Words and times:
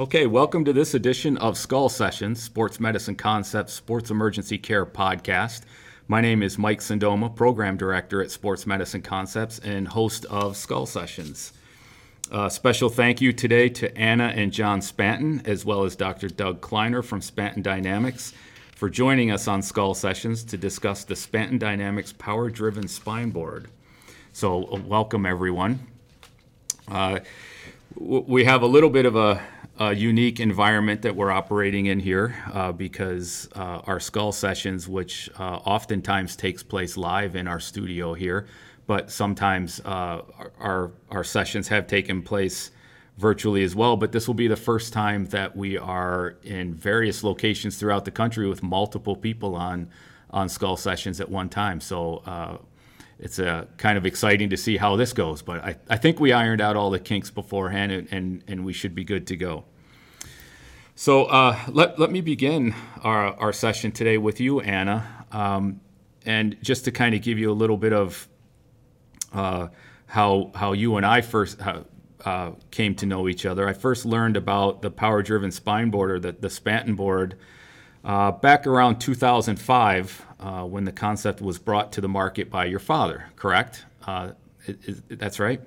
Okay, 0.00 0.28
welcome 0.28 0.64
to 0.64 0.72
this 0.72 0.94
edition 0.94 1.36
of 1.38 1.58
Skull 1.58 1.88
Sessions, 1.88 2.40
Sports 2.40 2.78
Medicine 2.78 3.16
Concepts 3.16 3.72
Sports 3.72 4.12
Emergency 4.12 4.56
Care 4.56 4.86
Podcast. 4.86 5.62
My 6.06 6.20
name 6.20 6.40
is 6.40 6.56
Mike 6.56 6.78
Cendoma, 6.78 7.34
Program 7.34 7.76
Director 7.76 8.22
at 8.22 8.30
Sports 8.30 8.64
Medicine 8.64 9.02
Concepts 9.02 9.58
and 9.58 9.88
host 9.88 10.24
of 10.26 10.56
Skull 10.56 10.86
Sessions. 10.86 11.52
Uh, 12.30 12.48
special 12.48 12.88
thank 12.88 13.20
you 13.20 13.32
today 13.32 13.68
to 13.70 13.98
Anna 13.98 14.32
and 14.36 14.52
John 14.52 14.78
Spanton, 14.78 15.44
as 15.48 15.64
well 15.64 15.82
as 15.82 15.96
Dr. 15.96 16.28
Doug 16.28 16.60
Kleiner 16.60 17.02
from 17.02 17.20
Spanton 17.20 17.64
Dynamics, 17.64 18.32
for 18.76 18.88
joining 18.88 19.32
us 19.32 19.48
on 19.48 19.62
Skull 19.62 19.94
Sessions 19.94 20.44
to 20.44 20.56
discuss 20.56 21.02
the 21.02 21.14
Spanton 21.14 21.58
Dynamics 21.58 22.12
Power 22.16 22.50
Driven 22.50 22.86
Spine 22.86 23.30
Board. 23.30 23.66
So, 24.32 24.62
uh, 24.66 24.76
welcome 24.76 25.26
everyone. 25.26 25.88
Uh, 26.86 27.18
we 27.96 28.44
have 28.44 28.62
a 28.62 28.66
little 28.66 28.90
bit 28.90 29.04
of 29.04 29.16
a 29.16 29.42
a 29.78 29.94
unique 29.94 30.40
environment 30.40 31.02
that 31.02 31.14
we're 31.14 31.30
operating 31.30 31.86
in 31.86 32.00
here 32.00 32.34
uh, 32.52 32.72
because 32.72 33.48
uh, 33.54 33.80
our 33.86 34.00
skull 34.00 34.32
sessions, 34.32 34.88
which 34.88 35.30
uh, 35.38 35.42
oftentimes 35.42 36.34
takes 36.34 36.62
place 36.62 36.96
live 36.96 37.36
in 37.36 37.46
our 37.46 37.60
studio 37.60 38.12
here, 38.12 38.46
but 38.88 39.10
sometimes 39.10 39.80
uh, 39.84 40.22
our, 40.58 40.90
our 41.10 41.22
sessions 41.22 41.68
have 41.68 41.86
taken 41.86 42.22
place 42.22 42.72
virtually 43.18 43.62
as 43.62 43.76
well. 43.76 43.96
But 43.96 44.10
this 44.10 44.26
will 44.26 44.34
be 44.34 44.48
the 44.48 44.56
first 44.56 44.92
time 44.92 45.26
that 45.26 45.56
we 45.56 45.78
are 45.78 46.36
in 46.42 46.74
various 46.74 47.22
locations 47.22 47.76
throughout 47.76 48.04
the 48.04 48.10
country 48.10 48.48
with 48.48 48.62
multiple 48.62 49.16
people 49.16 49.54
on 49.54 49.88
on 50.30 50.46
skull 50.46 50.76
sessions 50.76 51.22
at 51.22 51.30
one 51.30 51.48
time. 51.48 51.80
So 51.80 52.22
uh, 52.26 52.58
it's 53.18 53.38
uh, 53.38 53.66
kind 53.76 53.98
of 53.98 54.06
exciting 54.06 54.50
to 54.50 54.56
see 54.56 54.76
how 54.76 54.96
this 54.96 55.12
goes. 55.12 55.42
But 55.42 55.64
I, 55.64 55.76
I 55.90 55.96
think 55.96 56.20
we 56.20 56.32
ironed 56.32 56.60
out 56.60 56.76
all 56.76 56.90
the 56.90 57.00
kinks 57.00 57.30
beforehand, 57.30 57.90
and, 57.90 58.08
and, 58.12 58.44
and 58.46 58.64
we 58.64 58.72
should 58.72 58.94
be 58.94 59.04
good 59.04 59.26
to 59.28 59.36
go. 59.36 59.64
So 60.94 61.24
uh, 61.24 61.58
let, 61.68 61.98
let 61.98 62.10
me 62.10 62.20
begin 62.20 62.74
our, 63.02 63.34
our 63.34 63.52
session 63.52 63.92
today 63.92 64.18
with 64.18 64.40
you, 64.40 64.60
Anna. 64.60 65.26
Um, 65.32 65.80
and 66.26 66.56
just 66.62 66.84
to 66.84 66.92
kind 66.92 67.14
of 67.14 67.22
give 67.22 67.38
you 67.38 67.50
a 67.50 67.54
little 67.54 67.76
bit 67.76 67.92
of 67.92 68.28
uh, 69.32 69.68
how, 70.06 70.52
how 70.54 70.72
you 70.72 70.96
and 70.96 71.06
I 71.06 71.20
first 71.20 71.60
uh, 72.24 72.50
came 72.70 72.94
to 72.96 73.06
know 73.06 73.28
each 73.28 73.46
other, 73.46 73.68
I 73.68 73.72
first 73.72 74.06
learned 74.06 74.36
about 74.36 74.82
the 74.82 74.90
power 74.90 75.22
driven 75.22 75.50
spine 75.50 75.90
board 75.90 76.10
or 76.10 76.20
the, 76.20 76.32
the 76.32 76.48
Spanton 76.48 76.96
board 76.96 77.36
uh, 78.04 78.32
back 78.32 78.66
around 78.66 78.98
2005 78.98 80.26
uh, 80.40 80.64
when 80.64 80.84
the 80.84 80.92
concept 80.92 81.40
was 81.40 81.58
brought 81.58 81.92
to 81.92 82.00
the 82.00 82.08
market 82.08 82.50
by 82.50 82.64
your 82.64 82.78
father, 82.78 83.26
correct? 83.36 83.84
Uh, 84.06 84.32
it, 84.66 84.78
it, 84.86 85.18
that's 85.18 85.38
right. 85.38 85.60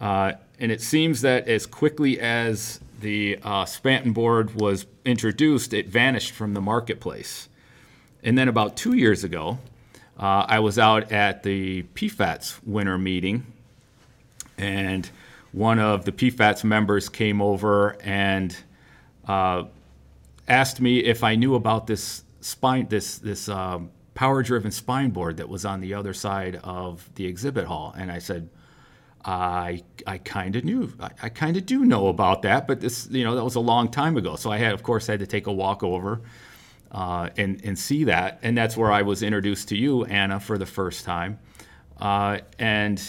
Uh, 0.00 0.32
and 0.58 0.70
it 0.70 0.80
seems 0.80 1.22
that 1.22 1.48
as 1.48 1.66
quickly 1.66 2.20
as 2.20 2.80
the 3.00 3.38
uh, 3.42 3.64
Spanton 3.64 4.14
board 4.14 4.54
was 4.54 4.86
introduced, 5.04 5.74
it 5.74 5.88
vanished 5.88 6.32
from 6.32 6.54
the 6.54 6.60
marketplace. 6.60 7.48
And 8.22 8.36
then 8.36 8.48
about 8.48 8.76
two 8.76 8.94
years 8.94 9.24
ago, 9.24 9.58
uh, 10.18 10.46
I 10.48 10.60
was 10.60 10.78
out 10.78 11.12
at 11.12 11.42
the 11.42 11.82
PFATS 11.94 12.60
winter 12.64 12.96
meeting, 12.96 13.46
and 14.56 15.08
one 15.52 15.78
of 15.78 16.04
the 16.04 16.12
PFATS 16.12 16.64
members 16.64 17.08
came 17.08 17.42
over 17.42 17.96
and 18.02 18.56
uh, 19.28 19.64
asked 20.48 20.80
me 20.80 21.00
if 21.00 21.22
I 21.22 21.34
knew 21.34 21.54
about 21.54 21.86
this 21.86 22.24
spine, 22.40 22.86
this 22.88 23.18
this 23.18 23.48
um, 23.48 23.90
power-driven 24.16 24.72
spine 24.72 25.10
board 25.10 25.36
that 25.36 25.48
was 25.48 25.64
on 25.64 25.80
the 25.80 25.94
other 25.94 26.14
side 26.14 26.58
of 26.64 27.08
the 27.14 27.26
exhibit 27.26 27.66
hall, 27.66 27.94
and 27.96 28.10
I 28.10 28.18
said, 28.18 28.48
I 29.24 29.82
I 30.06 30.18
kind 30.18 30.56
of 30.56 30.64
knew 30.64 30.92
I, 30.98 31.10
I 31.24 31.28
kind 31.28 31.56
of 31.56 31.66
do 31.66 31.84
know 31.84 32.08
about 32.08 32.42
that, 32.42 32.66
but 32.66 32.80
this 32.80 33.08
you 33.10 33.24
know 33.24 33.34
that 33.34 33.44
was 33.44 33.56
a 33.56 33.60
long 33.60 33.90
time 33.90 34.16
ago. 34.16 34.36
So 34.36 34.50
I 34.50 34.58
had 34.58 34.72
of 34.72 34.82
course 34.82 35.06
had 35.06 35.20
to 35.20 35.26
take 35.26 35.46
a 35.46 35.52
walk 35.52 35.82
over 35.82 36.22
uh, 36.92 37.28
and 37.36 37.60
and 37.64 37.78
see 37.78 38.04
that, 38.04 38.38
and 38.42 38.56
that's 38.56 38.76
where 38.76 38.90
I 38.90 39.02
was 39.02 39.22
introduced 39.22 39.68
to 39.68 39.76
you, 39.76 40.04
Anna, 40.04 40.40
for 40.40 40.58
the 40.58 40.66
first 40.66 41.04
time, 41.04 41.38
uh, 42.00 42.38
and 42.58 43.02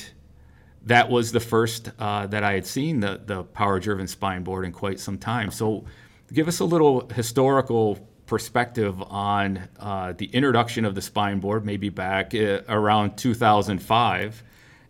that 0.87 1.09
was 1.09 1.31
the 1.31 1.39
first 1.39 1.91
uh, 1.99 2.27
that 2.27 2.43
I 2.43 2.53
had 2.53 2.65
seen 2.65 2.99
the 2.99 3.21
the 3.25 3.43
power 3.43 3.79
driven 3.79 4.07
spine 4.07 4.43
board 4.43 4.65
in 4.65 4.71
quite 4.71 4.99
some 4.99 5.17
time. 5.17 5.51
So 5.51 5.85
give 6.33 6.47
us 6.47 6.59
a 6.59 6.65
little 6.65 7.07
historical 7.09 7.99
perspective 8.27 9.01
on 9.01 9.67
uh, 9.79 10.13
the 10.15 10.25
introduction 10.27 10.85
of 10.85 10.93
the 10.93 11.01
spine 11.01 11.39
board, 11.39 11.65
maybe 11.65 11.89
back 11.89 12.35
uh, 12.35 12.61
around 12.69 13.17
2005 13.17 14.43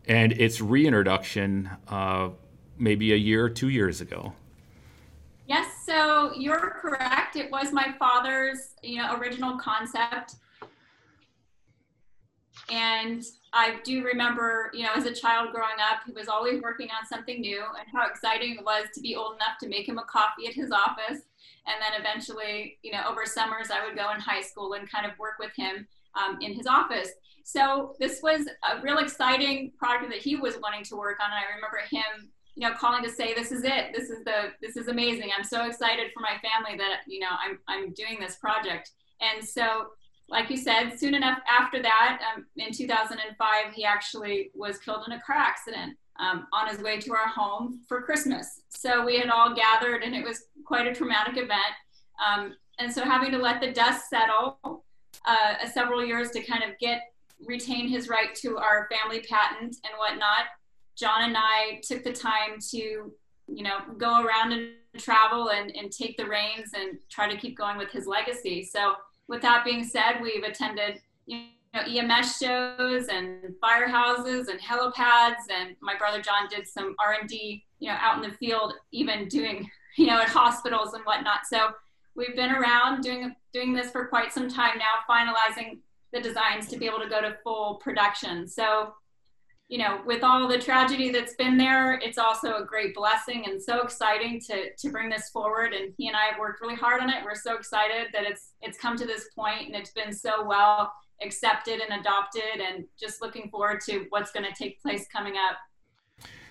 and 0.08 0.32
its 0.34 0.60
reintroduction 0.60 1.70
uh, 1.88 2.30
maybe 2.78 3.14
a 3.14 3.16
year 3.16 3.46
or 3.46 3.50
two 3.50 3.70
years 3.70 4.02
ago. 4.02 4.34
Yes, 5.46 5.68
so 5.86 6.34
you're 6.36 6.76
correct. 6.82 7.36
It 7.36 7.50
was 7.52 7.72
my 7.72 7.96
father's, 7.98 8.76
you 8.84 8.98
know, 8.98 9.16
original 9.16 9.58
concept. 9.58 10.36
And 12.70 13.24
I 13.54 13.78
do 13.86 14.04
remember, 14.04 14.72
you 14.74 14.84
know, 14.84 14.92
as 14.94 15.06
a 15.06 15.14
child 15.14 15.54
growing 15.54 15.78
up, 15.80 16.02
he 16.06 16.12
was 16.12 16.28
always 16.28 16.62
working 16.62 16.90
on 16.90 17.08
something 17.08 17.40
new 17.40 17.60
and 17.62 17.88
how 17.94 18.08
exciting 18.08 18.58
it 18.58 18.66
was 18.66 18.88
to 18.94 19.00
be 19.00 19.16
old 19.16 19.36
enough 19.36 19.58
to 19.62 19.70
make 19.70 19.88
him 19.88 19.98
a 20.00 20.04
coffee 20.04 20.48
at 20.48 20.54
his 20.54 20.72
office. 20.72 21.22
And 21.68 21.76
then 21.82 22.00
eventually, 22.00 22.80
you 22.82 22.92
know, 22.92 23.04
over 23.08 23.26
summers, 23.26 23.70
I 23.72 23.86
would 23.86 23.98
go 23.98 24.12
in 24.14 24.20
high 24.20 24.42
school 24.42 24.74
and 24.74 24.90
kind 24.90 25.06
of 25.06 25.18
work 25.20 25.36
with 25.40 25.52
him 25.56 25.88
um, 26.16 26.38
in 26.42 26.54
his 26.54 26.66
office. 26.66 27.10
So 27.44 27.96
this 28.00 28.22
was 28.22 28.48
a 28.70 28.82
real 28.82 28.98
exciting 28.98 29.72
project 29.78 30.12
that 30.12 30.22
he 30.22 30.36
was 30.36 30.58
wanting 30.62 30.84
to 30.86 30.96
work 30.96 31.18
on. 31.22 31.32
And 31.32 31.36
I 31.36 31.56
remember 31.56 31.80
him, 31.90 32.30
you 32.56 32.68
know, 32.68 32.76
calling 32.76 33.04
to 33.04 33.10
say, 33.10 33.34
this 33.34 33.52
is 33.52 33.64
it. 33.64 33.94
This 33.94 34.10
is 34.10 34.24
the, 34.24 34.52
this 34.62 34.76
is 34.78 34.88
amazing. 34.88 35.30
I'm 35.38 35.44
so 35.44 35.66
excited 35.66 36.12
for 36.14 36.22
my 36.22 36.36
family 36.42 36.78
that, 36.78 37.02
you 37.08 37.20
know, 37.20 37.30
I'm, 37.30 37.60
I'm 37.68 37.94
doing 37.94 38.18
this 38.20 38.36
project. 38.36 38.92
And 39.22 39.46
so, 39.46 39.88
like 40.30 40.50
you 40.50 40.58
said, 40.58 41.00
soon 41.00 41.16
enough 41.16 41.40
after 41.50 41.82
that, 41.82 42.20
um, 42.36 42.46
in 42.58 42.74
2005, 42.74 43.74
he 43.74 43.86
actually 43.86 44.52
was 44.54 44.78
killed 44.78 45.04
in 45.08 45.14
a 45.14 45.22
car 45.22 45.38
accident 45.38 45.98
um, 46.20 46.48
on 46.52 46.68
his 46.68 46.80
way 46.80 47.00
to 47.00 47.14
our 47.14 47.28
home 47.28 47.80
for 47.88 48.02
Christmas. 48.02 48.62
So 48.78 49.04
we 49.04 49.18
had 49.18 49.30
all 49.30 49.56
gathered 49.56 50.04
and 50.04 50.16
it 50.16 50.24
was 50.24 50.46
quite 50.64 50.88
a 50.88 50.94
traumatic 50.94 51.38
event. 51.38 51.76
Um, 52.26 52.56
and 52.80 52.94
so 52.94 53.04
having 53.04 53.32
to 53.32 53.38
let 53.38 53.60
the 53.60 53.72
dust 53.72 54.10
settle 54.10 54.84
uh, 55.26 55.68
several 55.74 56.06
years 56.06 56.30
to 56.32 56.44
kind 56.44 56.64
of 56.64 56.78
get 56.80 57.02
retain 57.46 57.88
his 57.88 58.08
right 58.08 58.34
to 58.36 58.58
our 58.58 58.88
family 58.92 59.22
patent 59.22 59.78
and 59.84 59.94
whatnot, 59.98 60.46
John 60.96 61.24
and 61.24 61.36
I 61.38 61.82
took 61.84 62.04
the 62.04 62.14
time 62.14 62.60
to, 62.72 62.78
you 62.78 63.64
know, 63.64 63.80
go 63.98 64.24
around 64.24 64.54
and 64.54 64.70
travel 64.98 65.50
and, 65.50 65.76
and 65.76 65.92
take 65.92 66.18
the 66.18 66.26
reins 66.26 66.72
and 66.76 66.98
try 67.10 67.32
to 67.32 67.38
keep 67.38 67.58
going 67.58 67.78
with 67.78 67.92
his 67.92 68.06
legacy. 68.08 68.64
So 68.64 68.94
with 69.28 69.42
that 69.42 69.66
being 69.66 69.84
said, 69.84 70.20
we've 70.22 70.44
attended, 70.44 71.02
you 71.26 71.46
know, 71.74 71.82
EMS 71.82 72.38
shows 72.38 73.08
and 73.08 73.54
firehouses 73.64 74.48
and 74.48 74.60
helipads, 74.60 75.44
and 75.50 75.76
my 75.82 75.98
brother 75.98 76.22
John 76.22 76.48
did 76.50 76.68
some 76.68 76.96
R&D, 77.00 77.66
you 77.80 77.90
know, 77.90 77.98
out 78.00 78.24
in 78.24 78.30
the 78.30 78.36
field, 78.38 78.74
even 78.92 79.28
doing, 79.28 79.70
you 79.98 80.08
know, 80.08 80.20
at 80.20 80.30
hospitals 80.30 80.94
and 80.94 81.04
whatnot. 81.04 81.46
So 81.50 81.70
we've 82.16 82.36
been 82.36 82.52
around 82.52 83.02
doing 83.02 83.36
doing 83.54 83.74
this 83.74 83.92
for 83.92 84.08
quite 84.08 84.34
some 84.34 84.50
time 84.50 84.78
now, 84.78 85.04
finalizing 85.10 85.80
the 86.14 86.22
designs 86.22 86.68
to 86.68 86.78
be 86.78 86.86
able 86.86 87.00
to 87.00 87.10
go 87.10 87.22
to 87.22 87.38
full 87.44 87.76
production. 87.76 88.48
So, 88.48 88.94
you 89.68 89.78
know, 89.78 90.00
with 90.06 90.24
all 90.24 90.48
the 90.48 90.58
tragedy 90.58 91.12
that's 91.12 91.36
been 91.36 91.58
there, 91.58 91.96
it's 91.96 92.18
also 92.18 92.58
a 92.58 92.66
great 92.66 92.96
blessing 92.96 93.46
and 93.46 93.62
so 93.62 93.82
exciting 93.82 94.40
to 94.48 94.74
to 94.74 94.90
bring 94.90 95.10
this 95.10 95.30
forward. 95.30 95.74
And 95.74 95.94
he 95.98 96.08
and 96.08 96.16
I 96.16 96.26
have 96.26 96.40
worked 96.40 96.62
really 96.62 96.76
hard 96.76 97.02
on 97.02 97.10
it. 97.10 97.24
We're 97.24 97.36
so 97.36 97.56
excited 97.56 98.08
that 98.14 98.24
it's 98.24 98.54
it's 98.62 98.78
come 98.78 98.98
to 98.98 99.06
this 99.06 99.30
point 99.36 99.68
and 99.68 99.76
it's 99.76 99.92
been 99.92 100.14
so 100.14 100.46
well 100.46 100.92
accepted 101.22 101.80
and 101.80 102.00
adopted 102.00 102.62
and 102.62 102.86
just 103.00 103.22
looking 103.22 103.50
forward 103.50 103.82
to 103.82 104.06
what's 104.10 104.32
going 104.32 104.46
to 104.46 104.54
take 104.54 104.82
place 104.82 105.08
coming 105.12 105.34
up. 105.36 105.58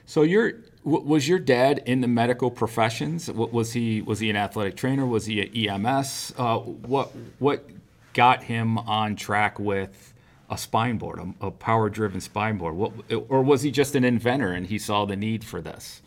So 0.06 0.22
your 0.22 0.62
was 0.84 1.26
your 1.26 1.40
dad 1.40 1.82
in 1.84 2.00
the 2.00 2.06
medical 2.06 2.50
professions? 2.50 3.28
Was 3.30 3.72
he 3.72 4.02
was 4.02 4.20
he 4.20 4.30
an 4.30 4.36
athletic 4.36 4.76
trainer? 4.76 5.04
Was 5.04 5.26
he 5.26 5.40
an 5.40 5.84
EMS? 5.84 6.34
Uh, 6.38 6.58
what 6.58 7.10
what 7.40 7.68
got 8.12 8.44
him 8.44 8.78
on 8.78 9.16
track 9.16 9.58
with 9.58 10.14
a 10.48 10.56
spine 10.56 10.96
board, 10.96 11.18
a, 11.18 11.46
a 11.46 11.50
power 11.50 11.90
driven 11.90 12.20
spine 12.20 12.56
board? 12.56 12.76
What, 12.76 12.92
or 13.28 13.42
was 13.42 13.62
he 13.62 13.72
just 13.72 13.96
an 13.96 14.04
inventor 14.04 14.52
and 14.52 14.66
he 14.66 14.78
saw 14.78 15.04
the 15.04 15.16
need 15.16 15.44
for 15.44 15.60
this? 15.60 16.02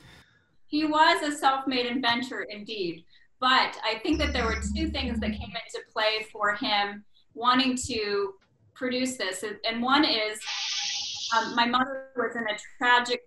He 0.67 0.85
was 0.85 1.21
a 1.21 1.35
self 1.35 1.67
made 1.67 1.85
inventor 1.85 2.47
indeed. 2.49 3.03
But 3.41 3.77
I 3.83 3.99
think 4.01 4.17
that 4.19 4.33
there 4.33 4.45
were 4.45 4.57
two 4.75 4.89
things 4.89 5.19
that 5.19 5.31
came 5.31 5.49
into 5.49 5.85
play 5.91 6.25
for 6.31 6.55
him 6.55 7.03
wanting 7.33 7.77
to 7.87 8.33
produce 8.79 9.17
this. 9.17 9.43
And 9.69 9.83
one 9.83 10.05
is 10.05 10.39
um, 11.37 11.53
my 11.55 11.65
mother 11.65 12.07
was 12.15 12.35
in 12.35 12.43
a 12.43 12.57
tragic 12.77 13.21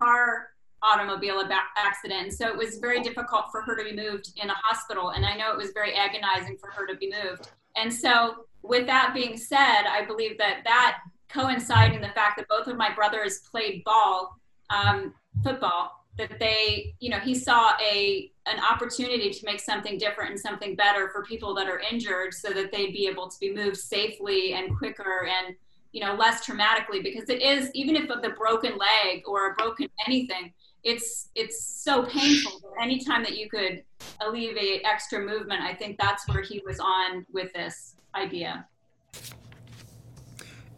car 0.00 0.50
automobile 0.82 1.42
accident. 1.76 2.32
So 2.34 2.46
it 2.48 2.56
was 2.56 2.78
very 2.78 3.00
difficult 3.00 3.46
for 3.50 3.62
her 3.62 3.76
to 3.76 3.84
be 3.84 3.96
moved 3.96 4.32
in 4.36 4.50
a 4.50 4.54
hospital. 4.54 5.10
And 5.10 5.24
I 5.24 5.36
know 5.36 5.50
it 5.52 5.56
was 5.56 5.70
very 5.72 5.94
agonizing 5.94 6.58
for 6.58 6.70
her 6.70 6.86
to 6.86 6.94
be 6.96 7.10
moved. 7.24 7.50
And 7.76 7.92
so, 7.92 8.46
with 8.62 8.86
that 8.86 9.12
being 9.12 9.36
said, 9.36 9.86
I 9.90 10.04
believe 10.06 10.38
that 10.38 10.60
that 10.64 10.98
coinciding 11.28 12.00
the 12.00 12.10
fact 12.10 12.36
that 12.36 12.46
both 12.48 12.68
of 12.68 12.76
my 12.76 12.94
brothers 12.94 13.40
played 13.50 13.82
ball, 13.82 14.36
um, 14.70 15.14
football, 15.42 16.01
that 16.18 16.38
they, 16.38 16.94
you 17.00 17.10
know, 17.10 17.18
he 17.18 17.34
saw 17.34 17.72
a 17.80 18.30
an 18.46 18.58
opportunity 18.60 19.30
to 19.30 19.44
make 19.44 19.60
something 19.60 19.98
different 19.98 20.30
and 20.30 20.40
something 20.40 20.74
better 20.74 21.08
for 21.10 21.22
people 21.22 21.54
that 21.54 21.68
are 21.68 21.80
injured, 21.90 22.34
so 22.34 22.50
that 22.50 22.72
they'd 22.72 22.92
be 22.92 23.06
able 23.06 23.28
to 23.28 23.38
be 23.40 23.54
moved 23.54 23.76
safely 23.76 24.54
and 24.54 24.76
quicker 24.76 25.26
and 25.26 25.54
you 25.92 26.00
know 26.04 26.14
less 26.14 26.46
traumatically. 26.46 27.02
Because 27.02 27.28
it 27.28 27.42
is 27.42 27.70
even 27.74 27.96
if 27.96 28.08
the 28.08 28.34
broken 28.36 28.76
leg 28.76 29.22
or 29.26 29.52
a 29.52 29.54
broken 29.54 29.88
anything 30.06 30.52
it's 30.84 31.28
it's 31.36 31.64
so 31.64 32.02
painful. 32.04 32.60
Anytime 32.80 33.22
that 33.22 33.36
you 33.36 33.48
could 33.48 33.84
alleviate 34.20 34.82
extra 34.84 35.20
movement 35.20 35.60
i 35.62 35.72
think 35.72 35.96
that's 35.96 36.26
where 36.28 36.42
he 36.42 36.60
was 36.66 36.80
on 36.80 37.24
with 37.32 37.52
this 37.52 37.94
idea. 38.14 38.66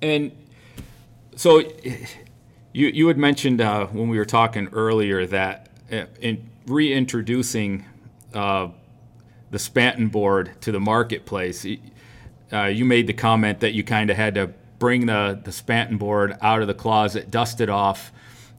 And 0.02 0.32
so 1.36 1.62
you 2.74 2.88
you 2.88 3.08
had 3.08 3.16
mentioned 3.16 3.62
uh, 3.62 3.86
when 3.86 4.08
we 4.08 4.18
were 4.18 4.26
talking 4.26 4.68
earlier 4.72 5.24
that 5.26 5.70
uh, 5.90 6.04
in 6.20 6.50
reintroducing 6.66 7.86
uh, 8.34 8.68
the 9.50 9.58
Spanton 9.58 10.10
board 10.10 10.60
to 10.62 10.72
the 10.72 10.80
marketplace, 10.80 11.64
uh, 12.52 12.64
you 12.64 12.84
made 12.84 13.06
the 13.06 13.12
comment 13.12 13.60
that 13.60 13.72
you 13.72 13.84
kind 13.84 14.10
of 14.10 14.16
had 14.16 14.34
to 14.34 14.48
bring 14.78 15.06
the, 15.06 15.40
the 15.44 15.52
Spanton 15.52 15.98
board 15.98 16.36
out 16.42 16.60
of 16.60 16.66
the 16.66 16.74
closet, 16.74 17.30
dust 17.30 17.60
it 17.60 17.70
off, 17.70 18.12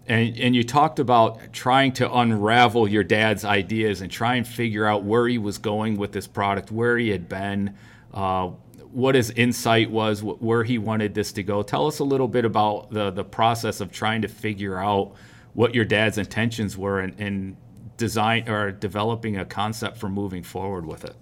and, 0.07 0.37
and 0.39 0.55
you 0.55 0.63
talked 0.63 0.99
about 0.99 1.51
trying 1.51 1.91
to 1.93 2.11
unravel 2.11 2.87
your 2.87 3.03
dad's 3.03 3.43
ideas 3.43 4.01
and 4.01 4.09
try 4.09 4.35
and 4.35 4.47
figure 4.47 4.85
out 4.85 5.03
where 5.03 5.27
he 5.27 5.37
was 5.37 5.57
going 5.57 5.97
with 5.97 6.13
this 6.13 6.27
product, 6.27 6.71
where 6.71 6.97
he 6.97 7.09
had 7.09 7.27
been, 7.27 7.75
uh, 8.13 8.51
what 8.95 9.13
his 9.13 9.29
insight 9.31 9.91
was, 9.91 10.23
where 10.23 10.63
he 10.63 10.77
wanted 10.77 11.13
this 11.13 11.33
to 11.33 11.43
go. 11.43 11.61
Tell 11.63 11.85
us 11.85 11.99
a 11.99 12.03
little 12.05 12.29
bit 12.29 12.45
about 12.45 12.91
the 12.91 13.11
the 13.11 13.25
process 13.25 13.81
of 13.81 13.91
trying 13.91 14.21
to 14.21 14.29
figure 14.29 14.79
out 14.79 15.13
what 15.53 15.75
your 15.75 15.83
dad's 15.83 16.17
intentions 16.17 16.77
were 16.77 17.01
in, 17.01 17.13
in 17.19 17.57
design 17.97 18.47
or 18.47 18.71
developing 18.71 19.37
a 19.37 19.43
concept 19.43 19.97
for 19.97 20.07
moving 20.07 20.43
forward 20.43 20.85
with 20.85 21.03
it. 21.03 21.15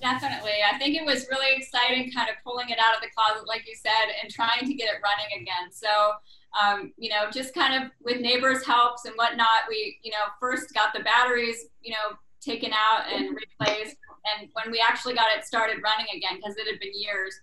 Definitely. 0.00 0.54
I 0.72 0.78
think 0.78 0.96
it 0.96 1.04
was 1.04 1.26
really 1.30 1.56
exciting 1.56 2.12
kind 2.12 2.30
of 2.30 2.36
pulling 2.44 2.70
it 2.70 2.78
out 2.78 2.94
of 2.94 3.02
the 3.02 3.08
closet, 3.14 3.46
like 3.46 3.66
you 3.66 3.74
said, 3.74 4.14
and 4.22 4.32
trying 4.32 4.66
to 4.66 4.74
get 4.74 4.88
it 4.88 5.00
running 5.02 5.42
again. 5.42 5.70
So, 5.72 5.88
um, 6.62 6.92
you 6.96 7.10
know, 7.10 7.28
just 7.30 7.54
kind 7.54 7.82
of 7.82 7.90
with 8.02 8.20
neighbors' 8.20 8.64
helps 8.64 9.04
and 9.04 9.14
whatnot, 9.16 9.68
we, 9.68 9.98
you 10.02 10.12
know, 10.12 10.30
first 10.38 10.72
got 10.74 10.94
the 10.94 11.00
batteries, 11.00 11.66
you 11.82 11.92
know, 11.92 12.16
taken 12.40 12.72
out 12.72 13.12
and 13.12 13.36
replaced 13.36 13.96
and 14.24 14.48
when 14.52 14.70
we 14.70 14.82
actually 14.86 15.14
got 15.14 15.26
it 15.36 15.44
started 15.44 15.78
running 15.82 16.06
again, 16.14 16.36
because 16.36 16.56
it 16.56 16.66
had 16.66 16.80
been 16.80 16.92
years 16.94 17.34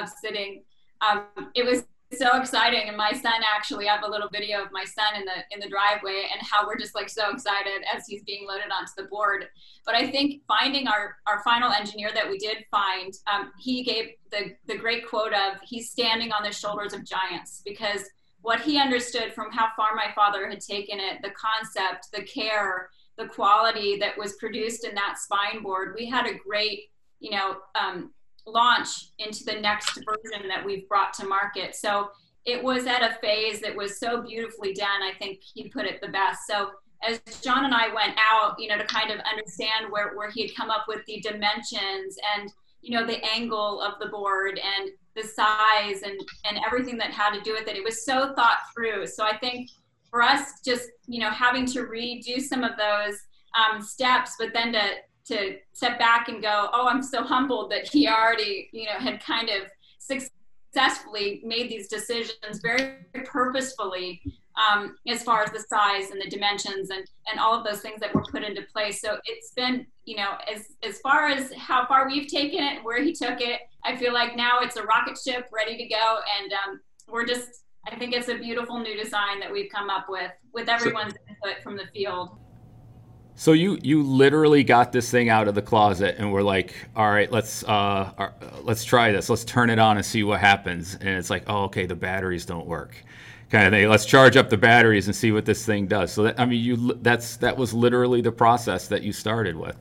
of 0.00 0.08
sitting, 0.08 0.62
um, 1.00 1.26
it 1.54 1.64
was 1.64 1.84
so 2.12 2.38
exciting. 2.38 2.88
And 2.88 2.96
my 2.96 3.12
son 3.12 3.32
actually, 3.54 3.88
I 3.88 3.94
have 3.94 4.04
a 4.04 4.10
little 4.10 4.28
video 4.32 4.62
of 4.62 4.68
my 4.72 4.84
son 4.84 5.16
in 5.16 5.24
the 5.24 5.42
in 5.50 5.60
the 5.60 5.68
driveway 5.68 6.28
and 6.32 6.40
how 6.48 6.66
we're 6.66 6.78
just 6.78 6.94
like 6.94 7.08
so 7.08 7.30
excited 7.30 7.82
as 7.94 8.06
he's 8.06 8.22
being 8.22 8.46
loaded 8.46 8.70
onto 8.72 8.92
the 8.96 9.08
board. 9.08 9.46
But 9.84 9.94
I 9.94 10.10
think 10.10 10.42
finding 10.46 10.86
our 10.86 11.16
our 11.26 11.42
final 11.42 11.72
engineer 11.72 12.10
that 12.14 12.28
we 12.28 12.38
did 12.38 12.64
find, 12.70 13.12
um, 13.32 13.52
he 13.58 13.82
gave 13.82 14.10
the 14.30 14.54
the 14.66 14.76
great 14.78 15.08
quote 15.08 15.32
of 15.32 15.60
he's 15.62 15.90
standing 15.90 16.32
on 16.32 16.42
the 16.42 16.52
shoulders 16.52 16.92
of 16.92 17.04
giants 17.04 17.62
because 17.64 18.02
what 18.42 18.60
he 18.60 18.78
understood 18.78 19.32
from 19.32 19.50
how 19.50 19.68
far 19.74 19.94
my 19.94 20.12
father 20.14 20.46
had 20.48 20.60
taken 20.60 21.00
it, 21.00 21.22
the 21.22 21.30
concept, 21.30 22.12
the 22.12 22.22
care, 22.22 22.90
the 23.16 23.26
quality 23.26 23.96
that 23.98 24.18
was 24.18 24.34
produced 24.34 24.84
in 24.84 24.94
that 24.94 25.18
spine 25.18 25.62
board, 25.62 25.94
we 25.96 26.06
had 26.06 26.26
a 26.26 26.34
great, 26.34 26.90
you 27.20 27.30
know, 27.30 27.56
um, 27.74 28.12
launch 28.46 28.88
into 29.18 29.44
the 29.44 29.60
next 29.60 29.94
version 30.04 30.48
that 30.48 30.64
we've 30.64 30.88
brought 30.88 31.12
to 31.14 31.26
market. 31.26 31.74
So 31.74 32.10
it 32.44 32.62
was 32.62 32.86
at 32.86 33.02
a 33.02 33.16
phase 33.22 33.60
that 33.60 33.74
was 33.74 33.98
so 33.98 34.22
beautifully 34.22 34.74
done. 34.74 35.02
I 35.02 35.12
think 35.18 35.40
he 35.54 35.68
put 35.68 35.86
it 35.86 36.00
the 36.02 36.08
best. 36.08 36.40
So 36.46 36.70
as 37.02 37.20
John 37.40 37.64
and 37.64 37.74
I 37.74 37.92
went 37.94 38.18
out, 38.18 38.56
you 38.58 38.68
know, 38.68 38.78
to 38.78 38.84
kind 38.84 39.10
of 39.10 39.18
understand 39.30 39.90
where, 39.90 40.14
where 40.14 40.30
he 40.30 40.42
had 40.42 40.54
come 40.54 40.70
up 40.70 40.84
with 40.88 41.04
the 41.06 41.20
dimensions 41.20 42.16
and, 42.36 42.52
you 42.82 42.98
know, 42.98 43.06
the 43.06 43.24
angle 43.24 43.80
of 43.80 43.98
the 43.98 44.08
board 44.08 44.58
and 44.58 44.90
the 45.16 45.22
size 45.22 46.02
and, 46.02 46.20
and 46.44 46.58
everything 46.66 46.98
that 46.98 47.12
had 47.12 47.32
to 47.34 47.40
do 47.40 47.52
with 47.52 47.68
it, 47.68 47.76
it 47.76 47.84
was 47.84 48.04
so 48.04 48.34
thought 48.34 48.58
through. 48.74 49.06
So 49.06 49.24
I 49.24 49.36
think 49.38 49.70
for 50.14 50.22
us 50.22 50.60
just 50.64 50.90
you 51.08 51.18
know 51.18 51.30
having 51.30 51.66
to 51.66 51.80
redo 51.86 52.40
some 52.40 52.62
of 52.62 52.70
those 52.78 53.16
um, 53.58 53.82
steps 53.82 54.36
but 54.38 54.50
then 54.54 54.72
to 54.72 54.88
to 55.24 55.56
step 55.72 55.98
back 55.98 56.28
and 56.28 56.40
go 56.40 56.68
oh 56.72 56.86
i'm 56.86 57.02
so 57.02 57.24
humbled 57.24 57.68
that 57.68 57.88
he 57.88 58.06
already 58.06 58.68
you 58.72 58.84
know 58.84 58.92
had 58.92 59.20
kind 59.20 59.48
of 59.50 59.68
successfully 59.98 61.42
made 61.44 61.68
these 61.68 61.88
decisions 61.88 62.60
very 62.62 62.98
purposefully 63.24 64.22
um, 64.54 64.94
as 65.08 65.24
far 65.24 65.42
as 65.42 65.50
the 65.50 65.58
size 65.58 66.12
and 66.12 66.22
the 66.22 66.30
dimensions 66.30 66.90
and 66.90 67.04
and 67.28 67.40
all 67.40 67.58
of 67.58 67.64
those 67.64 67.80
things 67.80 67.98
that 67.98 68.14
were 68.14 68.22
put 68.30 68.44
into 68.44 68.62
place. 68.72 69.00
So 69.00 69.18
it's 69.24 69.50
been 69.50 69.84
you 70.04 70.16
know 70.16 70.36
as 70.52 70.66
as 70.88 71.00
far 71.00 71.26
as 71.26 71.52
how 71.54 71.86
far 71.86 72.06
we've 72.06 72.28
taken 72.28 72.62
it 72.62 72.76
and 72.76 72.84
where 72.84 73.02
he 73.02 73.12
took 73.12 73.40
it 73.40 73.62
i 73.84 73.96
feel 73.96 74.12
like 74.12 74.36
now 74.36 74.60
it's 74.60 74.76
a 74.76 74.82
rocket 74.82 75.18
ship 75.18 75.48
ready 75.52 75.76
to 75.76 75.88
go 75.88 76.18
and 76.38 76.52
um, 76.52 76.80
we're 77.08 77.26
just 77.26 77.63
I 77.86 77.96
think 77.96 78.14
it's 78.14 78.28
a 78.28 78.36
beautiful 78.36 78.78
new 78.78 78.96
design 78.96 79.40
that 79.40 79.52
we've 79.52 79.70
come 79.70 79.90
up 79.90 80.06
with 80.08 80.30
with 80.52 80.68
everyone's 80.68 81.12
so, 81.12 81.18
input 81.28 81.62
from 81.62 81.76
the 81.76 81.86
field. 81.92 82.38
So 83.36 83.52
you 83.52 83.78
you 83.82 84.02
literally 84.02 84.64
got 84.64 84.92
this 84.92 85.10
thing 85.10 85.28
out 85.28 85.48
of 85.48 85.54
the 85.54 85.62
closet 85.62 86.16
and 86.18 86.32
we're 86.32 86.42
like, 86.42 86.74
all 86.96 87.10
right, 87.10 87.30
let's 87.30 87.64
uh, 87.64 88.12
uh, 88.16 88.30
let's 88.62 88.84
try 88.84 89.12
this. 89.12 89.28
Let's 89.28 89.44
turn 89.44 89.70
it 89.70 89.78
on 89.78 89.96
and 89.96 90.06
see 90.06 90.22
what 90.22 90.40
happens. 90.40 90.94
And 90.94 91.10
it's 91.10 91.30
like, 91.30 91.44
oh, 91.46 91.64
okay, 91.64 91.84
the 91.84 91.96
batteries 91.96 92.46
don't 92.46 92.66
work, 92.66 92.96
kind 93.50 93.66
of 93.66 93.72
thing. 93.72 93.88
Let's 93.88 94.06
charge 94.06 94.36
up 94.36 94.48
the 94.50 94.56
batteries 94.56 95.06
and 95.06 95.14
see 95.14 95.32
what 95.32 95.44
this 95.44 95.66
thing 95.66 95.86
does. 95.86 96.12
So 96.12 96.22
that 96.22 96.40
I 96.40 96.46
mean, 96.46 96.62
you 96.62 96.94
that's 97.02 97.36
that 97.38 97.56
was 97.56 97.74
literally 97.74 98.22
the 98.22 98.32
process 98.32 98.88
that 98.88 99.02
you 99.02 99.12
started 99.12 99.56
with. 99.56 99.76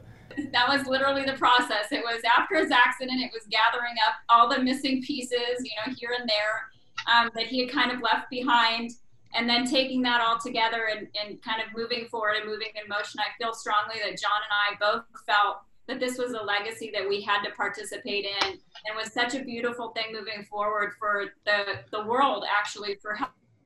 That 0.52 0.68
was 0.68 0.88
literally 0.88 1.24
the 1.24 1.34
process. 1.34 1.92
It 1.92 2.04
was 2.04 2.22
after 2.38 2.58
his 2.58 2.72
accident. 2.72 3.22
It 3.22 3.32
was 3.32 3.44
gathering 3.52 3.94
up 4.08 4.16
all 4.30 4.50
the 4.50 4.60
missing 4.60 5.04
pieces, 5.04 5.60
you 5.60 5.72
know, 5.86 5.94
here 5.96 6.16
and 6.20 6.28
there 6.28 6.73
um, 7.08 7.30
that 7.36 7.48
he 7.48 7.66
had 7.66 7.72
kind 7.72 7.92
of 7.92 8.02
left 8.02 8.30
behind. 8.30 8.92
And 9.36 9.50
then 9.50 9.66
taking 9.66 10.04
that 10.04 10.22
all 10.22 10.38
together 10.38 10.90
and, 10.96 11.08
and 11.20 11.42
kind 11.42 11.60
of 11.60 11.76
moving 11.76 12.08
forward 12.08 12.36
and 12.40 12.46
moving 12.46 12.68
in 12.80 12.88
motion 12.88 13.20
i 13.20 13.34
feel 13.44 13.52
strongly 13.52 13.96
that 13.96 14.20
john 14.22 14.40
and 14.46 14.54
i 14.70 14.92
both 14.92 15.06
felt 15.26 15.64
that 15.88 16.00
this 16.00 16.18
was 16.18 16.32
a 16.34 16.44
legacy 16.44 16.92
that 16.94 17.08
we 17.08 17.22
had 17.22 17.44
to 17.44 17.52
participate 17.52 18.26
in 18.26 18.50
and 18.52 18.96
was 18.96 19.12
such 19.12 19.36
a 19.36 19.44
beautiful 19.44 19.90
thing 19.90 20.06
moving 20.14 20.46
forward 20.46 20.94
for 20.98 21.26
the, 21.46 21.80
the 21.92 22.04
world 22.06 22.46
actually 22.50 22.96
for 23.02 23.18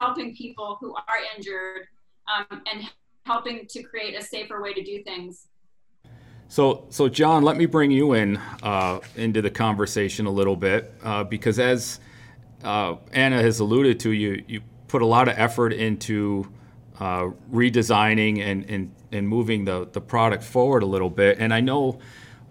helping 0.01 0.35
people 0.35 0.77
who 0.79 0.95
are 0.95 1.19
injured 1.35 1.87
um, 2.27 2.61
and 2.71 2.89
helping 3.25 3.65
to 3.67 3.83
create 3.83 4.17
a 4.17 4.21
safer 4.21 4.61
way 4.61 4.73
to 4.73 4.83
do 4.83 5.03
things. 5.03 5.47
So, 6.49 6.85
so 6.89 7.09
John, 7.09 7.43
let 7.43 7.57
me 7.57 7.65
bring 7.65 7.91
you 7.91 8.13
in 8.13 8.37
uh, 8.63 8.99
into 9.15 9.41
the 9.41 9.51
conversation 9.51 10.25
a 10.25 10.31
little 10.31 10.55
bit 10.55 10.93
uh, 11.03 11.23
because 11.25 11.59
as 11.59 11.99
uh, 12.63 12.95
Anna 13.11 13.41
has 13.41 13.59
alluded 13.59 13.99
to, 14.01 14.11
you 14.11 14.43
you 14.47 14.61
put 14.87 15.01
a 15.01 15.05
lot 15.05 15.27
of 15.27 15.37
effort 15.37 15.73
into 15.73 16.49
uh, 16.99 17.29
redesigning 17.51 18.39
and, 18.39 18.65
and 18.69 18.95
and 19.11 19.27
moving 19.27 19.65
the 19.65 19.87
the 19.91 20.01
product 20.01 20.43
forward 20.43 20.83
a 20.83 20.85
little 20.85 21.09
bit. 21.09 21.37
And 21.39 21.53
I 21.53 21.61
know 21.61 21.99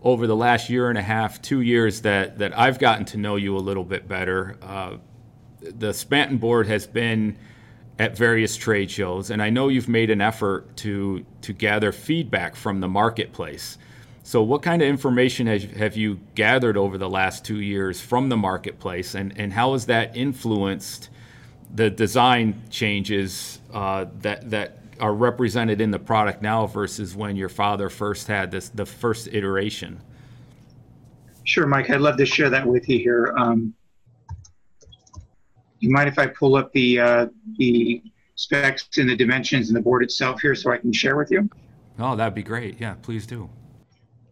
over 0.03 0.27
the 0.27 0.37
last 0.37 0.71
year 0.71 0.89
and 0.89 0.99
a 0.99 1.03
half, 1.03 1.43
two 1.43 1.61
years 1.61 2.03
that 2.03 2.39
that 2.39 2.57
I've 2.59 2.79
gotten 2.79 3.05
to 3.07 3.17
know 3.17 3.37
you 3.37 3.57
a 3.57 3.59
little 3.59 3.85
bit 3.85 4.07
better. 4.07 4.57
Uh, 4.63 4.97
the 5.61 5.93
Spanton 5.93 6.39
board 6.39 6.69
has 6.69 6.87
been 6.87 7.37
at 7.99 8.17
various 8.17 8.57
trade 8.57 8.91
shows, 8.91 9.31
and 9.31 9.43
I 9.43 9.51
know 9.51 9.69
you've 9.69 9.89
made 9.89 10.11
an 10.11 10.21
effort 10.21 10.77
to 10.79 11.25
to 11.43 11.53
gather 11.53 11.93
feedback 11.93 12.55
from 12.55 12.81
the 12.81 12.89
marketplace. 12.89 13.79
So, 14.26 14.42
what 14.42 14.61
kind 14.61 14.83
of 14.83 14.88
information 14.88 15.47
has, 15.47 15.62
have 15.62 15.97
you 15.97 16.18
gathered 16.35 16.76
over 16.76 16.99
the 16.99 17.09
last 17.09 17.45
two 17.45 17.61
years 17.61 18.00
from 18.00 18.28
the 18.28 18.37
marketplace, 18.37 19.14
and, 19.14 19.33
and 19.38 19.52
how 19.52 19.75
has 19.75 19.87
that 19.87 20.16
influenced 20.16 21.11
the 21.73 21.90
design 21.90 22.61
changes 22.68 23.61
uh, 23.73 24.06
that 24.23 24.50
that 24.50 24.78
are 24.99 25.14
represented 25.14 25.80
in 25.80 25.92
the 25.92 26.00
product 26.00 26.42
now 26.42 26.66
versus 26.66 27.14
when 27.14 27.37
your 27.37 27.49
father 27.49 27.88
first 27.88 28.26
had 28.26 28.50
this 28.50 28.68
the 28.68 28.85
first 28.85 29.28
iteration? 29.28 30.00
Sure, 31.45 31.68
Mike. 31.68 31.88
I'd 31.88 32.00
love 32.00 32.16
to 32.16 32.26
share 32.26 32.50
that 32.50 32.66
with 32.66 32.88
you 32.88 32.99
here. 32.99 33.33
Um, 33.38 33.75
you 35.78 35.90
mind 35.90 36.09
if 36.09 36.18
I 36.18 36.26
pull 36.26 36.56
up 36.56 36.73
the 36.73 36.99
uh, 36.99 37.26
the 37.59 38.02
specs 38.35 38.88
and 38.99 39.09
the 39.09 39.14
dimensions 39.14 39.68
and 39.68 39.76
the 39.76 39.83
board 39.83 40.02
itself 40.02 40.40
here 40.40 40.56
so 40.56 40.73
I 40.73 40.78
can 40.78 40.92
share 40.92 41.14
with 41.14 41.30
you? 41.30 41.49
Oh, 42.00 42.16
that'd 42.16 42.35
be 42.35 42.42
great. 42.42 42.80
Yeah, 42.80 42.95
please 43.00 43.25
do. 43.25 43.49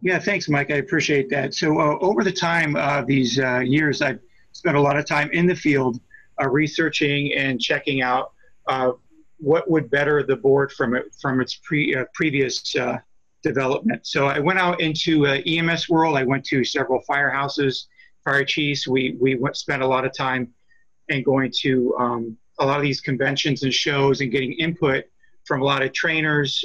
Yeah, 0.05 0.19
thanks, 0.19 0.47
Mike. 0.47 0.69
I 0.69 0.75
appreciate 0.75 1.31
that. 1.31 1.55
So 1.55 1.79
uh, 1.79 1.97
over 1.99 2.23
the 2.23 2.31
time 2.31 2.75
uh, 2.75 3.01
these 3.01 3.39
uh, 3.39 3.61
years, 3.61 4.03
I've 4.03 4.19
spent 4.51 4.77
a 4.77 4.79
lot 4.79 4.97
of 4.99 5.05
time 5.07 5.31
in 5.31 5.47
the 5.47 5.55
field 5.55 5.99
uh, 6.39 6.47
researching 6.47 7.33
and 7.33 7.59
checking 7.59 8.03
out 8.03 8.33
uh, 8.67 8.91
what 9.39 9.67
would 9.67 9.89
better 9.89 10.21
the 10.21 10.35
board 10.35 10.71
from 10.71 10.95
it, 10.95 11.05
from 11.19 11.41
its 11.41 11.55
pre, 11.55 11.95
uh, 11.95 12.05
previous 12.13 12.75
development. 13.41 14.05
So 14.05 14.27
I 14.27 14.37
went 14.37 14.59
out 14.59 14.79
into 14.79 15.25
EMS 15.25 15.89
world. 15.89 16.17
I 16.17 16.23
went 16.23 16.45
to 16.45 16.63
several 16.63 17.01
firehouses, 17.09 17.85
fire 18.23 18.45
chiefs. 18.45 18.87
We 18.87 19.17
we 19.19 19.33
went, 19.33 19.57
spent 19.57 19.81
a 19.81 19.87
lot 19.87 20.05
of 20.05 20.15
time 20.15 20.53
and 21.09 21.25
going 21.25 21.51
to 21.61 21.95
um, 21.97 22.37
a 22.59 22.65
lot 22.67 22.77
of 22.77 22.83
these 22.83 23.01
conventions 23.01 23.63
and 23.63 23.73
shows 23.73 24.21
and 24.21 24.31
getting 24.31 24.53
input 24.53 25.05
from 25.45 25.63
a 25.63 25.65
lot 25.65 25.81
of 25.81 25.93
trainers, 25.93 26.63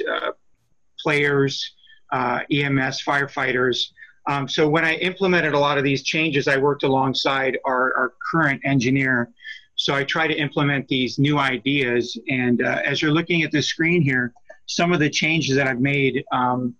players, 0.99 1.73
uh, 2.11 2.41
EMS, 2.51 3.03
firefighters. 3.03 3.91
Um, 4.27 4.47
so 4.47 4.69
when 4.69 4.85
I 4.85 4.95
implemented 4.95 5.53
a 5.53 5.59
lot 5.59 5.77
of 5.77 5.83
these 5.83 6.03
changes, 6.03 6.47
I 6.47 6.57
worked 6.57 6.83
alongside 6.83 7.57
our, 7.65 7.93
our 7.95 8.13
current 8.31 8.61
engineer. 8.65 9.31
So 9.75 9.95
I 9.95 10.03
try 10.03 10.27
to 10.27 10.35
implement 10.35 10.87
these 10.87 11.17
new 11.17 11.39
ideas. 11.39 12.17
And 12.29 12.61
uh, 12.61 12.81
as 12.85 13.01
you're 13.01 13.11
looking 13.11 13.41
at 13.43 13.51
the 13.51 13.61
screen 13.61 14.01
here, 14.01 14.33
some 14.67 14.93
of 14.93 14.99
the 14.99 15.09
changes 15.09 15.55
that 15.55 15.67
I've 15.67 15.81
made 15.81 16.23
um, 16.31 16.75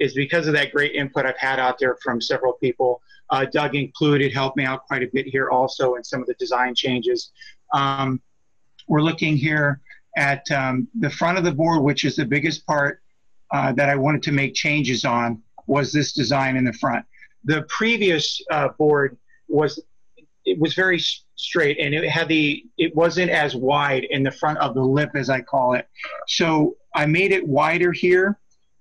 is 0.00 0.14
because 0.14 0.46
of 0.48 0.54
that 0.54 0.72
great 0.72 0.94
input 0.94 1.24
I've 1.24 1.38
had 1.38 1.60
out 1.60 1.78
there 1.78 1.96
from 2.02 2.20
several 2.20 2.54
people. 2.54 3.00
Uh, 3.30 3.44
Doug 3.44 3.74
included 3.74 4.32
helped 4.32 4.56
me 4.56 4.64
out 4.64 4.84
quite 4.86 5.02
a 5.02 5.08
bit 5.12 5.26
here 5.26 5.50
also 5.50 5.94
in 5.94 6.04
some 6.04 6.20
of 6.20 6.26
the 6.26 6.34
design 6.34 6.74
changes. 6.74 7.30
Um, 7.72 8.20
we're 8.88 9.02
looking 9.02 9.36
here 9.36 9.80
at 10.16 10.50
um, 10.50 10.88
the 10.98 11.08
front 11.08 11.38
of 11.38 11.44
the 11.44 11.52
board, 11.52 11.82
which 11.82 12.04
is 12.04 12.16
the 12.16 12.24
biggest 12.24 12.66
part 12.66 13.01
uh, 13.52 13.72
that 13.72 13.88
I 13.88 13.96
wanted 13.96 14.22
to 14.24 14.32
make 14.32 14.54
changes 14.54 15.04
on, 15.04 15.42
was 15.66 15.92
this 15.92 16.12
design 16.12 16.56
in 16.56 16.64
the 16.64 16.72
front. 16.72 17.04
The 17.44 17.62
previous 17.68 18.40
uh, 18.50 18.68
board 18.78 19.16
was 19.48 19.80
it 20.44 20.58
was 20.58 20.74
very 20.74 21.00
straight 21.36 21.78
and 21.78 21.94
it 21.94 22.08
had 22.08 22.28
the 22.28 22.64
it 22.78 22.94
wasn't 22.96 23.30
as 23.30 23.54
wide 23.54 24.04
in 24.04 24.22
the 24.22 24.30
front 24.30 24.58
of 24.58 24.74
the 24.74 24.82
lip 24.82 25.10
as 25.14 25.30
I 25.30 25.40
call 25.40 25.74
it. 25.74 25.88
So 26.26 26.76
I 26.94 27.06
made 27.06 27.32
it 27.32 27.46
wider 27.46 27.92
here, 27.92 28.38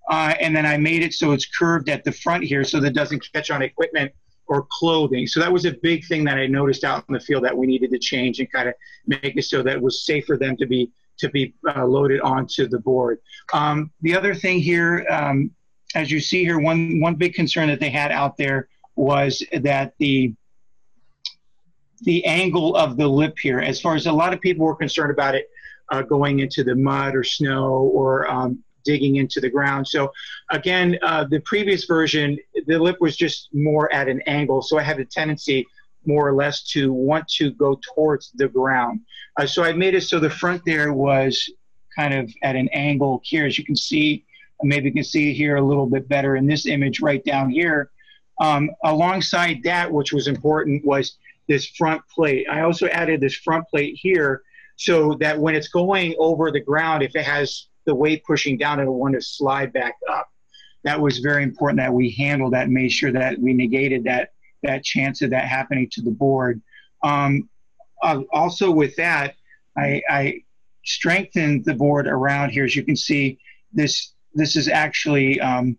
uh, 0.09 0.33
and 0.39 0.55
then 0.55 0.65
I 0.65 0.77
made 0.77 1.03
it 1.03 1.13
so 1.13 1.31
it's 1.31 1.45
curved 1.45 1.89
at 1.89 2.03
the 2.03 2.11
front 2.11 2.43
here 2.43 2.63
so 2.63 2.79
that 2.79 2.87
it 2.87 2.93
doesn't 2.93 3.23
catch 3.33 3.51
on 3.51 3.61
equipment 3.61 4.11
or 4.47 4.67
clothing. 4.69 5.27
So 5.27 5.39
that 5.39 5.51
was 5.51 5.65
a 5.65 5.71
big 5.71 6.05
thing 6.05 6.23
that 6.25 6.37
I 6.37 6.45
noticed 6.47 6.83
out 6.83 7.05
in 7.07 7.13
the 7.13 7.19
field 7.19 7.43
that 7.45 7.57
we 7.57 7.67
needed 7.67 7.89
to 7.91 7.99
change 7.99 8.39
and 8.39 8.51
kind 8.51 8.67
of 8.67 8.75
make 9.07 9.37
it 9.37 9.43
so 9.43 9.63
that 9.63 9.75
it 9.77 9.81
was 9.81 10.05
safe 10.05 10.25
for 10.25 10.37
them 10.37 10.57
to 10.57 10.65
be 10.65 10.91
to 11.21 11.29
be 11.29 11.53
uh, 11.75 11.85
loaded 11.85 12.19
onto 12.21 12.67
the 12.67 12.79
board. 12.79 13.19
Um, 13.53 13.91
the 14.01 14.15
other 14.15 14.35
thing 14.35 14.59
here, 14.59 15.05
um, 15.09 15.51
as 15.95 16.11
you 16.11 16.19
see 16.19 16.43
here, 16.43 16.59
one 16.59 16.99
one 16.99 17.15
big 17.15 17.33
concern 17.33 17.67
that 17.69 17.79
they 17.79 17.89
had 17.89 18.11
out 18.11 18.37
there 18.37 18.67
was 18.95 19.43
that 19.53 19.93
the 19.97 20.33
the 22.03 22.25
angle 22.25 22.75
of 22.75 22.97
the 22.97 23.07
lip 23.07 23.37
here, 23.39 23.59
as 23.59 23.79
far 23.79 23.95
as 23.95 24.07
a 24.07 24.11
lot 24.11 24.33
of 24.33 24.41
people 24.41 24.65
were 24.65 24.75
concerned 24.75 25.11
about 25.11 25.35
it 25.35 25.49
uh, 25.91 26.01
going 26.01 26.39
into 26.39 26.63
the 26.63 26.75
mud 26.75 27.15
or 27.15 27.23
snow 27.23 27.91
or 27.93 28.29
um, 28.29 28.63
digging 28.83 29.17
into 29.17 29.39
the 29.39 29.49
ground. 29.49 29.87
So 29.87 30.11
again, 30.49 30.97
uh, 31.03 31.25
the 31.29 31.39
previous 31.41 31.85
version, 31.85 32.37
the 32.65 32.79
lip 32.79 32.97
was 32.99 33.15
just 33.15 33.49
more 33.53 33.93
at 33.93 34.07
an 34.07 34.21
angle, 34.25 34.61
so 34.61 34.79
I 34.79 34.83
had 34.83 34.99
a 34.99 35.05
tendency 35.05 35.67
more 36.05 36.27
or 36.27 36.33
less 36.33 36.63
to 36.63 36.91
want 36.91 37.27
to 37.27 37.51
go 37.51 37.79
towards 37.93 38.31
the 38.35 38.47
ground. 38.47 39.01
Uh, 39.37 39.45
so 39.45 39.63
I 39.63 39.73
made 39.73 39.93
it 39.93 40.01
so 40.01 40.19
the 40.19 40.29
front 40.29 40.61
there 40.65 40.93
was 40.93 41.49
kind 41.95 42.13
of 42.13 42.31
at 42.43 42.55
an 42.55 42.69
angle 42.69 43.21
here, 43.23 43.45
as 43.45 43.57
you 43.57 43.65
can 43.65 43.75
see. 43.75 44.25
Maybe 44.63 44.87
you 44.87 44.93
can 44.93 45.03
see 45.03 45.33
here 45.33 45.55
a 45.55 45.61
little 45.61 45.87
bit 45.87 46.07
better 46.07 46.35
in 46.35 46.45
this 46.45 46.65
image 46.65 47.01
right 47.01 47.23
down 47.23 47.49
here. 47.49 47.91
Um, 48.39 48.69
alongside 48.83 49.61
that, 49.63 49.91
which 49.91 50.13
was 50.13 50.27
important, 50.27 50.85
was 50.85 51.17
this 51.47 51.67
front 51.67 52.01
plate. 52.13 52.47
I 52.49 52.61
also 52.61 52.87
added 52.87 53.21
this 53.21 53.35
front 53.35 53.67
plate 53.69 53.97
here 53.99 54.41
so 54.77 55.15
that 55.19 55.37
when 55.37 55.53
it's 55.53 55.67
going 55.67 56.15
over 56.17 56.51
the 56.51 56.59
ground, 56.59 57.03
if 57.03 57.15
it 57.15 57.25
has 57.25 57.67
the 57.85 57.93
weight 57.93 58.23
pushing 58.25 58.57
down, 58.57 58.79
it'll 58.79 58.99
want 58.99 59.15
to 59.15 59.21
slide 59.21 59.73
back 59.73 59.95
up. 60.09 60.29
That 60.83 60.99
was 60.99 61.19
very 61.19 61.43
important 61.43 61.79
that 61.79 61.93
we 61.93 62.11
handled 62.11 62.53
that 62.53 62.65
and 62.65 62.73
made 62.73 62.91
sure 62.91 63.11
that 63.11 63.37
we 63.37 63.53
negated 63.53 64.05
that 64.05 64.31
that 64.63 64.83
chance 64.83 65.21
of 65.21 65.31
that 65.31 65.45
happening 65.45 65.89
to 65.93 66.01
the 66.01 66.11
board. 66.11 66.61
Um, 67.03 67.49
uh, 68.03 68.21
also, 68.31 68.71
with 68.71 68.95
that, 68.95 69.35
I, 69.77 70.01
I, 70.09 70.43
strengthened 70.83 71.63
the 71.63 71.75
board 71.75 72.07
around 72.07 72.49
here. 72.49 72.65
As 72.65 72.75
you 72.75 72.83
can 72.83 72.95
see, 72.95 73.37
this 73.71 74.13
this 74.33 74.55
is 74.55 74.67
actually 74.67 75.39
um, 75.39 75.77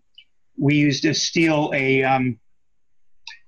we 0.57 0.75
used 0.75 1.05
a 1.05 1.13
steel, 1.13 1.71
a 1.73 2.03
um, 2.03 2.39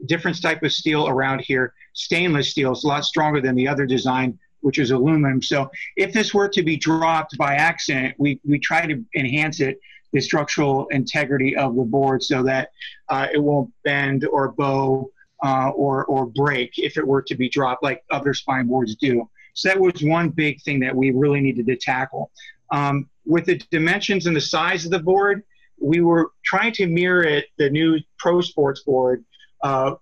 different 0.05 0.41
type 0.41 0.63
of 0.63 0.73
steel 0.73 1.07
around 1.07 1.41
here. 1.41 1.73
Stainless 1.93 2.49
steel 2.49 2.73
is 2.73 2.83
a 2.83 2.87
lot 2.87 3.05
stronger 3.05 3.39
than 3.41 3.55
the 3.55 3.67
other 3.67 3.85
design, 3.85 4.37
which 4.61 4.79
is 4.79 4.91
aluminum. 4.91 5.41
So 5.41 5.69
if 5.95 6.11
this 6.13 6.33
were 6.33 6.49
to 6.49 6.63
be 6.63 6.75
dropped 6.75 7.37
by 7.37 7.55
accident, 7.55 8.15
we, 8.17 8.39
we 8.43 8.59
try 8.59 8.85
to 8.85 9.03
enhance 9.15 9.59
it, 9.59 9.79
the 10.11 10.21
structural 10.21 10.87
integrity 10.87 11.55
of 11.55 11.75
the 11.75 11.83
board 11.83 12.23
so 12.23 12.43
that 12.43 12.69
uh, 13.09 13.27
it 13.33 13.41
won't 13.41 13.71
bend 13.83 14.25
or 14.25 14.51
bow 14.51 15.09
uh, 15.43 15.69
or, 15.69 16.05
or 16.05 16.25
break 16.25 16.71
if 16.77 16.97
it 16.97 17.05
were 17.05 17.21
to 17.21 17.35
be 17.35 17.49
dropped 17.49 17.83
like 17.83 18.03
other 18.11 18.33
spine 18.33 18.67
boards 18.67 18.95
do. 18.95 19.29
So 19.53 19.69
that 19.69 19.79
was 19.79 20.03
one 20.03 20.29
big 20.29 20.61
thing 20.61 20.79
that 20.81 20.95
we 20.95 21.11
really 21.11 21.41
needed 21.41 21.67
to 21.67 21.75
tackle. 21.75 22.31
Um, 22.71 23.09
with 23.25 23.45
the 23.45 23.57
dimensions 23.71 24.27
and 24.27 24.35
the 24.35 24.41
size 24.41 24.85
of 24.85 24.91
the 24.91 24.99
board, 24.99 25.43
we 25.79 26.01
were 26.01 26.31
trying 26.43 26.73
to 26.73 26.87
mirror 26.87 27.23
it, 27.23 27.45
the 27.57 27.69
new 27.69 27.99
Pro 28.19 28.41
Sports 28.41 28.81
board, 28.83 29.23
uh, 29.61 29.95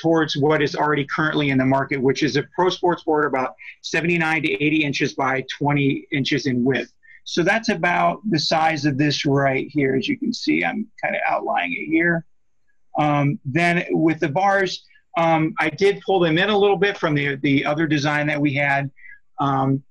towards 0.00 0.36
what 0.36 0.62
is 0.62 0.74
already 0.74 1.06
currently 1.06 1.50
in 1.50 1.58
the 1.58 1.64
market, 1.64 1.98
which 1.98 2.22
is 2.22 2.36
a 2.36 2.42
Pro 2.54 2.68
Sports 2.68 3.04
board 3.04 3.24
about 3.26 3.54
79 3.82 4.42
to 4.42 4.52
80 4.52 4.84
inches 4.84 5.14
by 5.14 5.44
20 5.56 6.06
inches 6.12 6.46
in 6.46 6.64
width. 6.64 6.92
So 7.24 7.42
that's 7.42 7.68
about 7.68 8.20
the 8.28 8.38
size 8.38 8.84
of 8.84 8.98
this 8.98 9.24
right 9.24 9.68
here. 9.70 9.94
As 9.94 10.08
you 10.08 10.18
can 10.18 10.32
see, 10.32 10.64
I'm 10.64 10.86
kind 11.02 11.16
of 11.16 11.22
outlining 11.26 11.72
it 11.72 11.86
here. 11.86 12.26
Um, 12.98 13.38
then 13.44 13.84
with 13.90 14.20
the 14.20 14.28
bars, 14.28 14.84
um, 15.16 15.54
I 15.58 15.70
did 15.70 16.02
pull 16.04 16.20
them 16.20 16.38
in 16.38 16.50
a 16.50 16.58
little 16.58 16.76
bit 16.76 16.96
from 16.96 17.14
the, 17.14 17.36
the 17.36 17.64
other 17.64 17.86
design 17.86 18.26
that 18.26 18.40
we 18.40 18.54
had. 18.54 18.90
Um, 19.38 19.82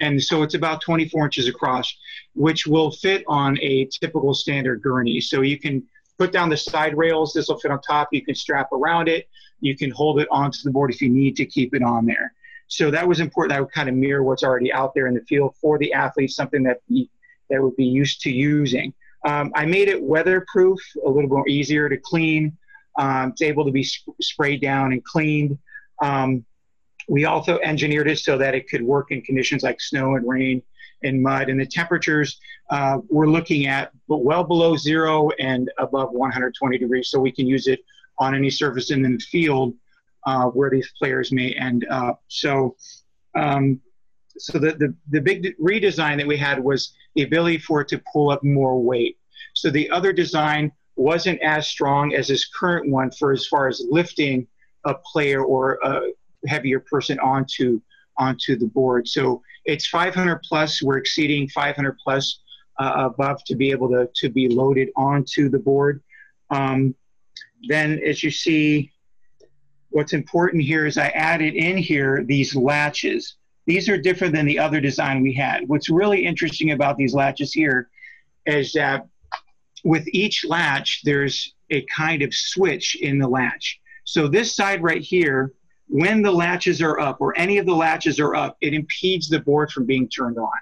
and 0.00 0.22
so 0.22 0.42
it's 0.42 0.54
about 0.54 0.82
24 0.82 1.24
inches 1.24 1.48
across, 1.48 1.94
which 2.34 2.66
will 2.66 2.90
fit 2.90 3.24
on 3.26 3.58
a 3.60 3.86
typical 3.86 4.34
standard 4.34 4.82
gurney. 4.82 5.20
So 5.20 5.40
you 5.40 5.58
can 5.58 5.82
put 6.18 6.32
down 6.32 6.48
the 6.48 6.56
side 6.56 6.96
rails. 6.96 7.32
This 7.32 7.48
will 7.48 7.58
fit 7.58 7.70
on 7.70 7.80
top. 7.80 8.08
You 8.12 8.24
can 8.24 8.34
strap 8.34 8.70
around 8.72 9.08
it. 9.08 9.28
You 9.60 9.76
can 9.76 9.90
hold 9.90 10.20
it 10.20 10.28
onto 10.30 10.58
the 10.62 10.70
board 10.70 10.92
if 10.92 11.00
you 11.00 11.08
need 11.08 11.36
to 11.36 11.46
keep 11.46 11.74
it 11.74 11.82
on 11.82 12.06
there. 12.06 12.32
So 12.68 12.90
that 12.90 13.08
was 13.08 13.20
important. 13.20 13.50
That 13.52 13.60
would 13.60 13.72
kind 13.72 13.88
of 13.88 13.94
mirror 13.94 14.22
what's 14.22 14.42
already 14.42 14.72
out 14.72 14.94
there 14.94 15.06
in 15.06 15.14
the 15.14 15.22
field 15.22 15.56
for 15.60 15.78
the 15.78 15.92
athlete, 15.92 16.30
something 16.30 16.62
that 16.64 16.86
be, 16.86 17.10
that 17.48 17.62
would 17.62 17.76
be 17.76 17.86
used 17.86 18.20
to 18.22 18.30
using. 18.30 18.92
Um, 19.28 19.52
I 19.54 19.66
made 19.66 19.88
it 19.88 20.02
weatherproof, 20.02 20.80
a 21.04 21.08
little 21.08 21.28
more 21.28 21.46
easier 21.46 21.88
to 21.90 21.98
clean. 21.98 22.56
Um, 22.98 23.30
it's 23.30 23.42
able 23.42 23.66
to 23.66 23.70
be 23.70 23.84
sp- 23.84 24.16
sprayed 24.22 24.62
down 24.62 24.92
and 24.92 25.04
cleaned. 25.04 25.58
Um, 26.02 26.46
we 27.08 27.26
also 27.26 27.58
engineered 27.58 28.08
it 28.08 28.18
so 28.18 28.38
that 28.38 28.54
it 28.54 28.68
could 28.70 28.82
work 28.82 29.10
in 29.10 29.20
conditions 29.20 29.62
like 29.62 29.80
snow 29.82 30.16
and 30.16 30.26
rain 30.26 30.62
and 31.02 31.22
mud. 31.22 31.50
And 31.50 31.60
the 31.60 31.66
temperatures 31.66 32.40
uh, 32.70 32.98
we're 33.08 33.26
looking 33.26 33.66
at 33.66 33.92
well 34.08 34.44
below 34.44 34.76
zero 34.76 35.30
and 35.38 35.70
above 35.78 36.10
120 36.12 36.78
degrees, 36.78 37.10
so 37.10 37.20
we 37.20 37.32
can 37.32 37.46
use 37.46 37.66
it 37.66 37.80
on 38.18 38.34
any 38.34 38.50
surface 38.50 38.90
in 38.90 39.02
the 39.02 39.18
field 39.18 39.74
uh, 40.26 40.46
where 40.46 40.70
these 40.70 40.90
players 40.98 41.32
may 41.32 41.52
end 41.52 41.86
up. 41.90 42.22
So, 42.28 42.76
um, 43.34 43.80
so 44.38 44.58
the, 44.58 44.72
the, 44.72 44.94
the 45.10 45.20
big 45.20 45.56
redesign 45.58 46.16
that 46.16 46.26
we 46.26 46.36
had 46.36 46.62
was 46.62 46.94
the 47.14 47.22
ability 47.22 47.58
for 47.58 47.80
it 47.80 47.88
to 47.88 48.02
pull 48.12 48.30
up 48.30 48.42
more 48.44 48.80
weight. 48.82 49.17
So 49.60 49.70
the 49.70 49.90
other 49.90 50.12
design 50.12 50.72
wasn't 50.96 51.40
as 51.42 51.66
strong 51.66 52.14
as 52.14 52.28
this 52.28 52.46
current 52.48 52.90
one 52.90 53.10
for 53.10 53.32
as 53.32 53.46
far 53.46 53.68
as 53.68 53.84
lifting 53.88 54.46
a 54.84 54.94
player 54.94 55.42
or 55.42 55.78
a 55.82 56.12
heavier 56.46 56.80
person 56.80 57.18
onto 57.20 57.80
onto 58.16 58.56
the 58.56 58.66
board. 58.66 59.06
So 59.06 59.42
it's 59.64 59.86
500 59.88 60.42
plus. 60.42 60.82
We're 60.82 60.98
exceeding 60.98 61.48
500 61.48 61.96
plus 62.02 62.40
uh, 62.78 62.92
above 62.96 63.44
to 63.44 63.54
be 63.54 63.70
able 63.70 63.88
to 63.90 64.08
to 64.16 64.28
be 64.28 64.48
loaded 64.48 64.90
onto 64.96 65.48
the 65.48 65.58
board. 65.58 66.02
Um, 66.50 66.94
then, 67.68 68.00
as 68.04 68.22
you 68.22 68.30
see, 68.30 68.92
what's 69.90 70.12
important 70.12 70.62
here 70.62 70.86
is 70.86 70.98
I 70.98 71.08
added 71.08 71.54
in 71.54 71.76
here 71.76 72.24
these 72.24 72.54
latches. 72.54 73.36
These 73.66 73.88
are 73.88 73.98
different 73.98 74.34
than 74.34 74.46
the 74.46 74.58
other 74.58 74.80
design 74.80 75.22
we 75.22 75.34
had. 75.34 75.68
What's 75.68 75.90
really 75.90 76.24
interesting 76.24 76.70
about 76.70 76.96
these 76.96 77.14
latches 77.14 77.52
here 77.52 77.90
is 78.46 78.72
that 78.72 79.06
with 79.84 80.06
each 80.08 80.44
latch, 80.44 81.02
there's 81.04 81.54
a 81.70 81.82
kind 81.82 82.22
of 82.22 82.34
switch 82.34 82.96
in 82.96 83.18
the 83.18 83.28
latch. 83.28 83.80
So 84.04 84.28
this 84.28 84.54
side 84.54 84.82
right 84.82 85.02
here, 85.02 85.52
when 85.88 86.22
the 86.22 86.32
latches 86.32 86.82
are 86.82 86.98
up 86.98 87.20
or 87.20 87.36
any 87.38 87.58
of 87.58 87.66
the 87.66 87.74
latches 87.74 88.18
are 88.20 88.34
up, 88.34 88.56
it 88.60 88.74
impedes 88.74 89.28
the 89.28 89.40
board 89.40 89.70
from 89.70 89.86
being 89.86 90.08
turned 90.08 90.38
on. 90.38 90.58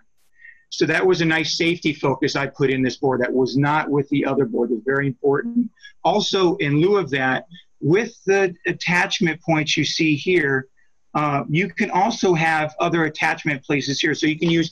So 0.70 0.84
that 0.86 1.06
was 1.06 1.20
a 1.20 1.24
nice 1.24 1.56
safety 1.56 1.92
focus 1.92 2.36
I 2.36 2.46
put 2.46 2.70
in 2.70 2.82
this 2.82 2.96
board 2.96 3.20
that 3.20 3.32
was 3.32 3.56
not 3.56 3.88
with 3.88 4.08
the 4.08 4.26
other 4.26 4.44
board. 4.44 4.70
It's 4.72 4.84
very 4.84 5.06
important. 5.06 5.70
Also, 6.04 6.56
in 6.56 6.80
lieu 6.80 6.96
of 6.96 7.10
that, 7.10 7.46
with 7.80 8.14
the 8.24 8.54
attachment 8.66 9.40
points 9.42 9.76
you 9.76 9.84
see 9.84 10.16
here, 10.16 10.68
uh, 11.14 11.44
you 11.48 11.68
can 11.70 11.90
also 11.90 12.34
have 12.34 12.74
other 12.78 13.04
attachment 13.04 13.64
places 13.64 14.00
here. 14.00 14.14
So 14.14 14.26
you 14.26 14.38
can 14.38 14.50
use 14.50 14.70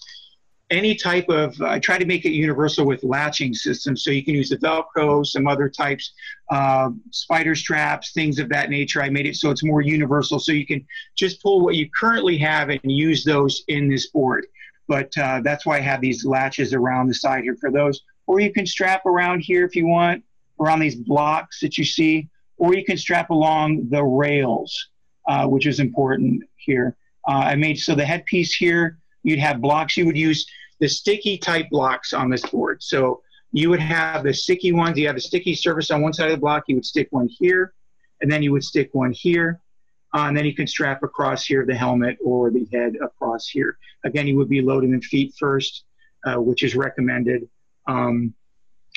any 0.71 0.95
type 0.95 1.29
of, 1.29 1.61
I 1.61 1.79
try 1.79 1.99
to 1.99 2.07
make 2.07 2.25
it 2.25 2.31
universal 2.31 2.87
with 2.87 3.05
latching 3.05 3.53
systems. 3.55 4.03
So 4.03 4.11
you 4.11 4.25
can 4.25 4.35
use 4.35 4.49
the 4.49 4.57
Velcro, 4.57 5.25
some 5.25 5.47
other 5.47 5.69
types, 5.69 6.13
uh, 6.51 6.91
spider 7.11 7.55
straps, 7.55 8.13
things 8.13 8.39
of 8.39 8.49
that 8.49 8.71
nature. 8.71 9.03
I 9.03 9.11
made 9.11 9.27
it 9.27 9.37
so 9.37 9.51
it's 9.51 9.63
more 9.63 9.83
universal. 9.83 10.39
So 10.39 10.53
you 10.53 10.67
can 10.67 10.85
just 11.17 11.43
pull 11.43 11.61
what 11.61 11.75
you 11.75 11.89
currently 11.91 12.39
have 12.39 12.71
and 12.71 12.81
use 12.85 13.25
those 13.25 13.63
in 13.69 13.89
this 13.89 14.09
board. 14.09 14.47
but 14.89 15.17
uh, 15.19 15.41
that's 15.43 15.65
why 15.67 15.79
I 15.79 15.81
have 15.81 16.01
these 16.01 16.25
latches 16.25 16.75
around 16.75 17.09
the 17.09 17.15
side 17.15 17.45
here 17.45 17.57
for 17.57 17.71
those. 17.71 18.03
Or 18.27 18.41
you 18.41 18.53
can 18.53 18.67
strap 18.67 19.07
around 19.07 19.41
here 19.41 19.65
if 19.65 19.75
you 19.77 19.87
want, 19.87 20.25
around 20.61 20.81
these 20.81 20.97
blocks 20.97 21.61
that 21.61 21.79
you 21.79 21.85
see, 21.85 22.29
or 22.57 22.75
you 22.75 22.85
can 22.85 22.97
strap 22.97 23.31
along 23.31 23.89
the 23.91 24.03
rails, 24.03 24.89
uh, 25.29 25.47
which 25.47 25.67
is 25.67 25.81
important 25.81 26.43
here. 26.57 26.97
Uh, 27.27 27.33
I 27.33 27.55
made 27.57 27.79
so 27.79 27.95
the 27.95 28.05
headpiece 28.05 28.55
here, 28.55 28.99
you'd 29.25 29.41
have 29.41 29.61
blocks. 29.61 29.97
You 29.97 30.07
would 30.07 30.17
use 30.17 30.47
the 30.79 30.89
sticky 30.89 31.39
type 31.39 31.69
blocks 31.71 32.13
on 32.13 32.31
this 32.31 32.43
board. 32.43 32.83
So 32.83 33.23
you 33.53 33.71
would 33.71 33.81
have 33.81 34.25
the 34.25 34.35
sticky 34.35 34.73
ones. 34.73 34.99
You 34.99 35.07
have 35.07 35.17
a 35.17 35.21
sticky 35.21 35.55
surface 35.55 35.91
on 35.91 36.03
one 36.03 36.13
side 36.13 36.27
of 36.27 36.33
the 36.33 36.41
block. 36.41 36.65
You 36.69 36.77
would 36.77 36.85
stick 36.85 37.09
one 37.11 37.29
here, 37.29 37.75
and 38.21 38.31
then 38.31 38.43
you 38.43 38.53
would 38.53 38.65
stick 38.65 38.91
one 38.93 39.13
here. 39.13 39.61
Uh, 40.15 40.29
and 40.29 40.37
then 40.37 40.45
you 40.45 40.55
can 40.55 40.67
strap 40.67 41.03
across 41.03 41.45
here 41.45 41.67
the 41.67 41.75
helmet 41.75 42.17
or 42.25 42.51
the 42.51 42.69
head 42.73 42.95
across 43.03 43.49
here. 43.49 43.79
Again, 44.05 44.29
you 44.29 44.37
would 44.37 44.49
be 44.49 44.63
loading 44.63 44.93
the 44.93 45.01
feet 45.01 45.35
first, 45.37 45.85
uh, 46.25 46.37
which 46.37 46.63
is 46.63 46.77
recommended. 46.77 47.49
Um, 47.89 48.35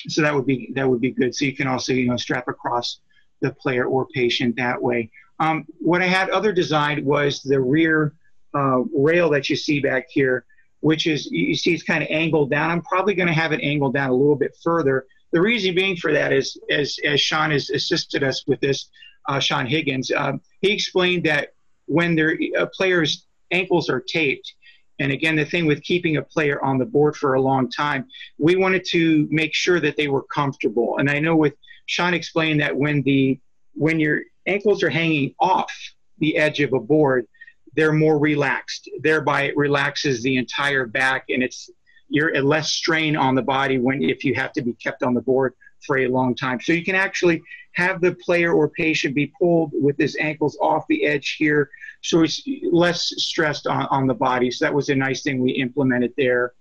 so 0.07 0.21
that 0.21 0.33
would 0.33 0.45
be 0.45 0.71
that 0.75 0.87
would 0.87 1.01
be 1.01 1.11
good. 1.11 1.33
So 1.33 1.45
you 1.45 1.55
can 1.55 1.67
also 1.67 1.93
you 1.93 2.07
know 2.07 2.17
strap 2.17 2.47
across 2.47 2.99
the 3.41 3.51
player 3.51 3.85
or 3.85 4.07
patient 4.07 4.55
that 4.57 4.81
way. 4.81 5.11
Um, 5.39 5.65
what 5.79 6.01
I 6.01 6.07
had 6.07 6.29
other 6.29 6.51
designed 6.51 7.05
was 7.05 7.41
the 7.41 7.59
rear 7.59 8.13
uh, 8.53 8.81
rail 8.93 9.29
that 9.31 9.49
you 9.49 9.55
see 9.55 9.79
back 9.79 10.07
here, 10.09 10.45
which 10.81 11.07
is 11.07 11.25
you 11.31 11.55
see 11.55 11.73
it's 11.73 11.83
kind 11.83 12.03
of 12.03 12.09
angled 12.11 12.49
down. 12.49 12.71
I'm 12.71 12.81
probably 12.81 13.13
going 13.13 13.27
to 13.27 13.33
have 13.33 13.51
it 13.51 13.61
angled 13.61 13.93
down 13.93 14.09
a 14.09 14.15
little 14.15 14.35
bit 14.35 14.55
further. 14.63 15.05
The 15.31 15.41
reason 15.41 15.75
being 15.75 15.95
for 15.95 16.13
that 16.13 16.31
is, 16.31 16.57
as, 16.69 16.97
as 17.03 17.19
Sean 17.19 17.51
has 17.51 17.69
assisted 17.69 18.23
us 18.23 18.45
with 18.47 18.59
this, 18.61 18.89
uh, 19.27 19.39
Sean 19.39 19.65
Higgins, 19.65 20.11
um, 20.11 20.41
he 20.61 20.71
explained 20.71 21.25
that 21.25 21.53
when 21.85 22.15
their 22.15 22.37
a 22.57 22.67
player's 22.67 23.25
ankles 23.51 23.89
are 23.89 23.99
taped, 23.99 24.53
and 24.99 25.11
again, 25.11 25.35
the 25.35 25.45
thing 25.45 25.65
with 25.65 25.83
keeping 25.83 26.17
a 26.17 26.23
player 26.23 26.63
on 26.63 26.77
the 26.77 26.85
board 26.85 27.15
for 27.15 27.35
a 27.35 27.41
long 27.41 27.69
time, 27.69 28.07
we 28.37 28.55
wanted 28.55 28.85
to 28.89 29.27
make 29.29 29.53
sure 29.53 29.79
that 29.79 29.95
they 29.95 30.07
were 30.07 30.23
comfortable. 30.23 30.97
And 30.97 31.09
I 31.09 31.19
know 31.19 31.35
with 31.35 31.53
Sean 31.85 32.13
explained 32.13 32.61
that 32.61 32.75
when 32.75 33.01
the 33.03 33.39
when 33.73 33.99
your 33.99 34.21
ankles 34.47 34.81
are 34.81 34.89
hanging 34.89 35.35
off 35.39 35.71
the 36.17 36.37
edge 36.37 36.61
of 36.61 36.73
a 36.73 36.79
board, 36.79 37.27
they're 37.75 37.93
more 37.93 38.17
relaxed. 38.17 38.89
Thereby, 39.01 39.43
it 39.43 39.57
relaxes 39.57 40.23
the 40.23 40.37
entire 40.37 40.85
back, 40.85 41.25
and 41.29 41.43
it's 41.43 41.69
you're 42.09 42.41
less 42.41 42.71
strain 42.71 43.15
on 43.17 43.35
the 43.35 43.41
body 43.41 43.79
when 43.79 44.01
if 44.01 44.23
you 44.23 44.33
have 44.35 44.53
to 44.53 44.61
be 44.61 44.73
kept 44.73 45.03
on 45.03 45.13
the 45.13 45.21
board 45.21 45.53
for 45.85 45.99
a 45.99 46.07
long 46.07 46.35
time. 46.35 46.59
So 46.61 46.71
you 46.71 46.83
can 46.83 46.95
actually 46.95 47.41
have 47.73 48.01
the 48.01 48.15
player 48.15 48.53
or 48.53 48.69
patient 48.69 49.13
be 49.13 49.31
pulled 49.39 49.71
with 49.73 49.97
his 49.97 50.15
ankles 50.19 50.57
off 50.61 50.85
the 50.87 51.05
edge 51.05 51.35
here, 51.37 51.69
so 52.01 52.23
it's 52.23 52.41
less 52.71 53.13
stressed 53.17 53.67
on, 53.67 53.85
on 53.87 54.07
the 54.07 54.13
body. 54.13 54.49
So 54.51 54.65
that 54.65 54.73
was 54.73 54.89
a 54.89 54.95
nice 54.95 55.21
thing 55.21 55.39
we 55.39 55.51
implemented 55.51 56.13
there. 56.17 56.53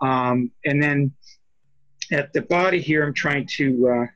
Um, 0.00 0.50
and 0.64 0.82
then 0.82 1.12
at 2.10 2.32
the 2.32 2.42
body 2.42 2.80
here, 2.80 3.04
I'm 3.04 3.14
trying 3.14 3.46
to 3.56 3.88
uh, 3.88 4.06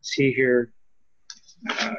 see 0.00 0.32
here. 0.32 0.72
Uh, 1.68 1.92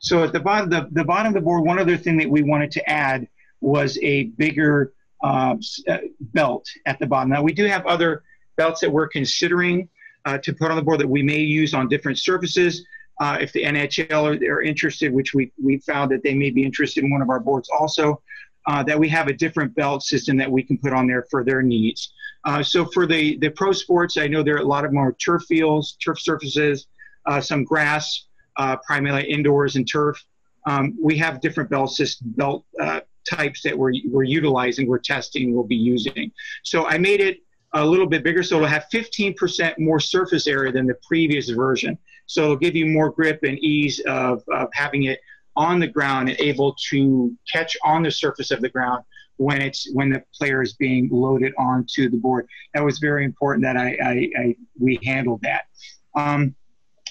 so 0.00 0.24
at 0.24 0.32
the 0.32 0.40
bottom, 0.40 0.70
the, 0.70 0.88
the 0.92 1.04
bottom 1.04 1.28
of 1.28 1.34
the 1.34 1.42
board, 1.42 1.64
one 1.64 1.78
other 1.78 1.96
thing 1.96 2.16
that 2.16 2.28
we 2.28 2.42
wanted 2.42 2.72
to 2.72 2.90
add 2.90 3.28
was 3.60 3.98
a 4.02 4.24
bigger 4.24 4.94
uh, 5.22 5.56
uh, 5.88 5.98
belt 6.20 6.66
at 6.86 6.98
the 6.98 7.06
bottom. 7.06 7.28
Now 7.28 7.42
we 7.42 7.52
do 7.52 7.66
have 7.66 7.84
other 7.86 8.22
belts 8.56 8.80
that 8.80 8.90
we're 8.90 9.08
considering 9.08 9.88
uh, 10.24 10.38
to 10.38 10.54
put 10.54 10.70
on 10.70 10.76
the 10.76 10.82
board 10.82 11.00
that 11.00 11.08
we 11.08 11.22
may 11.22 11.40
use 11.40 11.74
on 11.74 11.86
different 11.86 12.18
surfaces. 12.18 12.86
Uh, 13.20 13.36
if 13.38 13.52
the 13.52 13.62
NHL 13.62 14.22
are, 14.22 14.54
are, 14.54 14.62
interested, 14.62 15.12
which 15.12 15.34
we, 15.34 15.52
we 15.62 15.76
found 15.80 16.10
that 16.10 16.22
they 16.22 16.32
may 16.32 16.48
be 16.48 16.64
interested 16.64 17.04
in 17.04 17.10
one 17.10 17.20
of 17.20 17.28
our 17.28 17.38
boards 17.38 17.68
also, 17.68 18.22
uh, 18.66 18.82
that 18.82 18.98
we 18.98 19.06
have 19.10 19.28
a 19.28 19.34
different 19.34 19.74
belt 19.74 20.02
system 20.02 20.38
that 20.38 20.50
we 20.50 20.62
can 20.62 20.78
put 20.78 20.94
on 20.94 21.06
there 21.06 21.26
for 21.30 21.44
their 21.44 21.60
needs. 21.60 22.14
Uh, 22.44 22.62
so 22.62 22.86
for 22.86 23.06
the, 23.06 23.36
the 23.38 23.50
pro 23.50 23.72
sports, 23.72 24.16
I 24.16 24.26
know 24.26 24.42
there 24.42 24.54
are 24.54 24.60
a 24.60 24.64
lot 24.64 24.86
of 24.86 24.94
more 24.94 25.12
turf 25.12 25.42
fields, 25.46 25.98
turf 26.02 26.18
surfaces, 26.18 26.86
some 27.42 27.64
grass, 27.64 28.24
uh, 28.56 28.76
primarily 28.86 29.30
indoors 29.30 29.76
and 29.76 29.90
turf. 29.90 30.22
Um, 30.66 30.96
we 31.02 31.16
have 31.18 31.40
different 31.40 31.70
belt 31.70 31.92
system, 31.92 32.32
belt 32.36 32.64
uh, 32.80 33.00
types 33.28 33.62
that 33.62 33.76
we're, 33.76 33.92
we're 34.06 34.24
utilizing, 34.24 34.86
we're 34.86 34.98
testing, 34.98 35.54
we'll 35.54 35.64
be 35.64 35.76
using. 35.76 36.30
So 36.62 36.86
I 36.86 36.98
made 36.98 37.20
it 37.20 37.38
a 37.72 37.84
little 37.84 38.06
bit 38.06 38.24
bigger, 38.24 38.42
so 38.42 38.56
it'll 38.56 38.68
have 38.68 38.86
15% 38.92 39.78
more 39.78 40.00
surface 40.00 40.46
area 40.46 40.72
than 40.72 40.86
the 40.86 40.98
previous 41.06 41.48
version. 41.50 41.96
So 42.26 42.44
it'll 42.44 42.56
give 42.56 42.76
you 42.76 42.86
more 42.86 43.10
grip 43.10 43.40
and 43.42 43.58
ease 43.58 44.00
of, 44.00 44.42
of 44.52 44.68
having 44.72 45.04
it 45.04 45.20
on 45.56 45.80
the 45.80 45.86
ground 45.86 46.28
and 46.28 46.40
able 46.40 46.74
to 46.90 47.36
catch 47.52 47.76
on 47.84 48.02
the 48.02 48.10
surface 48.10 48.50
of 48.50 48.60
the 48.60 48.68
ground 48.68 49.04
when 49.36 49.62
it's 49.62 49.90
when 49.94 50.10
the 50.10 50.22
player 50.34 50.62
is 50.62 50.74
being 50.74 51.08
loaded 51.10 51.52
onto 51.58 52.10
the 52.10 52.16
board. 52.16 52.46
That 52.74 52.84
was 52.84 52.98
very 52.98 53.24
important 53.24 53.64
that 53.64 53.76
I, 53.76 53.96
I, 54.02 54.30
I 54.38 54.56
we 54.78 54.98
handled 55.02 55.42
that. 55.42 55.62
Um, 56.14 56.54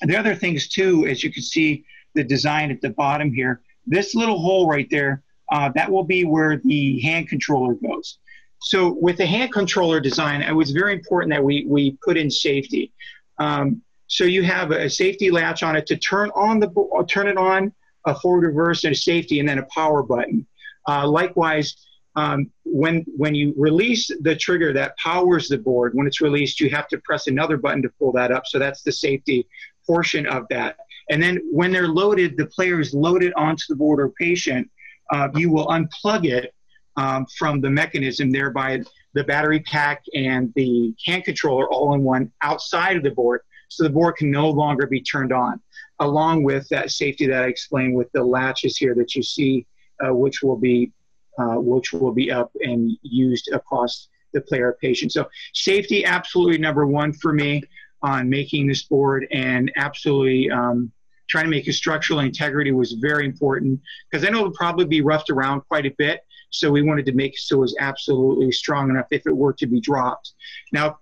the 0.05 0.15
other 0.17 0.35
things 0.35 0.67
too, 0.67 1.05
as 1.07 1.23
you 1.23 1.31
can 1.31 1.43
see 1.43 1.85
the 2.15 2.23
design 2.23 2.71
at 2.71 2.81
the 2.81 2.89
bottom 2.89 3.33
here, 3.33 3.61
this 3.85 4.15
little 4.15 4.39
hole 4.39 4.67
right 4.67 4.89
there, 4.89 5.23
uh, 5.51 5.69
that 5.75 5.91
will 5.91 6.03
be 6.03 6.25
where 6.25 6.57
the 6.63 6.99
hand 7.01 7.27
controller 7.27 7.73
goes. 7.73 8.19
So 8.61 8.97
with 9.01 9.17
the 9.17 9.25
hand 9.25 9.53
controller 9.53 9.99
design, 9.99 10.41
it 10.41 10.51
was 10.51 10.71
very 10.71 10.93
important 10.93 11.31
that 11.31 11.43
we, 11.43 11.65
we 11.67 11.97
put 12.03 12.17
in 12.17 12.29
safety. 12.29 12.91
Um, 13.37 13.81
so 14.07 14.23
you 14.25 14.43
have 14.43 14.71
a 14.71 14.89
safety 14.89 15.31
latch 15.31 15.63
on 15.63 15.75
it 15.75 15.85
to 15.87 15.97
turn 15.97 16.29
on 16.35 16.59
the 16.59 17.05
turn 17.07 17.27
it 17.27 17.37
on, 17.37 17.71
a 18.05 18.19
forward 18.19 18.45
reverse 18.45 18.83
and 18.83 18.93
a 18.93 18.97
safety, 18.97 19.39
and 19.39 19.47
then 19.47 19.59
a 19.59 19.67
power 19.73 20.03
button. 20.03 20.45
Uh, 20.87 21.07
likewise, 21.07 21.87
um, 22.15 22.51
when 22.65 23.05
when 23.15 23.35
you 23.35 23.53
release 23.55 24.09
the 24.21 24.35
trigger 24.35 24.73
that 24.73 24.97
powers 24.97 25.47
the 25.47 25.57
board, 25.57 25.93
when 25.93 26.07
it's 26.07 26.21
released, 26.21 26.59
you 26.59 26.69
have 26.71 26.87
to 26.89 26.97
press 26.99 27.27
another 27.27 27.55
button 27.55 27.81
to 27.83 27.89
pull 27.99 28.11
that 28.13 28.31
up. 28.31 28.43
So 28.45 28.59
that's 28.59 28.81
the 28.81 28.91
safety 28.91 29.47
portion 29.89 30.23
of 30.27 30.41
that. 30.49 30.71
And 31.09 31.19
then 31.23 31.35
when 31.59 31.71
they're 31.73 31.93
loaded, 32.01 32.37
the 32.37 32.45
player 32.45 32.79
is 32.79 32.93
loaded 32.93 33.31
onto 33.45 33.63
the 33.69 33.75
board 33.75 33.99
or 33.99 34.09
patient. 34.27 34.69
Uh, 35.13 35.27
you 35.41 35.47
will 35.51 35.67
unplug 35.77 36.25
it 36.25 36.53
um, 36.97 37.25
from 37.39 37.61
the 37.61 37.69
mechanism, 37.81 38.25
thereby 38.29 38.71
the 39.13 39.23
battery 39.23 39.61
pack 39.61 40.03
and 40.13 40.53
the 40.55 40.93
hand 41.05 41.23
controller 41.23 41.67
all 41.69 41.95
in 41.95 42.03
one 42.03 42.31
outside 42.49 42.95
of 42.97 43.03
the 43.03 43.15
board, 43.21 43.41
so 43.69 43.83
the 43.83 43.89
board 43.89 44.15
can 44.19 44.29
no 44.29 44.47
longer 44.49 44.85
be 44.85 45.01
turned 45.01 45.33
on. 45.33 45.59
Along 45.99 46.43
with 46.43 46.65
that 46.69 46.91
safety 46.91 47.25
that 47.27 47.43
I 47.43 47.47
explained 47.47 47.95
with 47.95 48.09
the 48.13 48.23
latches 48.23 48.77
here 48.77 48.93
that 48.95 49.15
you 49.15 49.23
see, 49.23 49.65
uh, 50.03 50.13
which 50.13 50.43
will 50.43 50.57
be 50.69 50.91
uh, 51.39 51.59
which 51.71 51.93
will 51.93 52.11
be 52.11 52.27
up 52.39 52.51
and 52.69 52.91
used 53.01 53.49
across 53.59 54.09
the 54.33 54.41
player 54.41 54.77
patient. 54.81 55.11
So 55.11 55.21
safety 55.53 55.99
absolutely 56.05 56.59
number 56.67 56.85
one 56.85 57.11
for 57.13 57.31
me 57.33 57.63
on 58.01 58.29
making 58.29 58.67
this 58.67 58.83
board 58.83 59.27
and 59.31 59.71
absolutely 59.75 60.49
um, 60.49 60.91
trying 61.29 61.45
to 61.45 61.49
make 61.49 61.67
it 61.67 61.73
structural 61.73 62.19
integrity 62.19 62.71
was 62.71 62.93
very 62.93 63.25
important 63.25 63.79
because 64.09 64.25
I 64.25 64.29
know 64.29 64.39
it'll 64.39 64.51
probably 64.53 64.85
be 64.85 65.01
roughed 65.01 65.29
around 65.29 65.61
quite 65.61 65.85
a 65.85 65.93
bit. 65.97 66.21
So 66.51 66.71
we 66.71 66.81
wanted 66.81 67.05
to 67.05 67.13
make 67.13 67.33
it 67.33 67.39
so 67.39 67.57
it 67.57 67.59
was 67.59 67.75
absolutely 67.79 68.51
strong 68.51 68.89
enough 68.89 69.05
if 69.11 69.27
it 69.27 69.35
were 69.35 69.53
to 69.53 69.67
be 69.67 69.79
dropped. 69.79 70.33
Now, 70.71 70.99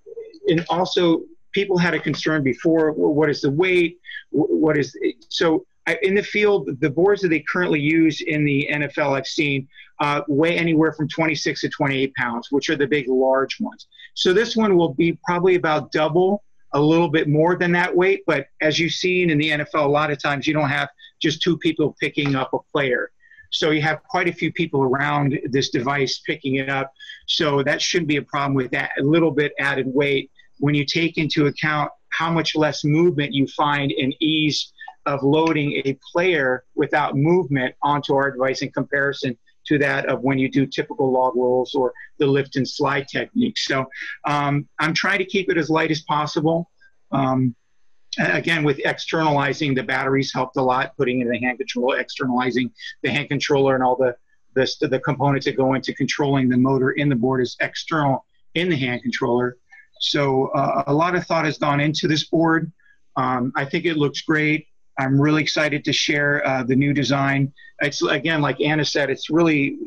and 0.48 0.66
also 0.70 1.24
people 1.54 1.78
had 1.78 1.94
a 1.94 2.00
concern 2.00 2.44
before, 2.44 2.92
what 2.92 3.30
is 3.30 3.42
the 3.42 3.52
weight? 3.52 4.00
What 4.32 4.78
is, 4.78 4.98
so 5.30 5.66
in 6.02 6.16
the 6.16 6.24
field, 6.24 6.70
the 6.82 6.90
boards 6.90 7.22
that 7.22 7.30
they 7.30 7.44
currently 7.50 7.80
use 7.80 8.22
in 8.22 8.44
the 8.44 8.68
NFL 8.72 9.18
I've 9.18 9.28
seen 9.28 9.68
uh, 10.00 10.22
weigh 10.28 10.58
anywhere 10.58 10.92
from 10.94 11.08
26 11.08 11.62
to 11.62 11.70
28 11.70 12.14
pounds, 12.16 12.48
which 12.52 12.70
are 12.70 12.76
the 12.76 12.86
big, 12.86 13.08
large 13.08 13.60
ones. 13.60 13.88
So 14.14 14.34
this 14.34 14.56
one 14.56 14.76
will 14.76 14.94
be 14.94 15.18
probably 15.26 15.56
about 15.56 15.92
double 15.92 16.44
a 16.74 16.82
little 16.82 17.10
bit 17.10 17.28
more 17.28 17.56
than 17.56 17.72
that 17.74 17.96
weight. 17.96 18.24
But 18.28 18.48
as 18.62 18.80
you've 18.80 18.94
seen 18.94 19.30
in 19.30 19.38
the 19.38 19.50
NFL, 19.50 19.86
a 19.86 19.88
lot 19.88 20.12
of 20.12 20.22
times 20.22 20.48
you 20.48 20.54
don't 20.54 20.70
have 20.70 20.90
just 21.22 21.42
two 21.42 21.58
people 21.58 21.96
picking 22.00 22.36
up 22.36 22.54
a 22.54 22.60
player. 22.72 23.12
So 23.52 23.72
you 23.72 23.82
have 23.82 24.04
quite 24.04 24.28
a 24.28 24.34
few 24.34 24.52
people 24.52 24.84
around 24.84 25.40
this 25.46 25.70
device 25.70 26.20
picking 26.26 26.56
it 26.56 26.70
up. 26.70 26.94
So 27.28 27.64
that 27.64 27.82
shouldn't 27.82 28.10
be 28.10 28.18
a 28.18 28.22
problem 28.22 28.56
with 28.56 28.72
that 28.72 28.92
a 29.00 29.04
little 29.04 29.32
bit 29.32 29.54
added 29.60 29.88
weight 29.88 30.32
when 30.60 30.76
you 30.76 30.86
take 30.86 31.18
into 31.18 31.46
account 31.46 31.92
how 32.10 32.32
much 32.32 32.56
less 32.56 32.84
movement 32.84 33.34
you 33.34 33.48
find 33.48 33.92
in 33.92 34.14
ease 34.20 34.74
of 35.06 35.24
loading 35.24 35.82
a 35.86 35.98
player 36.12 36.66
without 36.76 37.16
movement 37.16 37.74
onto 37.82 38.14
our 38.14 38.32
device 38.32 38.62
in 38.62 38.72
comparison 38.72 39.38
to 39.68 39.78
that 39.80 40.06
of 40.08 40.22
when 40.22 40.38
you 40.38 40.50
do 40.50 40.66
typical 40.66 41.12
log 41.12 41.36
rolls 41.36 41.74
or 41.76 41.94
the 42.20 42.26
lift 42.26 42.56
and 42.56 42.68
slide 42.68 43.08
technique. 43.08 43.58
So 43.58 43.86
um, 44.26 44.68
I'm 44.80 44.94
trying 44.94 45.20
to 45.20 45.26
keep 45.26 45.50
it 45.52 45.58
as 45.58 45.70
light 45.70 45.92
as 45.92 46.02
possible. 46.02 46.70
Um, 47.12 47.56
again, 48.18 48.64
with 48.64 48.80
externalizing 48.86 49.76
the 49.76 49.84
batteries 49.84 50.34
helped 50.34 50.58
a 50.58 50.62
lot, 50.62 50.96
putting 50.98 51.22
in 51.22 51.30
the 51.30 51.40
hand 51.40 51.58
controller, 51.58 52.00
externalizing 52.00 52.72
the 53.04 53.12
hand 53.12 53.30
controller 53.30 53.76
and 53.76 53.84
all 53.84 53.96
the, 53.96 54.16
the, 54.56 54.88
the 54.88 55.00
components 55.00 55.46
that 55.46 55.56
go 55.56 55.74
into 55.76 55.94
controlling 55.94 56.50
the 56.50 56.58
motor 56.58 56.92
in 56.92 57.10
the 57.10 57.16
board 57.16 57.42
is 57.42 57.56
external 57.60 58.26
in 58.56 58.70
the 58.70 58.76
hand 58.76 59.02
controller. 59.04 59.58
So 60.00 60.48
uh, 60.50 60.84
a 60.88 60.94
lot 60.94 61.16
of 61.16 61.26
thought 61.26 61.46
has 61.46 61.58
gone 61.58 61.80
into 61.80 62.08
this 62.08 62.26
board. 62.26 62.72
Um, 63.16 63.52
I 63.56 63.66
think 63.66 63.86
it 63.86 63.98
looks 63.98 64.22
great. 64.22 64.68
I'm 65.00 65.20
really 65.20 65.42
excited 65.42 65.86
to 65.86 65.94
share 65.94 66.46
uh, 66.48 66.64
the 66.64 66.76
new 66.76 66.94
design. 66.94 67.54
It's 67.82 68.02
again, 68.02 68.42
like 68.42 68.60
Anna 68.62 68.86
said, 68.86 69.10
it's 69.10 69.30
really 69.30 69.78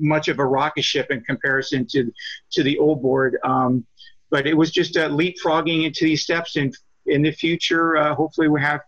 much 0.00 0.28
of 0.28 0.38
a 0.38 0.44
rocket 0.44 0.84
ship 0.84 1.10
in 1.10 1.22
comparison 1.22 1.86
to 1.90 2.12
to 2.52 2.62
the 2.62 2.78
old 2.78 3.02
board. 3.02 3.38
Um, 3.44 3.86
but 4.30 4.46
it 4.46 4.54
was 4.54 4.70
just 4.70 4.96
uh, 4.96 5.08
leapfrogging 5.10 5.84
into 5.84 6.04
these 6.04 6.22
steps, 6.22 6.56
and 6.56 6.74
in 7.06 7.22
the 7.22 7.32
future, 7.32 7.96
uh, 7.96 8.14
hopefully, 8.14 8.48
we 8.48 8.60
have 8.60 8.80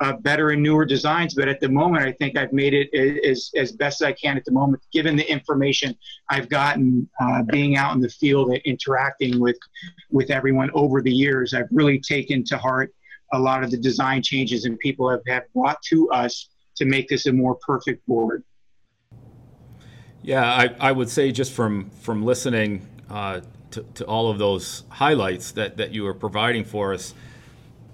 uh, 0.00 0.14
better 0.14 0.50
and 0.50 0.62
newer 0.62 0.84
designs. 0.84 1.34
But 1.34 1.48
at 1.48 1.60
the 1.60 1.68
moment, 1.68 2.04
I 2.04 2.12
think 2.12 2.36
I've 2.36 2.52
made 2.52 2.74
it 2.74 2.92
as, 3.24 3.50
as 3.54 3.72
best 3.72 4.00
as 4.00 4.06
I 4.06 4.12
can 4.12 4.36
at 4.36 4.44
the 4.44 4.52
moment, 4.52 4.82
given 4.92 5.16
the 5.16 5.30
information 5.30 5.96
I've 6.28 6.48
gotten 6.48 7.08
uh, 7.20 7.42
being 7.42 7.76
out 7.76 7.94
in 7.94 8.00
the 8.00 8.08
field 8.08 8.48
and 8.48 8.60
interacting 8.64 9.38
with, 9.38 9.58
with 10.10 10.30
everyone 10.30 10.70
over 10.74 11.02
the 11.02 11.12
years. 11.12 11.52
I've 11.54 11.68
really 11.70 12.00
taken 12.00 12.44
to 12.44 12.58
heart 12.58 12.94
a 13.32 13.38
lot 13.38 13.62
of 13.62 13.70
the 13.70 13.76
design 13.76 14.22
changes 14.22 14.64
and 14.64 14.78
people 14.78 15.08
have, 15.08 15.20
have 15.26 15.44
brought 15.54 15.80
to 15.82 16.10
us 16.10 16.48
to 16.76 16.84
make 16.84 17.08
this 17.08 17.26
a 17.26 17.32
more 17.32 17.54
perfect 17.56 18.06
board. 18.06 18.42
Yeah, 20.22 20.44
I, 20.44 20.74
I 20.80 20.92
would 20.92 21.08
say 21.08 21.32
just 21.32 21.52
from 21.52 21.90
from 22.02 22.24
listening 22.24 22.86
uh, 23.08 23.40
to, 23.70 23.82
to 23.94 24.04
all 24.04 24.30
of 24.30 24.38
those 24.38 24.84
highlights 24.88 25.52
that, 25.52 25.76
that 25.78 25.92
you 25.92 26.04
were 26.04 26.14
providing 26.14 26.64
for 26.64 26.92
us, 26.92 27.14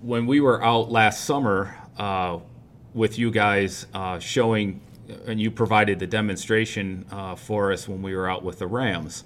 when 0.01 0.27
we 0.27 0.40
were 0.40 0.62
out 0.62 0.90
last 0.90 1.25
summer 1.25 1.75
uh, 1.99 2.38
with 2.94 3.18
you 3.18 3.31
guys 3.31 3.87
uh, 3.94 4.18
showing, 4.18 4.81
and 5.27 5.40
you 5.40 5.51
provided 5.51 5.99
the 5.99 6.07
demonstration 6.07 7.05
uh, 7.11 7.35
for 7.35 7.72
us 7.72 7.88
when 7.88 8.03
we 8.03 8.14
were 8.14 8.29
out 8.29 8.42
with 8.42 8.59
the 8.59 8.66
Rams. 8.66 9.25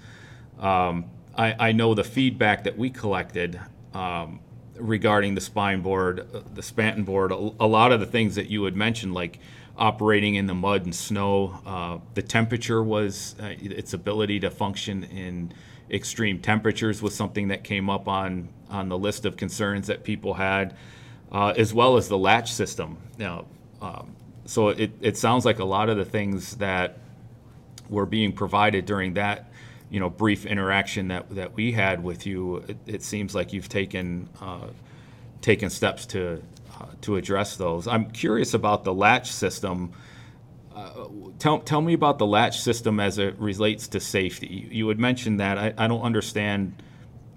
Um, 0.59 1.05
I, 1.35 1.69
I, 1.69 1.71
know 1.71 1.95
the 1.95 2.03
feedback 2.03 2.65
that 2.65 2.77
we 2.77 2.89
collected 2.89 3.59
um, 3.93 4.41
regarding 4.81 5.35
the 5.35 5.41
spine 5.41 5.81
board, 5.81 6.27
uh, 6.33 6.41
the 6.53 6.61
Spanton 6.61 7.05
board, 7.05 7.31
a, 7.31 7.35
lot 7.35 7.91
of 7.91 7.99
the 7.99 8.05
things 8.05 8.35
that 8.35 8.47
you 8.49 8.63
had 8.63 8.75
mentioned, 8.75 9.13
like 9.13 9.39
operating 9.77 10.35
in 10.35 10.47
the 10.47 10.53
mud 10.53 10.83
and 10.83 10.93
snow, 10.93 11.59
uh, 11.65 11.97
the 12.13 12.21
temperature 12.21 12.83
was 12.83 13.35
uh, 13.39 13.53
its 13.61 13.93
ability 13.93 14.39
to 14.41 14.49
function 14.49 15.03
in 15.05 15.53
extreme 15.89 16.39
temperatures 16.39 17.01
was 17.01 17.13
something 17.13 17.49
that 17.49 17.63
came 17.63 17.89
up 17.89 18.07
on 18.07 18.47
on 18.69 18.87
the 18.87 18.97
list 18.97 19.25
of 19.25 19.35
concerns 19.35 19.87
that 19.87 20.05
people 20.05 20.33
had 20.33 20.73
uh, 21.31 21.53
as 21.57 21.73
well 21.73 21.97
as 21.97 22.07
the 22.07 22.17
latch 22.17 22.51
system. 22.51 22.97
Now, 23.17 23.45
um, 23.81 24.15
so 24.45 24.69
it, 24.69 24.91
it 25.01 25.17
sounds 25.17 25.45
like 25.45 25.59
a 25.59 25.65
lot 25.65 25.89
of 25.89 25.97
the 25.97 26.05
things 26.05 26.57
that 26.57 26.97
were 27.89 28.05
being 28.05 28.31
provided 28.31 28.85
during 28.85 29.13
that, 29.15 29.50
you 29.91 29.99
know, 29.99 30.09
brief 30.09 30.45
interaction 30.45 31.09
that, 31.09 31.29
that 31.35 31.53
we 31.53 31.73
had 31.73 32.01
with 32.01 32.25
you, 32.25 32.57
it, 32.67 32.77
it 32.87 33.03
seems 33.03 33.35
like 33.35 33.53
you've 33.53 33.69
taken 33.69 34.29
uh, 34.41 34.67
taken 35.41 35.69
steps 35.69 36.05
to 36.07 36.41
uh, 36.79 36.85
to 37.01 37.17
address 37.17 37.57
those. 37.57 37.87
I'm 37.87 38.09
curious 38.09 38.53
about 38.53 38.83
the 38.85 38.93
latch 38.93 39.31
system. 39.31 39.91
Uh, 40.73 41.07
tell, 41.37 41.59
tell 41.59 41.81
me 41.81 41.93
about 41.93 42.17
the 42.17 42.25
latch 42.25 42.61
system 42.61 42.99
as 43.01 43.17
it 43.17 43.37
relates 43.37 43.89
to 43.89 43.99
safety. 43.99 44.47
You, 44.47 44.67
you 44.71 44.87
had 44.87 44.99
mentioned 44.99 45.41
that. 45.41 45.57
I, 45.57 45.73
I 45.77 45.87
don't 45.87 46.01
understand 46.01 46.81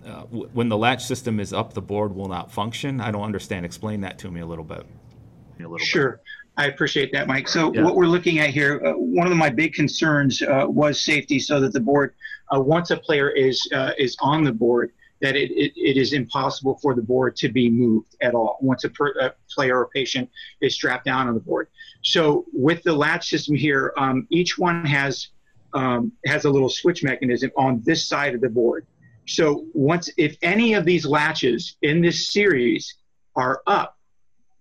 uh, 0.07 0.21
w- 0.21 0.49
when 0.53 0.69
the 0.69 0.79
latch 0.79 1.05
system 1.05 1.41
is 1.41 1.53
up, 1.53 1.73
the 1.73 1.83
board 1.83 2.15
will 2.15 2.29
not 2.29 2.53
function. 2.53 3.01
I 3.01 3.11
don't 3.11 3.25
understand. 3.25 3.67
Explain 3.67 4.03
that 4.03 4.21
to 4.21 4.31
me 4.31 4.41
a 4.41 4.47
little 4.47 4.65
bit. 4.65 4.87
A 5.59 5.63
little 5.63 5.79
sure. 5.79 6.11
Bit. 6.13 6.21
I 6.57 6.67
appreciate 6.67 7.11
that, 7.13 7.27
Mike. 7.27 7.49
So 7.49 7.75
yeah. 7.75 7.83
what 7.83 7.97
we're 7.97 8.07
looking 8.07 8.39
at 8.39 8.51
here, 8.51 8.81
uh, 8.85 8.93
one 8.93 9.27
of 9.27 9.37
my 9.37 9.51
big 9.51 9.75
concerns 9.75 10.41
uh, 10.41 10.67
was 10.69 11.01
safety, 11.01 11.41
so 11.41 11.59
that 11.61 11.73
the 11.73 11.81
board, 11.81 12.15
uh, 12.55 12.61
once 12.61 12.91
a 12.91 12.97
player 12.97 13.31
is 13.31 13.67
uh, 13.73 13.93
is 13.99 14.17
on 14.21 14.45
the 14.45 14.53
board, 14.53 14.93
that 15.21 15.37
it, 15.37 15.51
it, 15.53 15.73
it 15.77 15.97
is 15.97 16.13
impossible 16.13 16.79
for 16.83 16.95
the 16.95 17.03
board 17.03 17.37
to 17.37 17.49
be 17.49 17.71
moved 17.71 18.15
at 18.21 18.35
all 18.35 18.59
once 18.61 18.85
a, 18.85 18.91
per, 18.91 19.09
a, 19.21 19.33
player 19.51 19.79
or 19.79 19.89
patient 19.89 20.29
is 20.61 20.75
strapped 20.75 21.05
down 21.05 21.29
on 21.29 21.35
the 21.35 21.41
board. 21.41 21.69
So 22.03 22.45
with 22.53 22.83
the 22.83 22.93
latch 22.93 23.29
system 23.29 23.55
here, 23.55 23.95
um, 23.97 24.27
each 24.31 24.59
one 24.59 24.85
has 24.85 25.29
um, 25.73 26.13
has 26.27 26.45
a 26.45 26.51
little 26.51 26.69
switch 26.69 27.03
mechanism 27.03 27.51
on 27.57 27.83
this 27.85 28.07
side 28.07 28.35
of 28.35 28.41
the 28.41 28.49
board. 28.49 28.87
So 29.27 29.67
once, 29.73 30.11
if 30.17 30.37
any 30.43 30.75
of 30.75 30.85
these 30.85 31.05
latches 31.07 31.77
in 31.83 32.01
this 32.01 32.29
series 32.29 32.95
are 33.35 33.63
up, 33.67 33.99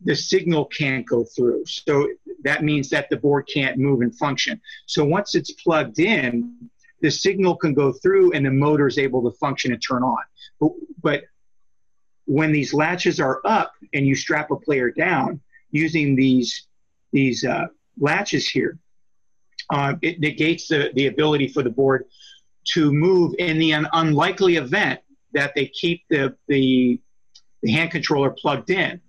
the 0.05 0.15
signal 0.15 0.65
can't 0.65 1.05
go 1.05 1.23
through. 1.23 1.65
So 1.65 2.09
that 2.43 2.63
means 2.63 2.89
that 2.89 3.09
the 3.09 3.17
board 3.17 3.47
can't 3.53 3.77
move 3.77 4.01
and 4.01 4.15
function. 4.15 4.59
So 4.85 5.05
once 5.05 5.35
it's 5.35 5.51
plugged 5.51 5.99
in, 5.99 6.69
the 7.03 7.11
signal 7.11 7.55
can 7.55 7.73
go 7.73 7.91
through 7.91 8.31
and 8.31 8.45
the 8.45 8.49
motor 8.49 8.87
is 8.87 8.97
able 8.97 9.29
to 9.29 9.37
function 9.37 9.73
and 9.73 9.81
turn 9.87 10.01
on. 10.01 10.23
But, 10.59 10.71
but 11.03 11.23
when 12.25 12.51
these 12.53 12.73
latches 12.73 13.19
are 13.19 13.41
up 13.43 13.73
and 13.93 14.07
you 14.07 14.15
strap 14.15 14.49
a 14.49 14.55
player 14.55 14.89
down 14.89 15.41
using 15.69 16.15
these 16.15 16.67
these 17.11 17.45
uh, 17.45 17.67
latches 17.99 18.49
here, 18.49 18.79
uh, 19.69 19.93
it 20.01 20.19
negates 20.19 20.67
the, 20.67 20.91
the 20.95 21.05
ability 21.05 21.47
for 21.47 21.61
the 21.61 21.69
board 21.69 22.05
to 22.73 22.91
move 22.91 23.35
in 23.37 23.59
the 23.59 23.71
un- 23.71 23.87
unlikely 23.93 24.55
event 24.55 24.99
that 25.33 25.53
they 25.53 25.67
keep 25.67 26.01
the, 26.09 26.35
the, 26.47 26.99
the 27.61 27.71
hand 27.71 27.91
controller 27.91 28.31
plugged 28.31 28.71
in. 28.71 28.99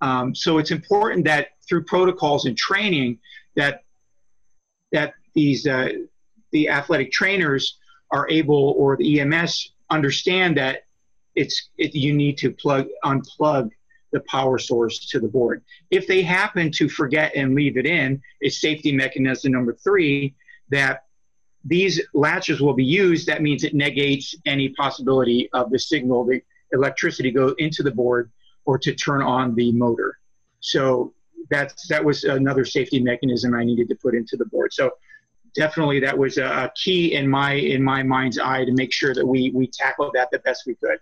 Um, 0.00 0.34
so 0.34 0.56
it's 0.56 0.70
important 0.70 1.26
that 1.26 1.48
through 1.68 1.84
protocols 1.84 2.46
and 2.46 2.56
training 2.56 3.18
that 3.54 3.82
that 4.92 5.12
these 5.34 5.66
uh, 5.66 5.88
the 6.52 6.68
athletic 6.68 7.12
trainers 7.12 7.78
are 8.10 8.28
able 8.28 8.74
or 8.76 8.96
the 8.96 9.20
EMS 9.20 9.72
understand 9.90 10.56
that 10.56 10.84
it's 11.34 11.70
it, 11.78 11.94
you 11.94 12.12
need 12.14 12.36
to 12.38 12.50
plug 12.50 12.86
unplug 13.04 13.70
the 14.12 14.20
power 14.28 14.58
source 14.58 15.08
to 15.10 15.18
the 15.18 15.28
board. 15.28 15.64
If 15.90 16.06
they 16.06 16.22
happen 16.22 16.70
to 16.72 16.88
forget 16.88 17.32
and 17.34 17.54
leave 17.54 17.78
it 17.78 17.86
in, 17.86 18.20
it's 18.40 18.60
safety 18.60 18.92
mechanism 18.92 19.52
number 19.52 19.74
three 19.74 20.34
that 20.68 21.04
these 21.64 22.00
latches 22.12 22.60
will 22.60 22.74
be 22.74 22.84
used, 22.84 23.26
that 23.28 23.40
means 23.40 23.64
it 23.64 23.74
negates 23.74 24.34
any 24.46 24.70
possibility 24.70 25.48
of 25.52 25.70
the 25.70 25.78
signal, 25.78 26.24
the 26.24 26.42
electricity 26.72 27.30
go 27.30 27.54
into 27.58 27.82
the 27.82 27.90
board 27.90 28.30
or 28.64 28.78
to 28.78 28.94
turn 28.94 29.22
on 29.22 29.54
the 29.54 29.72
motor. 29.72 30.18
So 30.60 31.14
that's 31.50 31.88
that 31.88 32.04
was 32.04 32.24
another 32.24 32.64
safety 32.64 33.00
mechanism 33.00 33.54
I 33.54 33.64
needed 33.64 33.88
to 33.88 33.94
put 33.96 34.14
into 34.14 34.36
the 34.36 34.46
board. 34.46 34.72
So 34.72 34.92
definitely 35.54 36.00
that 36.00 36.16
was 36.16 36.38
a 36.38 36.70
key 36.74 37.14
in 37.14 37.28
my 37.28 37.52
in 37.52 37.82
my 37.82 38.02
mind's 38.02 38.38
eye 38.38 38.64
to 38.64 38.72
make 38.72 38.92
sure 38.92 39.14
that 39.14 39.26
we 39.26 39.50
we 39.54 39.66
tackled 39.66 40.12
that 40.14 40.30
the 40.30 40.38
best 40.40 40.64
we 40.66 40.74
could. 40.76 40.98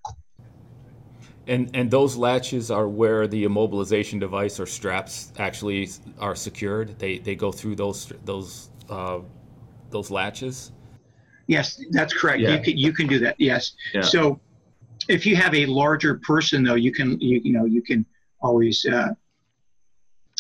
And 1.47 1.71
and 1.75 1.91
those 1.91 2.17
latches 2.17 2.71
are 2.71 2.89
where 2.89 3.27
the 3.27 3.45
immobilization 3.45 4.21
device 4.21 4.61
or 4.61 4.67
straps 4.67 5.33
actually 5.39 5.89
are 6.19 6.35
secured. 6.35 6.99
They 6.99 7.19
they 7.19 7.35
go 7.35 7.51
through 7.51 7.77
those 7.77 8.13
those 8.25 8.71
uh, 8.89 9.21
those 9.91 10.11
latches? 10.11 10.73
Yes, 11.47 11.83
that's 11.91 12.13
correct. 12.13 12.41
Yeah. 12.41 12.55
You 12.55 12.63
can 12.63 12.77
you 12.77 12.93
can 12.93 13.07
do 13.07 13.19
that. 13.21 13.37
Yes. 13.39 13.73
Yeah. 13.93 14.03
So 14.03 14.41
if 15.09 15.27
you 15.27 15.37
have 15.37 15.55
a 15.55 15.67
larger 15.67 16.17
person 16.17 16.63
though, 16.63 16.77
you 16.77 16.93
can 16.93 17.21
you, 17.21 17.41
you 17.43 17.53
know 17.53 17.65
you 17.65 17.83
can 17.83 18.07
always 18.41 18.85
uh, 18.85 19.09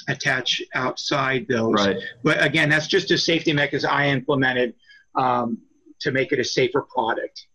attach 0.09 0.63
outside 0.75 1.47
those. 1.49 1.75
Right. 1.75 1.97
But 2.23 2.43
again, 2.45 2.69
that's 2.69 2.87
just 2.87 3.11
a 3.11 3.19
safety 3.19 3.53
mechanism 3.53 3.91
I 3.93 4.09
implemented 4.09 4.75
um, 5.15 5.59
to 6.01 6.11
make 6.13 6.33
it 6.33 6.39
a 6.39 6.45
safer 6.45 6.83
product. 6.83 7.47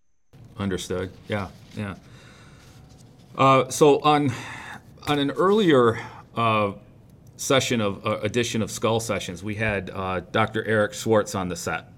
Understood. 0.57 1.11
Yeah. 1.27 1.49
Yeah. 1.75 1.95
Uh, 3.37 3.69
so 3.69 3.99
on 4.01 4.31
on 5.07 5.19
an 5.19 5.31
earlier 5.31 5.99
uh, 6.35 6.71
session 7.37 7.81
of 7.81 8.05
uh, 8.05 8.19
edition 8.21 8.61
of 8.61 8.71
Skull 8.71 8.99
Sessions, 8.99 9.43
we 9.43 9.55
had 9.55 9.89
uh, 9.93 10.21
Dr. 10.31 10.65
Erik 10.65 10.93
Swartz 10.93 11.35
on 11.35 11.49
the 11.49 11.55
set. 11.55 11.91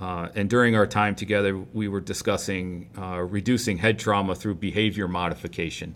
Uh, 0.00 0.28
and 0.34 0.50
during 0.50 0.76
our 0.76 0.86
time 0.86 1.14
together, 1.14 1.56
we 1.56 1.88
were 1.88 2.00
discussing 2.00 2.90
uh, 2.98 3.20
reducing 3.22 3.78
head 3.78 3.98
trauma 3.98 4.34
through 4.34 4.54
behavior 4.56 5.08
modification, 5.08 5.94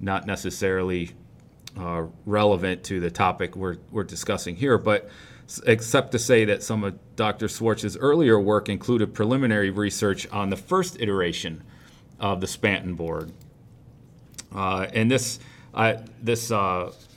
not 0.00 0.26
necessarily 0.26 1.10
uh, 1.78 2.04
relevant 2.26 2.84
to 2.84 3.00
the 3.00 3.10
topic 3.10 3.56
we're, 3.56 3.76
we're 3.90 4.04
discussing 4.04 4.56
here, 4.56 4.78
but 4.78 5.08
except 5.66 6.12
to 6.12 6.18
say 6.18 6.44
that 6.44 6.62
some 6.62 6.84
of 6.84 6.98
Dr. 7.16 7.48
Swartz's 7.48 7.96
earlier 7.96 8.38
work 8.40 8.68
included 8.68 9.12
preliminary 9.14 9.70
research 9.70 10.26
on 10.30 10.50
the 10.50 10.56
first 10.56 11.00
iteration 11.00 11.62
of 12.20 12.40
the 12.40 12.46
Spanton 12.46 12.96
board. 12.96 13.32
Uh, 14.54 14.86
and 14.94 15.10
this, 15.10 15.40
this 16.22 16.50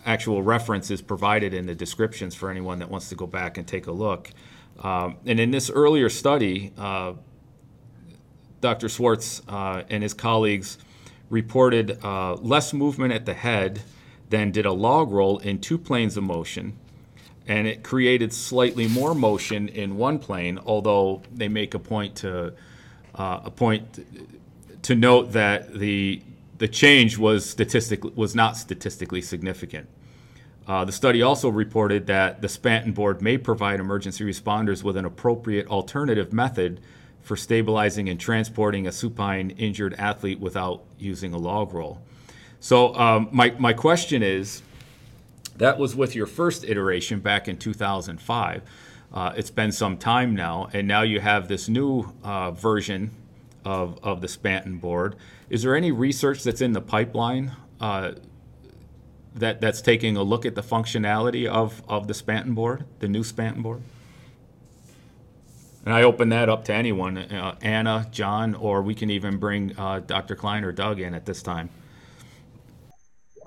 actual 0.06 0.44
reference 0.44 0.92
is 0.92 1.02
provided 1.02 1.54
in 1.54 1.66
the 1.66 1.76
descriptions 1.76 2.36
for 2.36 2.50
anyone 2.50 2.80
that 2.80 2.90
wants 2.90 3.10
to 3.10 3.16
go 3.16 3.26
back 3.26 3.58
and 3.58 3.68
take 3.68 3.88
a 3.88 3.92
look. 3.92 4.30
Um, 4.80 5.18
and 5.26 5.40
in 5.40 5.52
this 5.52 5.70
earlier 5.70 6.10
study, 6.10 6.72
uh, 6.78 7.14
Dr. 8.62 8.90
Schwartz 8.90 9.42
uh, 9.48 9.84
and 9.90 10.04
his 10.04 10.14
colleagues 10.14 10.78
reported 11.30 12.04
uh, 12.04 12.36
less 12.36 12.74
movement 12.74 13.14
at 13.14 13.26
the 13.26 13.34
head 13.34 13.82
than 14.30 14.52
did 14.52 14.66
a 14.66 14.72
log 14.72 15.12
roll 15.12 15.38
in 15.40 15.60
two 15.60 15.78
planes 15.78 16.18
of 16.18 16.24
motion. 16.24 16.78
And 17.48 17.68
it 17.68 17.84
created 17.84 18.34
slightly 18.34 18.88
more 18.88 19.14
motion 19.14 19.68
in 19.68 19.98
one 19.98 20.18
plane, 20.18 20.60
although 20.66 21.22
they 21.32 21.48
make 21.48 21.74
a 21.74 21.80
point 21.80 22.16
to 22.18 22.54
uh, 23.14 23.42
a 23.46 23.52
point 23.52 24.04
to 24.84 24.96
note 24.96 25.32
that 25.34 25.74
the 25.74 26.22
the 26.58 26.68
change 26.68 27.18
was 27.18 27.48
statistically 27.48 28.12
was 28.16 28.34
not 28.34 28.58
statistically 28.58 29.22
significant. 29.22 29.88
Uh, 30.68 30.84
the 30.84 30.92
study 30.92 31.22
also 31.22 31.50
reported 31.50 32.08
that 32.08 32.42
the 32.42 32.48
Spanton 32.48 32.94
board 32.94 33.22
may 33.22 33.38
provide 33.38 33.80
emergency 33.80 34.24
responders 34.24 34.84
with 34.84 34.98
an 34.98 35.06
appropriate 35.06 35.68
alternative 35.68 36.34
method 36.34 36.82
for 37.22 37.36
stabilizing 37.36 38.10
and 38.10 38.20
transporting 38.20 38.88
a 38.88 38.92
supine 38.92 39.52
injured 39.52 39.94
athlete 39.96 40.40
without 40.40 40.84
using 40.98 41.34
a 41.34 41.38
log 41.38 41.74
roll. 41.74 42.02
So, 42.60 42.96
um, 42.96 43.30
my, 43.32 43.52
my 43.60 43.74
question 43.74 44.24
is 44.24 44.62
that 45.58 45.78
was 45.78 45.96
with 45.96 46.16
your 46.16 46.26
first 46.26 46.64
iteration 46.64 47.20
back 47.20 47.48
in 47.48 47.58
2005. 47.58 48.62
Uh, 49.14 49.34
it's 49.38 49.52
been 49.52 49.72
some 49.72 49.98
time 49.98 50.36
now, 50.36 50.68
and 50.74 50.88
now 50.88 51.02
you 51.02 51.22
have 51.22 51.48
this 51.48 51.70
new 51.70 52.12
uh, 52.24 52.52
version 52.52 53.12
of, 53.64 53.98
of 54.04 54.22
the 54.22 54.28
Spanton 54.28 54.80
board. 54.80 55.16
Is 55.50 55.64
there 55.64 55.76
any 55.76 55.92
research 55.92 56.44
that's 56.44 56.62
in 56.62 56.74
the 56.74 56.82
pipeline 56.82 57.54
uh, 57.80 58.14
that, 59.36 59.62
that's 59.62 59.82
taking 59.82 60.18
a 60.18 60.24
look 60.24 60.46
at 60.46 60.56
the 60.56 60.64
functionality 60.64 61.48
of, 61.48 61.82
of 61.88 62.08
the 62.08 62.14
Spanton 62.14 62.56
board, 62.56 62.84
the 63.00 63.08
new 63.08 63.24
Spanton 63.24 63.62
board? 63.62 63.82
And 65.86 65.94
I 65.94 66.02
open 66.02 66.30
that 66.30 66.50
up 66.50 66.66
to 66.66 66.74
anyone, 66.74 67.18
uh, 67.18 67.56
Anna, 67.62 68.08
John, 68.12 68.56
or 68.56 68.82
we 68.82 68.96
can 68.96 69.12
even 69.12 69.38
bring 69.38 69.78
uh, 69.78 70.00
Dr. 70.00 70.36
Kleiner 70.36 70.72
Doug 70.72 71.00
in 71.00 71.14
at 71.14 71.26
this 71.26 71.44
time. 71.44 71.70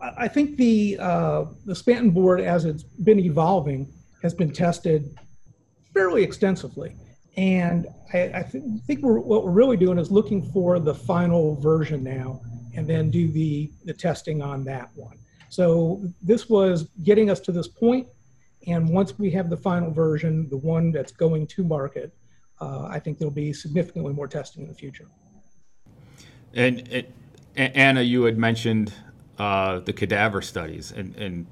I 0.01 0.29
think 0.29 0.57
the 0.57 0.97
uh, 1.01 1.45
the 1.65 1.75
Spanton 1.75 2.13
board, 2.13 2.41
as 2.41 2.65
it's 2.65 2.83
been 2.83 3.19
evolving, 3.19 3.93
has 4.23 4.35
been 4.35 4.53
tested 4.53 5.19
fairly 5.93 6.23
extensively, 6.23 6.95
and 7.37 7.87
I, 8.13 8.31
I 8.35 8.43
th- 8.43 8.65
think 8.87 9.03
we're, 9.03 9.19
what 9.19 9.45
we're 9.45 9.51
really 9.51 9.77
doing 9.77 9.99
is 9.99 10.11
looking 10.11 10.43
for 10.53 10.79
the 10.79 10.95
final 10.95 11.57
version 11.61 12.05
now, 12.05 12.41
and 12.75 12.87
then 12.87 13.11
do 13.11 13.29
the 13.29 13.71
the 13.85 13.95
testing 13.95 14.43
on 14.43 14.65
that 14.65 14.91
one. 14.95 15.19
So 15.49 16.03
this 16.23 16.49
was 16.49 16.89
getting 17.03 17.31
us 17.31 17.41
to 17.41 17.53
this 17.53 17.69
point, 17.69 18.07
and 18.67 18.89
once 18.89 19.19
we 19.19 19.31
have 19.33 19.51
the 19.51 19.57
final 19.57 19.91
version, 19.91 20.49
the 20.49 20.59
one 20.59 20.93
that's 20.93 21.13
going 21.13 21.47
to 21.49 21.65
market, 21.65 22.15
uh, 22.61 22.87
I 22.87 22.99
think 22.99 23.19
there'll 23.19 23.33
be 23.33 23.53
significantly 23.53 24.13
more 24.13 24.29
testing 24.29 24.63
in 24.63 24.69
the 24.69 24.75
future. 24.75 25.09
And, 26.55 26.87
it, 26.89 27.13
Anna, 27.57 28.03
you 28.03 28.23
had 28.25 28.39
mentioned 28.39 28.93
uh, 29.39 29.81
the 29.81 29.93
cadaver 29.93 30.43
studies, 30.43 30.93
and, 30.93 31.15
and 31.17 31.47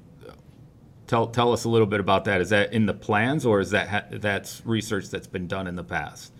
tell 1.07 1.27
tell 1.27 1.53
us 1.53 1.63
a 1.63 1.69
little 1.69 1.87
bit 1.87 1.99
about 1.99 2.25
that. 2.25 2.41
Is 2.41 2.49
that 2.49 2.73
in 2.73 2.85
the 2.85 2.93
plans, 2.93 3.45
or 3.45 3.59
is 3.59 3.71
that 3.71 3.87
ha- 3.87 4.05
that's 4.11 4.61
research 4.65 5.09
that's 5.09 5.27
been 5.27 5.47
done 5.47 5.67
in 5.67 5.75
the 5.75 5.83
past, 5.83 6.33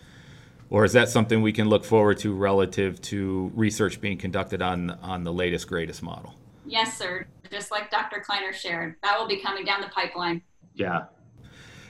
or 0.70 0.84
is 0.84 0.94
that 0.94 1.10
something 1.10 1.42
we 1.42 1.54
can 1.54 1.70
look 1.70 1.86
forward 1.86 2.18
to 2.20 2.34
relative 2.34 3.02
to 3.04 3.52
research 3.56 4.02
being 4.02 4.18
conducted 4.18 4.62
on 4.62 4.92
on 5.02 5.24
the 5.24 5.34
latest 5.34 5.68
greatest 5.68 6.04
model? 6.04 6.36
Yes, 6.66 6.98
sir. 6.98 7.26
Just 7.50 7.72
like 7.72 7.90
Dr. 7.90 8.20
Kleiner 8.20 8.52
shared, 8.52 8.96
that 9.04 9.18
will 9.18 9.28
be 9.28 9.40
coming 9.40 9.64
down 9.64 9.80
the 9.80 9.88
pipeline. 9.88 10.42
Yeah. 10.76 11.06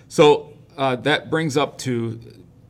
So 0.08 0.54
uh, 0.78 0.96
that 0.98 1.30
brings 1.30 1.58
up 1.58 1.80
to 1.80 2.20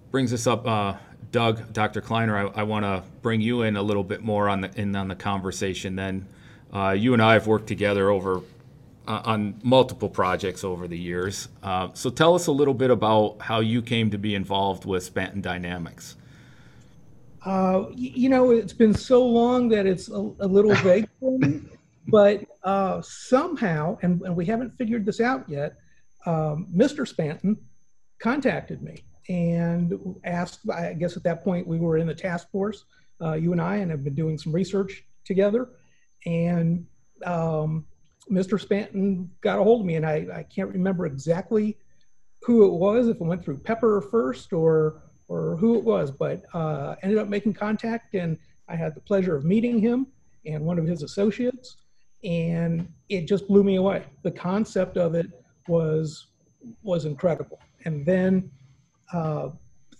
brings 0.09 0.33
us 0.33 0.47
up, 0.47 0.65
uh, 0.65 0.95
Doug, 1.31 1.73
Dr. 1.73 2.01
Kleiner. 2.01 2.37
I, 2.37 2.61
I 2.61 2.63
want 2.63 2.85
to 2.85 3.03
bring 3.21 3.41
you 3.41 3.63
in 3.63 3.75
a 3.75 3.81
little 3.81 4.03
bit 4.03 4.21
more 4.21 4.47
on 4.47 4.61
the 4.61 4.79
in 4.79 4.95
on 4.95 5.09
the 5.09 5.15
conversation. 5.15 5.95
Then 5.95 6.27
uh, 6.73 6.91
you 6.91 7.13
and 7.13 7.21
I 7.21 7.33
have 7.33 7.47
worked 7.47 7.67
together 7.67 8.09
over 8.09 8.41
uh, 9.07 9.21
on 9.23 9.59
multiple 9.63 10.09
projects 10.09 10.63
over 10.63 10.87
the 10.87 10.97
years. 10.97 11.47
Uh, 11.63 11.89
so 11.93 12.09
tell 12.09 12.35
us 12.35 12.47
a 12.47 12.51
little 12.51 12.73
bit 12.73 12.91
about 12.91 13.37
how 13.41 13.59
you 13.61 13.81
came 13.81 14.09
to 14.11 14.17
be 14.17 14.35
involved 14.35 14.85
with 14.85 15.13
Spanton 15.13 15.41
Dynamics. 15.41 16.17
Uh, 17.45 17.85
you 17.95 18.27
know, 18.27 18.51
it's 18.51 18.73
been 18.73 18.93
so 18.93 19.25
long 19.25 19.69
that 19.69 19.85
it's 19.85 20.09
a, 20.09 20.31
a 20.39 20.47
little 20.47 20.75
vague 20.83 21.07
for 21.19 21.37
me, 21.39 21.61
but 22.07 22.43
uh, 22.63 23.01
somehow, 23.01 23.97
and, 24.01 24.21
and, 24.23 24.35
we 24.35 24.45
haven't 24.45 24.77
figured 24.77 25.05
this 25.05 25.21
out 25.21 25.47
yet, 25.47 25.77
um, 26.25 26.67
Mr. 26.75 27.07
Spanton 27.07 27.55
contacted 28.19 28.81
me 28.81 29.05
and 29.29 29.97
asked, 30.25 30.69
I 30.69 30.93
guess 30.93 31.15
at 31.15 31.23
that 31.23 31.43
point 31.43 31.65
we 31.65 31.79
were 31.79 31.97
in 31.97 32.07
the 32.07 32.13
task 32.13 32.51
force, 32.51 32.83
uh, 33.21 33.33
you 33.33 33.53
and 33.53 33.61
I, 33.61 33.77
and 33.77 33.89
have 33.91 34.03
been 34.03 34.15
doing 34.15 34.37
some 34.37 34.51
research 34.51 35.05
together. 35.23 35.69
And 36.27 36.85
um, 37.25 37.85
Mr. 38.29 38.61
Spanton 38.61 39.29
got 39.39 39.59
a 39.59 39.63
hold 39.63 39.81
of 39.81 39.87
me, 39.87 39.95
and 39.95 40.05
I, 40.05 40.27
I 40.33 40.43
can't 40.43 40.69
remember 40.69 41.05
exactly 41.05 41.77
who 42.43 42.65
it 42.65 42.73
was, 42.73 43.07
if 43.07 43.15
it 43.15 43.23
went 43.23 43.43
through 43.43 43.59
Pepper 43.59 44.01
first 44.01 44.53
or 44.53 45.01
or 45.29 45.57
who 45.57 45.77
it 45.77 45.83
was, 45.83 46.09
but 46.09 46.43
uh, 46.53 46.95
ended 47.01 47.17
up 47.17 47.27
making 47.27 47.53
contact, 47.53 48.13
and 48.15 48.37
I 48.69 48.77
had 48.77 48.95
the 48.95 49.01
pleasure 49.01 49.35
of 49.35 49.43
meeting 49.43 49.77
him 49.77 50.07
and 50.45 50.63
one 50.63 50.79
of 50.79 50.85
his 50.85 51.03
associates, 51.03 51.75
and 52.23 52.87
it 53.09 53.27
just 53.27 53.45
blew 53.45 53.61
me 53.61 53.75
away. 53.75 54.05
The 54.23 54.31
concept 54.31 54.97
of 54.97 55.15
it 55.15 55.27
was 55.67 56.27
was 56.83 57.05
incredible, 57.05 57.59
and 57.85 58.05
then 58.05 58.51
uh, 59.13 59.49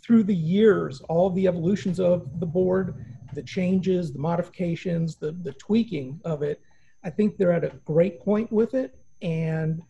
through 0.01 0.23
the 0.23 0.35
years, 0.35 1.01
all 1.09 1.29
the 1.29 1.47
evolutions 1.47 1.99
of 1.99 2.39
the 2.39 2.45
board, 2.45 3.05
the 3.37 3.43
changes, 3.43 4.11
the 4.11 4.19
modifications, 4.19 5.15
the, 5.15 5.31
the 5.43 5.53
tweaking 5.53 6.19
of 6.25 6.41
it, 6.41 6.59
I 7.03 7.11
think 7.11 7.37
they're 7.37 7.53
at 7.53 7.63
a 7.63 7.71
great 7.85 8.19
point 8.19 8.51
with 8.51 8.73
it. 8.73 8.97
And 9.21 9.81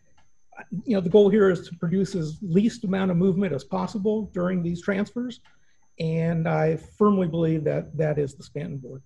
you 0.84 0.96
know, 0.96 1.02
the 1.02 1.10
goal 1.10 1.30
here 1.30 1.50
is 1.50 1.68
to 1.70 1.76
produce 1.76 2.14
as 2.14 2.38
least 2.42 2.84
amount 2.84 3.10
of 3.10 3.18
movement 3.18 3.54
as 3.54 3.64
possible 3.64 4.30
during 4.34 4.62
these 4.62 4.82
transfers. 4.82 5.40
And 5.98 6.48
I 6.48 6.76
firmly 6.76 7.28
believe 7.28 7.64
that 7.64 7.96
that 7.98 8.20
is 8.20 8.36
the 8.36 8.44
Spanton 8.44 8.82
board. 8.82 9.02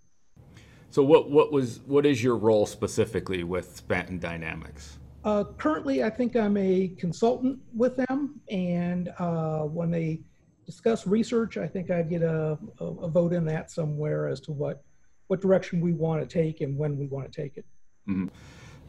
So 0.90 1.04
what, 1.04 1.30
what 1.30 1.52
was 1.52 1.82
what 1.86 2.06
is 2.06 2.22
your 2.24 2.36
role 2.36 2.66
specifically 2.66 3.44
with 3.44 3.88
Spanton 3.88 4.20
Dynamics? 4.20 4.98
Uh, 5.24 5.44
currently, 5.58 6.04
I 6.04 6.10
think 6.10 6.36
I'm 6.36 6.58
a 6.58 6.90
consultant 6.98 7.60
with 7.76 7.96
them, 7.96 8.42
and 8.50 9.14
uh, 9.20 9.60
when 9.60 9.92
they 9.92 10.22
discuss 10.66 11.08
research, 11.08 11.58
I 11.58 11.68
think 11.68 11.92
I 11.92 12.02
get 12.02 12.22
a, 12.22 12.58
a, 12.80 12.86
a, 12.86 13.08
vote 13.08 13.34
in 13.34 13.46
that 13.46 13.72
somewhere 13.72 14.28
as 14.28 14.40
to 14.42 14.52
what 14.52 14.84
what 15.28 15.42
direction 15.42 15.80
we 15.80 15.94
want 15.94 16.22
to 16.22 16.28
take 16.28 16.62
and 16.62 16.78
when 16.78 16.98
we 16.98 17.08
want 17.08 17.32
to 17.32 17.42
take 17.42 17.56
it. 17.56 17.66
Mm-hmm. 18.08 18.28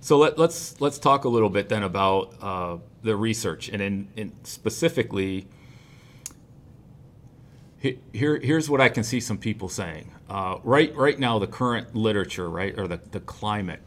So 0.01 0.19
let, 0.19 0.33
us 0.33 0.39
let's, 0.39 0.81
let's 0.81 0.99
talk 0.99 1.25
a 1.25 1.29
little 1.29 1.49
bit 1.49 1.69
then 1.69 1.85
about 1.85 2.35
uh, 2.43 2.79
the 3.03 3.15
research, 3.15 3.69
and 3.69 3.81
in, 3.81 4.09
in 4.17 4.33
specifically, 4.43 5.47
here 7.79 8.39
here's 8.39 8.69
what 8.69 8.81
I 8.81 8.89
can 8.89 9.05
see 9.05 9.21
some 9.21 9.39
people 9.39 9.69
saying. 9.69 10.11
Uh, 10.29 10.59
right 10.65 10.95
right 10.97 11.19
now, 11.19 11.39
the 11.39 11.47
current 11.47 11.95
literature, 11.95 12.51
right, 12.51 12.77
or 12.79 12.89
the, 12.89 13.01
the 13.11 13.21
climate 13.21 13.81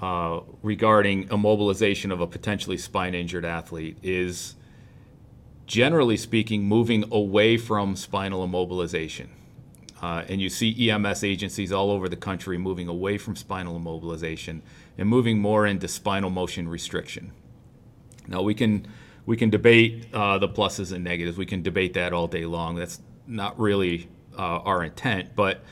uh, 0.00 0.40
regarding 0.62 1.28
immobilization 1.28 2.12
of 2.12 2.20
a 2.20 2.26
potentially 2.26 2.76
spine 2.76 3.14
injured 3.14 3.44
athlete 3.44 3.98
is 4.02 4.54
generally 5.70 6.16
speaking 6.16 6.64
moving 6.64 7.04
away 7.12 7.56
from 7.56 7.94
spinal 7.94 8.44
immobilization. 8.46 9.28
Uh, 10.02 10.24
and 10.28 10.40
you 10.40 10.48
see 10.48 10.90
EMS 10.90 11.22
agencies 11.22 11.70
all 11.70 11.92
over 11.92 12.08
the 12.08 12.16
country 12.16 12.58
moving 12.58 12.88
away 12.88 13.16
from 13.16 13.36
spinal 13.36 13.78
immobilization 13.78 14.62
and 14.98 15.08
moving 15.08 15.38
more 15.38 15.68
into 15.68 15.86
spinal 15.86 16.28
motion 16.28 16.66
restriction. 16.66 17.30
Now 18.26 18.42
we 18.42 18.52
can 18.52 18.88
we 19.26 19.36
can 19.36 19.48
debate 19.48 20.08
uh, 20.12 20.38
the 20.38 20.48
pluses 20.48 20.92
and 20.92 21.04
negatives. 21.04 21.38
We 21.38 21.46
can 21.46 21.62
debate 21.62 21.94
that 21.94 22.12
all 22.12 22.26
day 22.26 22.46
long. 22.46 22.74
That's 22.74 23.00
not 23.28 23.56
really 23.60 24.08
uh, 24.36 24.42
our 24.42 24.82
intent, 24.82 25.36
but 25.36 25.62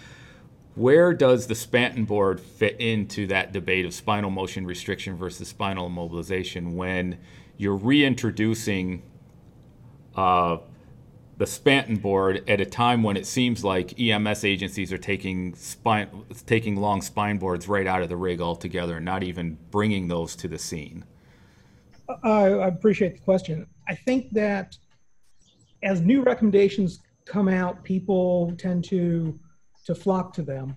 where 0.76 1.12
does 1.12 1.48
the 1.48 1.54
Spanton 1.54 2.06
board 2.06 2.38
fit 2.40 2.76
into 2.78 3.26
that 3.26 3.50
debate 3.50 3.84
of 3.84 3.92
spinal 3.92 4.30
motion 4.30 4.64
restriction 4.64 5.16
versus 5.16 5.48
spinal 5.48 5.90
immobilization 5.90 6.74
when 6.74 7.18
you're 7.56 7.74
reintroducing 7.74 9.02
uh, 10.18 10.58
the 11.36 11.44
Spanton 11.44 12.02
board 12.02 12.42
at 12.50 12.60
a 12.60 12.66
time 12.66 13.04
when 13.04 13.16
it 13.16 13.24
seems 13.24 13.62
like 13.62 13.98
EMS 14.00 14.42
agencies 14.42 14.92
are 14.92 14.98
taking 14.98 15.54
spine, 15.54 16.08
taking 16.44 16.74
long 16.74 17.00
spine 17.00 17.38
boards 17.38 17.68
right 17.68 17.86
out 17.86 18.02
of 18.02 18.08
the 18.08 18.16
rig 18.16 18.40
altogether 18.40 18.96
and 18.96 19.04
not 19.04 19.22
even 19.22 19.56
bringing 19.70 20.08
those 20.08 20.34
to 20.34 20.48
the 20.48 20.58
scene? 20.58 21.04
I 22.24 22.46
appreciate 22.46 23.14
the 23.14 23.20
question. 23.20 23.64
I 23.86 23.94
think 23.94 24.32
that 24.32 24.76
as 25.84 26.00
new 26.00 26.22
recommendations 26.22 26.98
come 27.24 27.48
out, 27.48 27.84
people 27.84 28.52
tend 28.58 28.84
to 28.86 29.38
to 29.84 29.94
flock 29.94 30.32
to 30.34 30.42
them. 30.42 30.76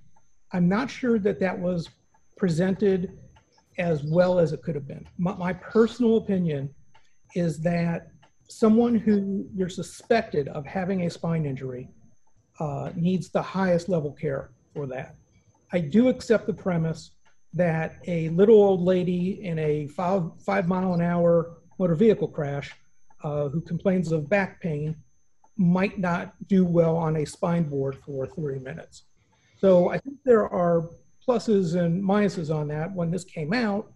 I'm 0.53 0.69
not 0.69 0.91
sure 0.91 1.17
that 1.17 1.39
that 1.39 1.57
was 1.57 1.89
presented 2.37 3.17
as 3.79 4.03
well 4.03 4.37
as 4.37 4.53
it 4.53 4.61
could 4.61 4.75
have 4.75 4.87
been. 4.87 5.05
My, 5.17 5.33
my 5.33 5.53
personal 5.53 6.17
opinion 6.17 6.69
is 7.35 7.59
that 7.61 8.11
someone 8.51 8.95
who 8.95 9.47
you're 9.55 9.69
suspected 9.69 10.47
of 10.49 10.65
having 10.65 11.03
a 11.03 11.09
spine 11.09 11.45
injury 11.45 11.89
uh, 12.59 12.91
needs 12.95 13.29
the 13.29 13.41
highest 13.41 13.89
level 13.89 14.11
care 14.11 14.51
for 14.73 14.85
that. 14.87 15.15
I 15.73 15.79
do 15.79 16.09
accept 16.09 16.47
the 16.47 16.53
premise 16.53 17.11
that 17.53 17.95
a 18.07 18.29
little 18.29 18.61
old 18.61 18.81
lady 18.81 19.43
in 19.43 19.57
a 19.59 19.87
five, 19.87 20.23
five 20.45 20.67
mile 20.67 20.93
an 20.93 21.01
hour 21.01 21.57
motor 21.79 21.95
vehicle 21.95 22.27
crash 22.27 22.71
uh, 23.23 23.49
who 23.49 23.61
complains 23.61 24.11
of 24.11 24.29
back 24.29 24.61
pain 24.61 24.95
might 25.57 25.99
not 25.99 26.33
do 26.47 26.65
well 26.65 26.95
on 26.95 27.17
a 27.17 27.25
spine 27.25 27.63
board 27.63 27.95
for 27.95 28.25
30 28.25 28.59
minutes. 28.59 29.03
So 29.59 29.89
I 29.89 29.97
think 29.97 30.17
there 30.25 30.47
are 30.47 30.89
pluses 31.27 31.79
and 31.79 32.03
minuses 32.03 32.53
on 32.53 32.67
that. 32.69 32.93
When 32.93 33.11
this 33.11 33.23
came 33.23 33.53
out, 33.53 33.91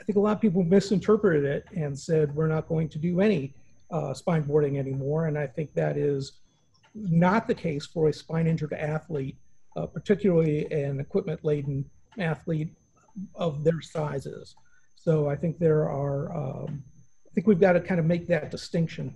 I 0.00 0.04
think 0.04 0.16
a 0.16 0.20
lot 0.20 0.32
of 0.32 0.40
people 0.40 0.62
misinterpreted 0.62 1.44
it 1.44 1.64
and 1.74 1.98
said 1.98 2.34
we're 2.34 2.48
not 2.48 2.68
going 2.68 2.88
to 2.90 2.98
do 2.98 3.20
any 3.20 3.54
uh, 3.90 4.14
spine 4.14 4.42
boarding 4.42 4.78
anymore. 4.78 5.26
And 5.26 5.38
I 5.38 5.46
think 5.46 5.74
that 5.74 5.96
is 5.96 6.40
not 6.94 7.46
the 7.46 7.54
case 7.54 7.86
for 7.86 8.08
a 8.08 8.12
spine 8.12 8.46
injured 8.46 8.72
athlete, 8.72 9.36
uh, 9.76 9.86
particularly 9.86 10.70
an 10.72 11.00
equipment 11.00 11.44
laden 11.44 11.84
athlete 12.18 12.74
of 13.34 13.64
their 13.64 13.80
sizes. 13.80 14.54
So 14.96 15.28
I 15.28 15.36
think 15.36 15.58
there 15.58 15.88
are, 15.88 16.34
um, 16.36 16.82
I 17.26 17.34
think 17.34 17.46
we've 17.46 17.60
got 17.60 17.72
to 17.72 17.80
kind 17.80 18.00
of 18.00 18.06
make 18.06 18.26
that 18.28 18.50
distinction. 18.50 19.14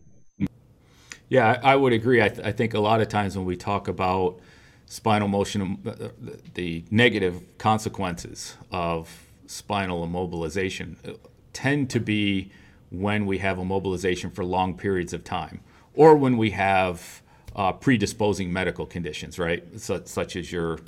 Yeah, 1.28 1.60
I, 1.62 1.76
would 1.76 1.92
agree. 1.92 2.22
I, 2.22 2.28
th- 2.28 2.46
I, 2.46 2.50
think 2.50 2.74
a 2.74 2.80
lot 2.80 3.00
of 3.00 3.08
times 3.08 3.36
when 3.36 3.46
we 3.46 3.56
talk 3.56 3.86
about 3.86 4.40
spinal 4.86 5.28
motion, 5.28 5.78
uh, 5.86 6.08
the 6.54 6.84
negative 6.90 7.56
consequences 7.56 8.56
of 8.72 9.28
spinal 9.46 10.06
immobilization 10.06 10.96
uh, 11.08 11.16
tend 11.52 11.88
to 11.90 12.00
be 12.00 12.50
when 12.90 13.26
we 13.26 13.38
have 13.38 13.58
a 13.58 13.64
mobilization 13.64 14.30
for 14.30 14.44
long 14.44 14.76
periods 14.76 15.12
of 15.12 15.24
time 15.24 15.60
or 15.94 16.16
when 16.16 16.36
we 16.36 16.50
have 16.50 17.22
uh, 17.56 17.72
predisposing 17.72 18.52
medical 18.52 18.86
conditions, 18.86 19.38
right? 19.38 19.64
Such, 19.80 20.06
such, 20.06 20.36
as 20.36 20.52
your 20.52 20.78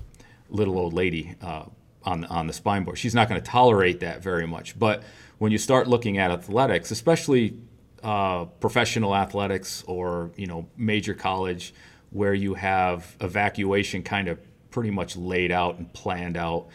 little 0.48 0.78
old 0.78 0.92
lady 0.92 1.34
uh, 1.40 1.64
on, 2.04 2.24
on 2.26 2.46
the 2.46 2.52
spine 2.52 2.84
board. 2.84 2.98
She's 2.98 3.14
not 3.14 3.28
going 3.28 3.40
to 3.40 3.46
tolerate 3.46 4.00
that 4.00 4.22
very 4.22 4.46
much. 4.46 4.78
But 4.78 5.02
when 5.38 5.52
you 5.52 5.58
start 5.58 5.88
looking 5.88 6.18
at 6.18 6.30
athletics, 6.30 6.90
especially 6.90 7.56
uh, 8.02 8.44
professional 8.44 9.14
athletics 9.14 9.84
or 9.86 10.32
you 10.36 10.46
know 10.46 10.68
major 10.76 11.14
college, 11.14 11.74
where 12.10 12.34
you 12.34 12.54
have 12.54 13.16
evacuation 13.20 14.02
kind 14.02 14.28
of 14.28 14.38
pretty 14.70 14.90
much 14.90 15.16
laid 15.16 15.50
out 15.50 15.78
and 15.78 15.92
planned 15.92 16.36
out, 16.36 16.68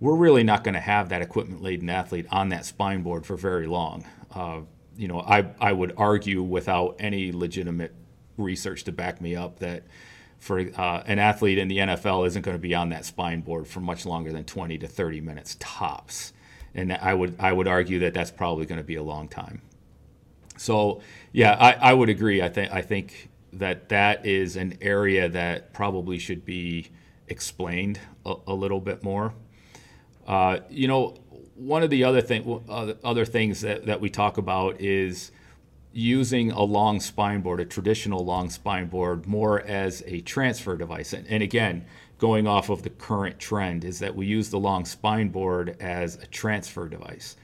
we're 0.00 0.14
really 0.14 0.42
not 0.42 0.64
going 0.64 0.74
to 0.74 0.80
have 0.80 1.10
that 1.10 1.22
equipment 1.22 1.62
laden 1.62 1.90
athlete 1.90 2.26
on 2.30 2.48
that 2.48 2.64
spine 2.64 3.02
board 3.02 3.26
for 3.26 3.36
very 3.36 3.66
long. 3.66 4.04
Uh, 4.34 4.60
you 4.96 5.08
know, 5.08 5.20
I, 5.20 5.46
I 5.60 5.72
would 5.72 5.94
argue 5.96 6.42
without 6.42 6.96
any 6.98 7.32
legitimate 7.32 7.94
research 8.36 8.84
to 8.84 8.92
back 8.92 9.20
me 9.20 9.36
up 9.36 9.58
that 9.60 9.84
for 10.38 10.58
uh, 10.58 11.02
an 11.06 11.18
athlete 11.18 11.58
in 11.58 11.68
the 11.68 11.78
NFL 11.78 12.26
isn't 12.26 12.42
going 12.42 12.56
to 12.56 12.60
be 12.60 12.74
on 12.74 12.88
that 12.88 13.04
spine 13.04 13.42
board 13.42 13.66
for 13.66 13.80
much 13.80 14.06
longer 14.06 14.32
than 14.32 14.44
20 14.44 14.78
to 14.78 14.86
30 14.88 15.20
minutes 15.20 15.56
tops. 15.60 16.32
And 16.74 16.92
I 16.92 17.14
would 17.14 17.36
I 17.38 17.52
would 17.52 17.66
argue 17.66 17.98
that 18.00 18.14
that's 18.14 18.30
probably 18.30 18.64
going 18.64 18.78
to 18.78 18.84
be 18.84 18.94
a 18.94 19.02
long 19.02 19.28
time. 19.28 19.60
So 20.56 21.02
yeah, 21.32 21.56
I, 21.58 21.90
I 21.90 21.92
would 21.92 22.08
agree. 22.08 22.42
I 22.42 22.48
think 22.48 22.72
I 22.72 22.80
think 22.80 23.28
that 23.54 23.88
that 23.88 24.24
is 24.24 24.56
an 24.56 24.78
area 24.80 25.28
that 25.28 25.72
probably 25.72 26.18
should 26.18 26.44
be 26.44 26.90
explained 27.28 27.98
a, 28.24 28.34
a 28.46 28.54
little 28.54 28.80
bit 28.80 29.02
more. 29.02 29.34
Uh, 30.26 30.60
you 30.70 30.86
know, 30.86 31.16
one 31.60 31.82
of 31.82 31.90
the 31.90 32.04
other 32.04 32.22
thing 32.22 32.64
other 33.04 33.24
things 33.24 33.60
that, 33.60 33.86
that 33.86 34.00
we 34.00 34.08
talk 34.08 34.38
about 34.38 34.80
is 34.80 35.30
using 35.92 36.50
a 36.52 36.62
long 36.62 37.00
spine 37.00 37.40
board, 37.40 37.60
a 37.60 37.64
traditional 37.64 38.24
long 38.24 38.48
spine 38.48 38.86
board, 38.86 39.26
more 39.26 39.60
as 39.62 40.02
a 40.06 40.20
transfer 40.20 40.76
device. 40.76 41.12
And, 41.12 41.26
and, 41.26 41.42
again, 41.42 41.84
going 42.18 42.46
off 42.46 42.70
of 42.70 42.82
the 42.82 42.90
current 42.90 43.38
trend, 43.38 43.84
is 43.84 43.98
that 43.98 44.14
we 44.14 44.26
use 44.26 44.50
the 44.50 44.58
long 44.58 44.84
spine 44.84 45.28
board 45.28 45.76
as 45.80 46.16
a 46.16 46.26
transfer 46.26 46.88
device. 46.88 47.36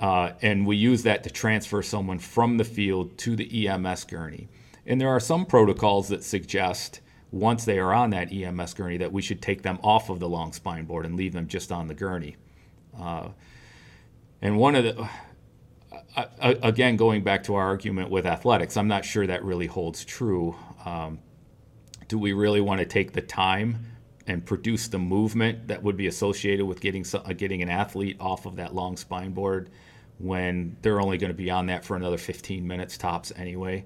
Uh, 0.00 0.32
and 0.42 0.66
we 0.66 0.76
use 0.76 1.02
that 1.02 1.22
to 1.22 1.30
transfer 1.30 1.82
someone 1.82 2.18
from 2.18 2.56
the 2.56 2.64
field 2.64 3.16
to 3.18 3.36
the 3.36 3.68
EMS 3.68 4.04
gurney. 4.04 4.48
And 4.86 5.00
there 5.00 5.10
are 5.10 5.20
some 5.20 5.46
protocols 5.46 6.08
that 6.08 6.24
suggest 6.24 7.00
once 7.30 7.64
they 7.64 7.78
are 7.78 7.92
on 7.92 8.10
that 8.10 8.32
EMS 8.32 8.74
gurney 8.74 8.96
that 8.96 9.12
we 9.12 9.22
should 9.22 9.42
take 9.42 9.62
them 9.62 9.78
off 9.82 10.10
of 10.10 10.20
the 10.20 10.28
long 10.28 10.52
spine 10.52 10.84
board 10.84 11.06
and 11.06 11.16
leave 11.16 11.32
them 11.32 11.46
just 11.46 11.70
on 11.70 11.86
the 11.86 11.94
gurney. 11.94 12.36
Uh, 12.98 13.28
and 14.42 14.58
one 14.58 14.74
of 14.74 14.84
the 14.84 15.08
again, 16.40 16.96
going 16.96 17.22
back 17.22 17.42
to 17.44 17.54
our 17.54 17.66
argument 17.66 18.10
with 18.10 18.26
athletics, 18.26 18.76
I'm 18.76 18.88
not 18.88 19.04
sure 19.04 19.26
that 19.26 19.44
really 19.44 19.66
holds 19.66 20.04
true. 20.04 20.54
Um, 20.84 21.18
do 22.08 22.18
we 22.18 22.32
really 22.32 22.60
want 22.60 22.80
to 22.80 22.86
take 22.86 23.12
the 23.12 23.20
time 23.20 23.86
and 24.26 24.44
produce 24.44 24.88
the 24.88 24.98
movement 24.98 25.68
that 25.68 25.82
would 25.82 25.96
be 25.96 26.06
associated 26.06 26.64
with 26.64 26.80
getting 26.80 27.04
uh, 27.14 27.32
getting 27.32 27.62
an 27.62 27.68
athlete 27.68 28.16
off 28.20 28.46
of 28.46 28.56
that 28.56 28.74
long 28.74 28.96
spine 28.96 29.32
board 29.32 29.70
when 30.18 30.76
they're 30.82 31.00
only 31.00 31.18
going 31.18 31.32
to 31.32 31.36
be 31.36 31.50
on 31.50 31.66
that 31.66 31.84
for 31.84 31.96
another 31.96 32.18
15 32.18 32.66
minutes 32.66 32.96
tops 32.96 33.32
anyway? 33.36 33.84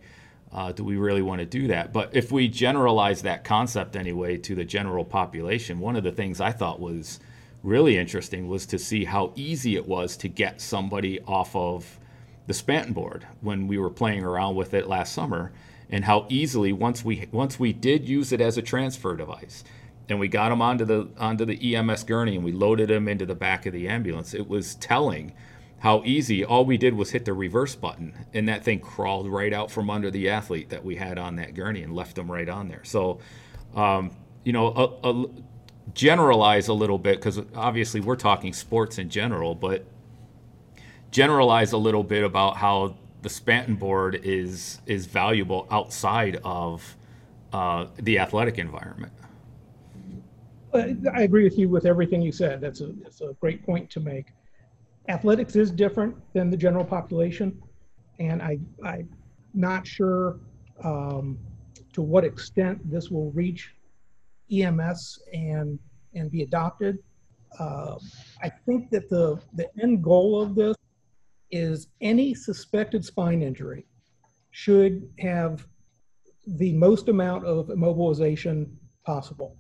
Uh, 0.53 0.73
do 0.73 0.83
we 0.83 0.97
really 0.97 1.23
want 1.23 1.41
to 1.41 1.47
do 1.47 1.67
that? 1.69 1.93
But 1.93 2.15
if 2.15 2.33
we 2.33 2.49
generalize 2.49 3.23
that 3.23 3.45
concept 3.45 3.97
anyway 3.97 4.39
to 4.39 4.55
the 4.55 4.65
general 4.65 5.05
population, 5.05 5.79
one 5.79 5.97
of 5.97 6.05
the 6.05 6.13
things 6.13 6.41
I 6.41 6.53
thought 6.53 6.81
was 6.81 7.21
really 7.63 7.99
interesting 7.99 8.49
was 8.49 8.67
to 8.67 8.79
see 8.79 9.05
how 9.05 9.33
easy 9.35 9.77
it 9.77 9.87
was 9.87 10.17
to 10.19 10.29
get 10.29 10.61
somebody 10.61 11.21
off 11.23 11.55
of 11.57 11.99
the 12.47 12.55
Spanton 12.55 12.95
board 12.95 13.27
when 13.41 13.67
we 13.69 13.79
were 13.79 13.91
playing 13.91 14.25
around 14.25 14.55
with 14.55 14.75
it 14.75 14.89
last 14.89 15.13
summer, 15.13 15.53
and 15.91 16.05
how 16.05 16.27
easily 16.29 16.73
once 16.73 17.05
we 17.05 17.29
once 17.31 17.59
we 17.59 17.73
did 17.73 18.09
use 18.09 18.33
it 18.33 18.41
as 18.41 18.57
a 18.57 18.63
transfer 18.63 19.17
device, 19.17 19.65
and 20.09 20.19
we 20.19 20.29
got 20.29 20.49
them 20.49 20.63
onto 20.63 20.85
the 20.85 21.09
onto 21.19 21.45
the 21.45 21.77
EMS 21.77 22.05
gurney 22.05 22.37
and 22.37 22.45
we 22.45 22.53
loaded 22.53 22.89
them 22.89 23.09
into 23.09 23.27
the 23.27 23.35
back 23.35 23.67
of 23.67 23.73
the 23.73 23.89
ambulance, 23.89 24.35
it 24.35 24.49
was 24.49 24.75
telling 24.77 25.33
how 25.81 26.03
easy. 26.05 26.45
All 26.45 26.65
we 26.65 26.77
did 26.77 26.95
was 26.95 27.11
hit 27.11 27.25
the 27.25 27.33
reverse 27.33 27.75
button 27.75 28.27
and 28.35 28.49
that 28.49 28.65
thing 28.65 28.81
crawled 28.81 29.29
right 29.29 29.53
out 29.53 29.71
from 29.71 29.91
under 29.91 30.11
the 30.11 30.29
athlete 30.29 30.71
that 30.71 30.85
we 30.85 30.97
had 30.97 31.19
on 31.19 31.37
that 31.37 31.55
gurney 31.55 31.83
and 31.83 31.95
left 31.95 32.17
them 32.17 32.31
right 32.31 32.49
on 32.49 32.69
there. 32.69 32.85
So 32.85 33.21
um, 33.75 34.11
you 34.45 34.53
know 34.53 34.69
a, 34.69 35.11
a, 35.11 35.27
generalize 35.99 36.69
a 36.69 36.73
little 36.73 36.97
bit 36.97 37.17
because 37.17 37.41
obviously 37.57 38.01
we're 38.01 38.15
talking 38.15 38.53
sports 38.53 38.99
in 38.99 39.11
general 39.11 39.53
but 39.53 39.85
generalize 41.11 41.73
a 41.73 41.77
little 41.77 42.05
bit 42.05 42.23
about 42.23 42.57
how 42.57 42.95
the 43.23 43.29
Spanton 43.29 43.77
board 43.77 44.21
is 44.23 44.81
is 44.87 45.07
valuable 45.07 45.67
outside 45.73 46.41
of 46.45 46.97
uh, 47.53 47.87
the 47.97 48.21
athletic 48.21 48.59
environment. 48.59 49.13
I 50.73 51.23
agree 51.23 51.43
with 51.43 51.59
you 51.59 51.69
with 51.69 51.85
everything 51.85 52.23
you 52.23 52.31
said. 52.31 52.61
That's 52.61 52.81
a, 52.81 52.93
that's 53.03 53.21
a 53.21 53.35
great 53.41 53.65
point 53.65 53.91
to 53.91 54.01
make. 54.01 54.27
Athletics 55.09 55.57
is 55.57 55.73
different 55.73 56.15
than 56.33 56.49
the 56.49 56.57
general 56.57 56.85
population, 56.85 57.61
and 58.21 58.41
I, 58.41 58.59
I'm 58.85 59.09
not 59.53 59.85
sure 59.85 60.39
um, 60.85 61.39
to 61.95 62.03
what 62.03 62.23
extent 62.23 62.79
this 62.89 63.11
will 63.11 63.33
reach 63.33 63.75
EMS 64.53 65.19
and 65.33 65.79
and 66.15 66.31
be 66.31 66.43
adopted. 66.43 66.99
Uh, 67.59 67.97
I 68.43 68.51
think 68.67 68.91
that 68.91 69.09
the 69.09 69.41
the 69.55 69.69
end 69.81 70.03
goal 70.03 70.41
of 70.41 70.55
this 70.55 70.77
is 71.51 71.89
any 72.01 72.35
suspected 72.35 73.05
spine 73.05 73.43
injury 73.43 73.87
should 74.51 75.09
have 75.19 75.67
the 76.47 76.73
most 76.75 77.09
amount 77.09 77.45
of 77.45 77.69
immobilization 77.69 78.71
possible. 79.05 79.57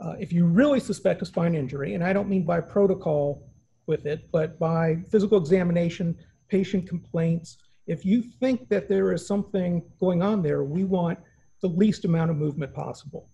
Uh, 0.00 0.14
if 0.20 0.32
you 0.32 0.46
really 0.46 0.78
suspect 0.78 1.22
a 1.22 1.24
spine 1.24 1.54
injury, 1.54 1.94
and 1.94 2.04
I 2.04 2.12
don't 2.12 2.28
mean 2.28 2.44
by 2.44 2.60
protocol 2.60 3.42
with 3.86 4.06
it, 4.06 4.30
but 4.30 4.58
by 4.58 4.98
physical 5.10 5.38
examination, 5.38 6.16
patient 6.48 6.88
complaints, 6.88 7.58
if 7.86 8.04
you 8.04 8.22
think 8.22 8.68
that 8.68 8.88
there 8.88 9.12
is 9.12 9.26
something 9.26 9.82
going 9.98 10.22
on 10.22 10.42
there, 10.42 10.62
we 10.62 10.84
want 10.84 11.18
the 11.62 11.68
least 11.68 12.04
amount 12.04 12.30
of 12.30 12.36
movement 12.36 12.72
possible. 12.74 13.28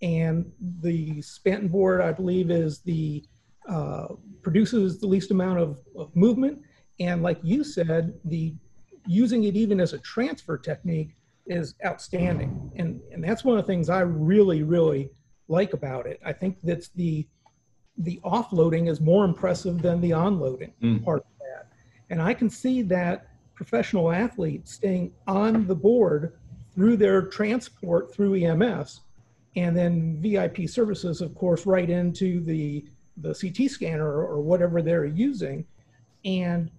And 0.00 0.50
the 0.80 1.18
Spanton 1.18 1.70
board, 1.70 2.00
I 2.00 2.12
believe, 2.12 2.50
is 2.50 2.80
the 2.80 3.24
uh, 3.68 4.08
produces 4.42 4.98
the 4.98 5.06
least 5.06 5.30
amount 5.30 5.58
of, 5.58 5.78
of 5.96 6.14
movement 6.16 6.62
and 7.00 7.22
like 7.22 7.38
you 7.42 7.64
said, 7.64 8.14
the 8.24 8.54
using 9.06 9.44
it 9.44 9.56
even 9.56 9.80
as 9.80 9.92
a 9.92 9.98
transfer 9.98 10.58
technique 10.58 11.14
is 11.46 11.74
outstanding. 11.84 12.70
And, 12.76 13.00
and 13.12 13.22
that's 13.22 13.44
one 13.44 13.58
of 13.58 13.64
the 13.64 13.72
things 13.72 13.88
I 13.88 14.00
really, 14.00 14.62
really 14.62 15.10
like 15.48 15.72
about 15.72 16.06
it. 16.06 16.20
I 16.24 16.32
think 16.32 16.58
that's 16.62 16.88
the 16.88 17.26
the 18.00 18.20
offloading 18.24 18.88
is 18.88 19.00
more 19.00 19.24
impressive 19.24 19.82
than 19.82 20.00
the 20.00 20.10
onloading 20.10 20.70
mm. 20.80 21.04
part 21.04 21.18
of 21.18 21.38
that. 21.40 21.72
And 22.10 22.22
I 22.22 22.32
can 22.32 22.48
see 22.48 22.80
that 22.82 23.26
professional 23.56 24.12
athletes 24.12 24.72
staying 24.72 25.12
on 25.26 25.66
the 25.66 25.74
board 25.74 26.34
through 26.72 26.96
their 26.96 27.22
transport 27.22 28.14
through 28.14 28.34
EMS 28.34 29.00
and 29.56 29.76
then 29.76 30.20
VIP 30.20 30.68
services, 30.68 31.20
of 31.20 31.34
course, 31.34 31.66
right 31.66 31.88
into 31.88 32.40
the 32.44 32.84
the 33.20 33.34
CT 33.34 33.68
scanner 33.70 34.22
or 34.22 34.40
whatever 34.40 34.80
they're 34.80 35.04
using. 35.04 35.64
And 36.24 36.70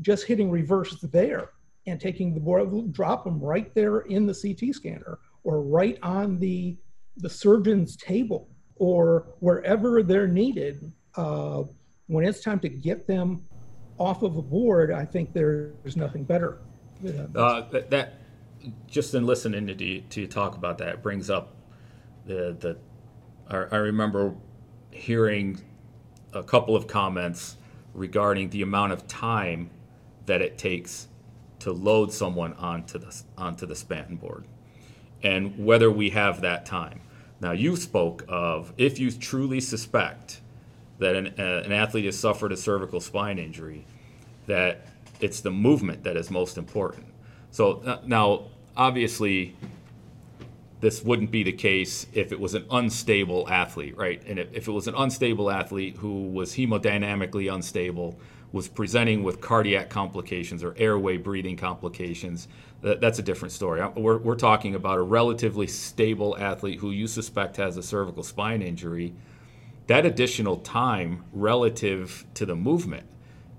just 0.00 0.24
hitting 0.24 0.50
reverse 0.50 1.00
there 1.00 1.50
and 1.86 2.00
taking 2.00 2.34
the 2.34 2.40
board, 2.40 2.92
drop 2.92 3.24
them 3.24 3.40
right 3.40 3.74
there 3.74 4.00
in 4.00 4.26
the 4.26 4.34
CT 4.34 4.74
scanner 4.74 5.18
or 5.44 5.62
right 5.62 5.98
on 6.02 6.38
the 6.38 6.76
the 7.16 7.28
surgeon's 7.28 7.96
table 7.96 8.48
or 8.76 9.26
wherever 9.40 10.02
they're 10.02 10.28
needed. 10.28 10.92
Uh, 11.16 11.64
when 12.06 12.24
it's 12.24 12.40
time 12.40 12.60
to 12.60 12.68
get 12.68 13.06
them 13.06 13.44
off 13.98 14.22
of 14.22 14.36
a 14.36 14.42
board, 14.42 14.92
I 14.92 15.04
think 15.04 15.32
there's 15.32 15.96
nothing 15.96 16.22
better. 16.22 16.60
Uh, 17.34 17.62
that, 17.70 18.14
just 18.86 19.14
in 19.14 19.26
listening 19.26 19.66
to 19.66 20.00
to 20.00 20.20
you 20.20 20.26
talk 20.26 20.56
about 20.56 20.78
that 20.78 21.02
brings 21.02 21.30
up 21.30 21.57
the 22.28 22.56
the. 22.58 22.78
I, 23.50 23.76
remember 23.76 24.34
hearing 24.90 25.58
a 26.34 26.42
couple 26.42 26.76
of 26.76 26.86
comments 26.86 27.56
regarding 27.94 28.50
the 28.50 28.60
amount 28.60 28.92
of 28.92 29.08
time 29.08 29.70
that 30.26 30.42
it 30.42 30.58
takes 30.58 31.08
to 31.60 31.72
load 31.72 32.12
someone 32.12 32.52
onto 32.54 32.98
the 32.98 33.22
onto 33.38 33.64
the 33.64 33.74
spanton 33.74 34.20
board 34.20 34.44
and 35.22 35.64
whether 35.64 35.90
we 35.90 36.10
have 36.10 36.42
that 36.42 36.66
time. 36.66 37.00
Now, 37.40 37.52
you 37.52 37.76
spoke 37.76 38.24
of 38.28 38.72
if 38.76 38.98
you 38.98 39.10
truly 39.10 39.60
suspect 39.60 40.40
that 40.98 41.16
an, 41.16 41.34
uh, 41.38 41.62
an 41.64 41.72
athlete 41.72 42.04
has 42.04 42.18
suffered 42.18 42.52
a 42.52 42.56
cervical 42.56 43.00
spine 43.00 43.38
injury, 43.38 43.86
that 44.46 44.86
it's 45.20 45.40
the 45.40 45.50
movement 45.50 46.04
that 46.04 46.16
is 46.16 46.30
most 46.30 46.58
important. 46.58 47.06
So 47.50 47.80
uh, 47.84 48.00
now, 48.04 48.44
obviously, 48.76 49.56
this 50.80 51.02
wouldn't 51.02 51.30
be 51.30 51.42
the 51.42 51.52
case 51.52 52.06
if 52.12 52.30
it 52.30 52.38
was 52.38 52.54
an 52.54 52.64
unstable 52.70 53.48
athlete, 53.48 53.96
right? 53.96 54.22
And 54.26 54.38
if, 54.38 54.68
it 54.68 54.70
was 54.70 54.86
an 54.86 54.94
unstable 54.96 55.50
athlete 55.50 55.96
who 55.96 56.28
was 56.28 56.54
hemodynamically 56.54 57.52
unstable, 57.52 58.18
was 58.52 58.68
presenting 58.68 59.22
with 59.22 59.40
cardiac 59.40 59.90
complications 59.90 60.62
or 60.62 60.74
airway 60.78 61.16
breathing 61.16 61.56
complications, 61.56 62.48
that, 62.82 63.00
that's 63.00 63.18
a 63.18 63.22
different 63.22 63.52
story. 63.52 63.80
Uh, 63.80 63.90
we're, 63.96 64.18
we're 64.18 64.36
talking 64.36 64.74
about 64.74 64.98
a 64.98 65.02
relatively 65.02 65.66
stable 65.66 66.36
athlete 66.38 66.78
who 66.78 66.90
you 66.90 67.06
suspect 67.06 67.56
has 67.56 67.76
a 67.76 67.82
cervical 67.82 68.22
spine 68.22 68.62
injury. 68.62 69.12
That 69.88 70.06
additional 70.06 70.58
time 70.58 71.24
relative 71.32 72.24
to 72.34 72.46
the 72.46 72.54
movement 72.54 73.06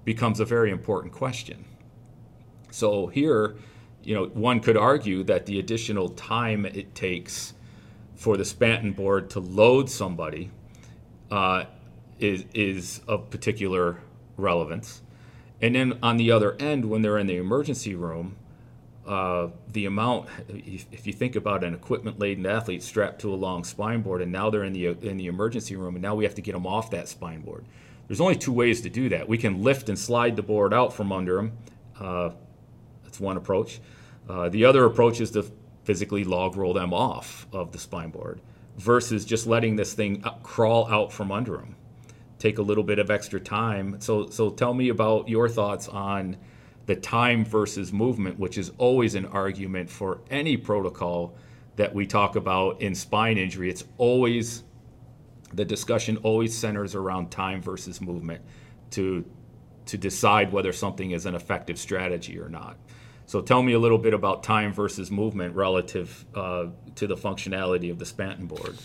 becomes 0.05 0.39
a 0.39 0.45
very 0.45 0.71
important 0.71 1.13
question. 1.13 1.65
So 2.71 3.07
here, 3.07 3.55
you 4.03 4.15
know, 4.15 4.25
one 4.27 4.59
could 4.59 4.77
argue 4.77 5.23
that 5.23 5.45
the 5.45 5.59
additional 5.59 6.09
time 6.09 6.65
it 6.65 6.95
takes 6.95 7.53
for 8.15 8.37
the 8.37 8.43
Spanton 8.43 8.95
board 8.95 9.29
to 9.31 9.39
load 9.39 9.89
somebody 9.89 10.51
uh, 11.31 11.65
is 12.19 12.45
is 12.53 13.01
of 13.07 13.29
particular 13.29 14.01
relevance. 14.37 15.01
And 15.61 15.75
then 15.75 15.99
on 16.01 16.17
the 16.17 16.31
other 16.31 16.55
end, 16.59 16.85
when 16.85 17.01
they're 17.01 17.17
in 17.17 17.27
the 17.27 17.37
emergency 17.37 17.95
room, 17.95 18.35
uh, 19.05 19.47
the 19.73 19.85
amount, 19.85 20.29
if 20.47 21.07
you 21.07 21.13
think 21.13 21.35
about 21.35 21.63
an 21.63 21.73
equipment-laden 21.73 22.45
athlete 22.45 22.83
strapped 22.83 23.19
to 23.21 23.33
a 23.33 23.35
long 23.35 23.63
spine 23.63 24.01
board, 24.01 24.21
and 24.21 24.31
now 24.31 24.49
they're 24.49 24.63
in 24.63 24.73
the 24.73 24.87
in 24.87 25.17
the 25.17 25.27
emergency 25.27 25.75
room, 25.75 25.95
and 25.95 26.01
now 26.01 26.15
we 26.15 26.23
have 26.23 26.35
to 26.35 26.41
get 26.41 26.53
them 26.53 26.67
off 26.67 26.91
that 26.91 27.07
spine 27.07 27.41
board. 27.41 27.65
There's 28.07 28.21
only 28.21 28.35
two 28.35 28.53
ways 28.53 28.81
to 28.81 28.89
do 28.89 29.09
that. 29.09 29.27
We 29.27 29.37
can 29.37 29.63
lift 29.63 29.89
and 29.89 29.97
slide 29.97 30.35
the 30.35 30.41
board 30.41 30.73
out 30.73 30.93
from 30.93 31.11
under 31.11 31.35
them. 31.35 31.51
Uh, 31.99 32.31
one 33.19 33.37
approach. 33.37 33.79
Uh, 34.27 34.49
the 34.49 34.65
other 34.65 34.85
approach 34.85 35.21
is 35.21 35.31
to 35.31 35.45
physically 35.83 36.23
log 36.23 36.55
roll 36.55 36.73
them 36.73 36.93
off 36.93 37.47
of 37.51 37.71
the 37.71 37.79
spine 37.79 38.11
board 38.11 38.41
versus 38.77 39.25
just 39.25 39.47
letting 39.47 39.75
this 39.75 39.93
thing 39.93 40.23
crawl 40.43 40.87
out 40.91 41.11
from 41.11 41.31
under 41.31 41.57
them 41.57 41.75
take 42.39 42.57
a 42.57 42.61
little 42.61 42.83
bit 42.83 42.97
of 42.97 43.11
extra 43.11 43.39
time. 43.39 43.99
So, 43.99 44.29
so 44.29 44.49
tell 44.49 44.73
me 44.73 44.89
about 44.89 45.29
your 45.29 45.47
thoughts 45.49 45.87
on 45.87 46.37
the 46.85 46.95
time 46.95 47.45
versus 47.45 47.93
movement, 47.93 48.39
which 48.39 48.57
is 48.57 48.71
always 48.77 49.13
an 49.13 49.25
argument 49.25 49.89
for 49.89 50.21
any 50.31 50.57
protocol 50.57 51.35
that 51.75 51.93
we 51.93 52.07
talk 52.07 52.35
about 52.35 52.81
in 52.81 52.95
spine 52.95 53.37
injury. 53.37 53.69
It's 53.69 53.83
always 53.97 54.63
the 55.53 55.65
discussion 55.65 56.17
always 56.17 56.57
centers 56.57 56.95
around 56.95 57.29
time 57.29 57.61
versus 57.61 58.01
movement 58.01 58.41
to 58.91 59.25
to 59.85 59.97
decide 59.97 60.51
whether 60.51 60.71
something 60.71 61.11
is 61.11 61.25
an 61.25 61.33
effective 61.33 61.79
strategy 61.79 62.39
or 62.39 62.47
not. 62.47 62.77
So 63.29 63.41
tell 63.41 63.61
me 63.61 63.73
a 63.73 63.79
little 63.79 63.99
bit 63.99 64.13
about 64.13 64.43
time 64.43 64.73
versus 64.73 65.11
movement 65.11 65.55
relative 65.55 66.25
uh, 66.33 66.67
to 66.95 67.07
the 67.07 67.15
functionality 67.15 67.91
of 67.91 67.99
the 67.99 68.05
Spanton 68.05 68.47
board 68.47 68.77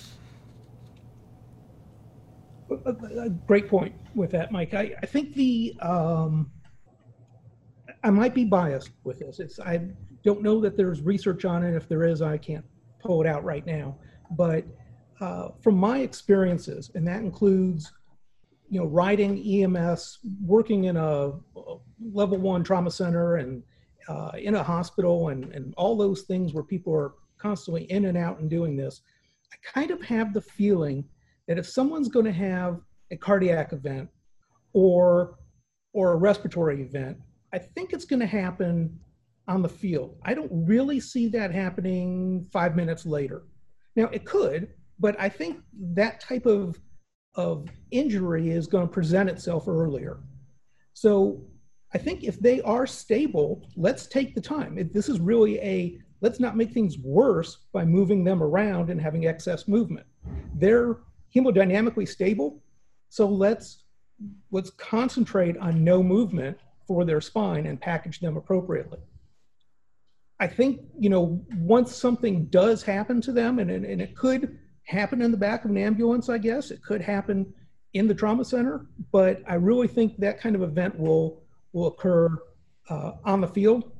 great 3.47 3.69
point 3.69 3.95
with 4.15 4.31
that, 4.33 4.53
Mike. 4.53 4.75
I, 4.75 4.95
I 5.03 5.07
think 5.07 5.35
the 5.35 5.75
um, 5.81 6.51
I 8.03 8.11
might 8.11 8.35
be 8.35 8.45
biased 8.45 8.91
with 9.05 9.19
this. 9.19 9.41
It's 9.41 9.59
I 9.61 9.89
don't 10.25 10.43
know 10.43 10.61
that 10.61 10.77
there's 10.77 11.01
research 11.01 11.45
on 11.45 11.63
it. 11.63 11.75
If 11.75 11.89
there 11.89 12.05
is, 12.05 12.23
I 12.23 12.37
can't 12.37 12.65
pull 13.01 13.21
it 13.21 13.27
out 13.27 13.45
right 13.45 13.65
now. 13.67 13.97
But 14.33 14.65
uh, 15.21 15.51
from 15.63 15.77
my 15.77 15.99
experiences, 15.99 16.91
and 16.95 17.07
that 17.07 17.21
includes 17.21 17.93
you 18.71 18.81
know 18.81 18.87
riding 18.87 19.39
EMS, 19.39 20.21
working 20.45 20.85
in 20.85 20.97
a 20.97 21.33
level 22.13 22.39
one 22.39 22.65
trauma 22.65 22.91
center, 22.91 23.37
and 23.37 23.63
uh, 24.09 24.33
in 24.39 24.55
a 24.55 24.63
hospital, 24.63 25.29
and 25.29 25.53
and 25.53 25.75
all 25.77 25.97
those 25.97 26.23
things 26.23 26.53
where 26.53 26.65
people 26.65 26.95
are 26.95 27.13
constantly 27.39 27.85
in 27.85 28.07
and 28.07 28.17
out 28.17 28.39
and 28.39 28.49
doing 28.49 28.77
this. 28.77 29.03
I 29.53 29.57
kind 29.73 29.91
of 29.91 30.03
have 30.03 30.33
the 30.33 30.41
feeling 30.41 31.05
that 31.47 31.59
if 31.59 31.69
someone's 31.69 32.09
going 32.09 32.27
to 32.27 32.33
have 32.33 32.81
a 33.11 33.17
cardiac 33.17 33.73
event 33.73 34.09
or 34.73 35.39
or 35.93 36.13
a 36.13 36.17
respiratory 36.17 36.83
event, 36.83 37.19
I 37.53 37.59
think 37.59 37.93
it's 37.93 38.05
going 38.05 38.21
to 38.21 38.27
happen 38.27 38.99
on 39.47 39.63
the 39.63 39.69
field. 39.69 40.17
I 40.25 40.35
don't 40.35 40.51
really 40.53 40.99
see 41.01 41.29
that 41.29 41.53
happening 41.53 42.47
five 42.51 42.75
minutes 42.75 43.05
later. 43.07 43.43
Now 43.95 44.07
it 44.07 44.25
could, 44.25 44.71
but 44.99 45.15
I 45.21 45.29
think 45.29 45.61
that 45.95 46.21
type 46.21 46.47
of 46.47 46.79
of 47.37 47.69
injury 47.91 48.51
is 48.51 48.67
going 48.67 48.87
to 48.87 48.93
present 48.93 49.29
itself 49.29 49.67
earlier. 49.67 50.21
So 50.93 51.45
I 51.95 51.99
think 51.99 52.25
if 52.25 52.41
they 52.41 52.61
are 52.63 52.87
stable, 52.87 53.67
let's 53.77 54.07
take 54.07 54.35
the 54.35 54.41
time. 54.41 54.79
If 54.79 54.93
this 54.93 55.09
is 55.09 55.21
really 55.21 55.59
a 55.61 55.99
let's 56.21 56.41
not 56.41 56.57
make 56.57 56.73
things 56.73 56.99
worse 56.99 57.59
by 57.73 57.85
moving 57.85 58.25
them 58.25 58.43
around 58.43 58.91
and 58.91 59.01
having 59.01 59.27
excess 59.27 59.69
movement. 59.69 60.07
They're 60.55 60.99
hemodynamically 61.35 62.09
stable. 62.09 62.63
So 63.11 63.29
let's 63.29 63.85
let's 64.51 64.71
concentrate 64.71 65.57
on 65.59 65.85
no 65.85 66.03
movement 66.03 66.59
for 66.87 67.05
their 67.05 67.21
spine 67.21 67.67
and 67.67 67.81
package 67.81 68.21
them 68.21 68.37
appropriately. 68.37 69.01
I 70.41 70.47
think, 70.47 70.81
you 70.99 71.11
know, 71.11 71.45
once 71.57 71.95
something 71.95 72.47
does 72.47 72.83
happen 72.83 73.21
to 73.23 73.33
them, 73.33 73.59
and, 73.59 73.71
and, 73.71 73.85
and 73.85 74.01
it 74.03 74.17
could 74.17 74.59
happen 74.83 75.23
in 75.23 75.31
the 75.31 75.37
back 75.37 75.65
of 75.65 75.71
an 75.71 75.79
ambulance, 75.79 76.29
I 76.29 76.39
guess, 76.39 76.71
it 76.71 76.83
could 76.83 77.01
happen 77.01 77.53
in 77.95 78.09
the 78.09 78.15
trauma 78.15 78.45
center, 78.45 78.87
but 79.13 79.43
I 79.47 79.55
really 79.55 79.87
think 79.87 80.19
that 80.19 80.41
kind 80.41 80.57
of 80.57 80.63
event 80.63 80.99
will, 80.99 81.44
will 81.75 81.89
occur 81.89 82.39
uh, 82.89 83.13
on 83.25 83.43
the 83.43 83.49
field. 83.49 83.93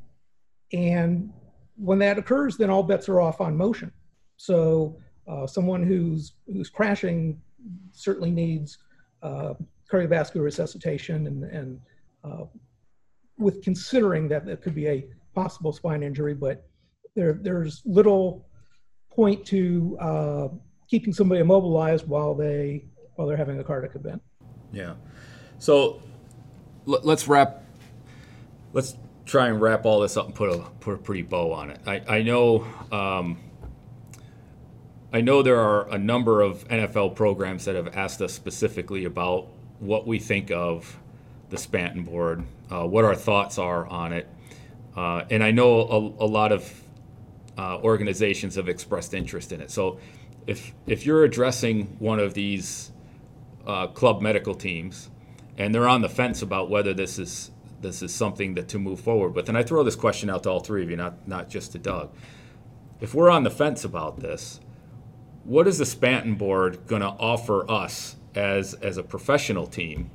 And 0.73 1.31
when 1.77 1.99
that 1.99 2.17
occurs, 2.17 2.57
then 2.57 2.71
all 2.71 2.83
bets 2.83 3.09
are 3.11 3.21
off 3.21 3.43
on 3.43 3.55
motion. 3.55 3.93
So 4.37 4.99
uh, 5.29 5.47
someone 5.47 5.83
who's 5.83 6.35
who's 6.47 6.71
crashing 6.71 7.41
certainly 7.93 8.31
needs 8.31 8.79
uh, 9.23 9.55
cardiovascular 9.93 10.43
resuscitation 10.43 11.27
and, 11.27 11.45
and 11.45 11.81
uh, 12.25 12.45
with 13.39 13.63
considering 13.63 14.29
that 14.29 14.49
it 14.49 14.63
could 14.63 14.75
be 14.75 14.89
a 14.89 15.07
possible 15.35 15.73
spine 15.73 16.03
injury, 16.03 16.35
but 16.35 16.67
there, 17.17 17.39
there's 17.41 17.83
little 17.85 18.47
point 19.11 19.45
to 19.47 19.97
uh, 20.01 20.49
keeping 20.89 21.13
somebody 21.13 21.41
immobilized 21.41 22.07
while 22.07 22.35
they 22.35 22.85
while 23.17 23.29
they're 23.29 23.37
having 23.37 23.61
a 23.61 23.65
cardiac 23.65 23.95
event. 23.95 24.21
Yeah. 24.73 24.95
So 25.59 26.03
let's 26.85 27.29
wrap. 27.29 27.64
Let's 28.75 28.97
try 29.25 29.49
and 29.49 29.59
wrap 29.61 29.87
all 29.87 30.01
this 30.01 30.19
up 30.19 30.27
and 30.27 30.35
put 30.35 30.51
a 30.51 30.59
put 30.81 30.95
a 30.95 30.99
pretty 30.99 31.23
bow 31.23 31.53
on 31.53 31.71
it. 31.71 31.81
I 31.87 32.03
I 32.07 32.23
know. 32.23 32.67
Um, 32.93 33.39
I 35.15 35.21
know 35.21 35.43
there 35.43 35.61
are 35.61 35.89
a 35.91 35.97
number 35.97 36.43
of 36.43 36.67
NFL 36.67 37.15
programs 37.15 37.67
that 37.67 37.77
have 37.77 37.97
asked 37.97 38.21
us 38.21 38.35
specifically 38.35 39.05
about 39.05 39.47
what 39.79 40.09
we 40.09 40.19
think 40.19 40.51
of 40.51 40.99
the 41.51 41.57
Spanton 41.57 42.05
board, 42.05 42.43
uh, 42.69 42.85
what 42.85 43.05
our 43.05 43.15
thoughts 43.15 43.57
are 43.57 43.87
on 43.87 44.13
it. 44.13 44.29
Uh, 44.97 45.25
and 45.31 45.45
I 45.45 45.53
know 45.53 46.17
a, 46.19 46.25
a 46.25 46.27
lot 46.27 46.51
of 46.51 46.83
uh, 47.57 47.79
organizations 47.79 48.57
have 48.57 48.69
expressed 48.69 49.15
interest 49.15 49.53
in 49.53 49.61
it. 49.61 49.71
So 49.71 50.01
if, 50.49 50.73
if 50.87 51.07
you're 51.07 51.25
addressing 51.25 51.97
one 51.99 52.19
of 52.19 52.35
these 52.35 52.91
uh, 53.67 53.87
club 53.89 54.21
medical 54.21 54.55
teams 54.55 55.11
and 55.57 55.75
they're 55.75 55.89
on 55.89 56.03
the 56.03 56.09
fence 56.09 56.43
about 56.43 56.71
whether 56.71 56.93
this 56.93 57.19
is 57.21 57.51
this 57.81 58.03
is 58.03 58.15
something 58.15 58.55
that 58.55 58.69
to 58.69 58.79
move 58.79 59.01
forward 59.01 59.35
with, 59.35 59.49
and 59.49 59.59
I 59.59 59.63
throw 59.63 59.83
this 59.83 59.97
question 59.97 60.31
out 60.31 60.43
to 60.45 60.51
all 60.51 60.61
three 60.61 60.83
of 60.83 60.91
you, 60.91 60.97
not 60.97 61.27
not 61.29 61.49
just 61.49 61.73
to 61.73 61.79
Doug. 61.79 62.15
If 63.01 63.15
we're 63.15 63.31
on 63.31 63.45
the 63.45 63.51
fence 63.51 63.85
about 63.85 64.21
this, 64.21 64.61
what 65.45 65.67
is 65.67 65.79
the 65.79 65.85
Spanton 65.85 66.39
board 66.39 66.87
going 66.87 67.03
to 67.03 67.09
offer 67.09 67.71
us 67.71 68.17
as 68.35 68.75
as 68.75 68.97
a 68.97 69.03
professional 69.03 69.67
team 69.67 70.11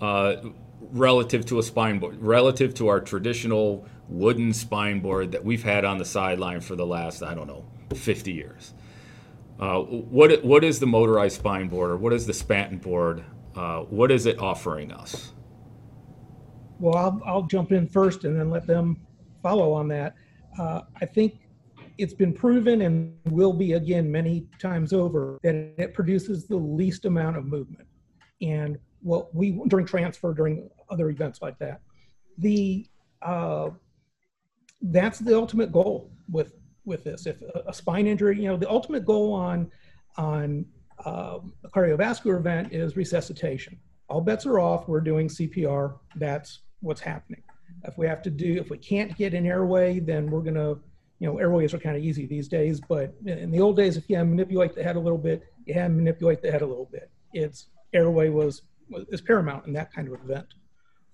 uh, 0.00 0.36
relative 0.80 1.44
to 1.46 1.58
a 1.58 1.62
spine 1.62 1.98
board, 1.98 2.16
relative 2.20 2.74
to 2.74 2.88
our 2.88 3.00
traditional 3.00 3.86
wooden 4.08 4.52
spine 4.52 5.00
board 5.00 5.32
that 5.32 5.44
we've 5.44 5.64
had 5.64 5.84
on 5.84 5.98
the 5.98 6.04
sideline 6.04 6.60
for 6.60 6.76
the 6.76 6.86
last 6.86 7.22
I 7.22 7.34
don't 7.34 7.46
know 7.46 7.64
50 7.94 8.32
years. 8.32 8.74
Uh, 9.58 9.80
what 9.80 10.44
what 10.44 10.62
is 10.64 10.78
the 10.78 10.86
motorized 10.86 11.36
spine 11.36 11.68
board 11.68 11.90
or 11.90 11.96
what 11.96 12.12
is 12.12 12.26
the 12.26 12.32
Spanton 12.32 12.80
board? 12.80 13.24
Uh, 13.56 13.80
what 13.80 14.10
is 14.10 14.24
it 14.26 14.38
offering 14.38 14.92
us? 14.92 15.32
Well, 16.78 16.96
I'll, 16.96 17.22
I'll 17.26 17.42
jump 17.42 17.72
in 17.72 17.86
first 17.86 18.24
and 18.24 18.38
then 18.38 18.50
let 18.50 18.66
them 18.66 18.96
follow 19.42 19.72
on 19.72 19.88
that. 19.88 20.14
Uh, 20.58 20.82
I 21.00 21.06
think 21.06 21.48
it's 21.98 22.14
been 22.14 22.32
proven 22.32 22.82
and 22.82 23.16
will 23.26 23.52
be 23.52 23.72
again 23.72 24.10
many 24.10 24.46
times 24.60 24.92
over 24.92 25.38
that 25.42 25.54
it 25.54 25.94
produces 25.94 26.46
the 26.46 26.56
least 26.56 27.04
amount 27.04 27.36
of 27.36 27.44
movement. 27.44 27.86
And 28.40 28.78
well, 29.02 29.28
we 29.32 29.60
during 29.68 29.86
transfer, 29.86 30.32
during 30.32 30.70
other 30.90 31.10
events 31.10 31.42
like 31.42 31.58
that. 31.58 31.80
The 32.38 32.86
uh, 33.22 33.70
that's 34.80 35.18
the 35.18 35.36
ultimate 35.36 35.72
goal 35.72 36.10
with 36.30 36.54
with 36.84 37.04
this. 37.04 37.26
If 37.26 37.42
a, 37.42 37.72
spine 37.72 38.06
injury, 38.06 38.40
you 38.40 38.48
know, 38.48 38.56
the 38.56 38.70
ultimate 38.70 39.04
goal 39.04 39.32
on 39.32 39.70
on 40.16 40.64
um, 41.04 41.52
a 41.64 41.68
cardiovascular 41.68 42.38
event 42.38 42.72
is 42.72 42.96
resuscitation. 42.96 43.78
All 44.08 44.20
bets 44.20 44.46
are 44.46 44.58
off. 44.58 44.88
We're 44.88 45.00
doing 45.00 45.28
CPR. 45.28 45.98
That's 46.16 46.60
what's 46.80 47.00
happening. 47.00 47.42
If 47.84 47.96
we 47.96 48.06
have 48.06 48.22
to 48.22 48.30
do, 48.30 48.56
if 48.56 48.70
we 48.70 48.78
can't 48.78 49.16
get 49.16 49.34
an 49.34 49.46
airway, 49.46 50.00
then 50.00 50.30
we're 50.30 50.40
gonna, 50.40 50.76
you 51.20 51.26
know, 51.28 51.38
airways 51.38 51.74
are 51.74 51.78
kind 51.78 51.96
of 51.96 52.02
easy 52.02 52.26
these 52.26 52.48
days. 52.48 52.80
But 52.80 53.14
in 53.26 53.50
the 53.50 53.60
old 53.60 53.76
days, 53.76 53.96
if 53.96 54.08
you 54.08 54.16
had 54.16 54.22
to 54.22 54.28
manipulate 54.28 54.74
the 54.74 54.82
head 54.82 54.96
a 54.96 55.00
little 55.00 55.18
bit, 55.18 55.42
you 55.66 55.74
had 55.74 55.84
to 55.84 55.88
manipulate 55.90 56.42
the 56.42 56.50
head 56.50 56.62
a 56.62 56.66
little 56.66 56.88
bit. 56.90 57.10
It's 57.32 57.66
airway 57.92 58.28
was 58.28 58.62
is 59.10 59.20
paramount 59.20 59.66
in 59.66 59.72
that 59.74 59.92
kind 59.92 60.08
of 60.08 60.14
event. 60.14 60.46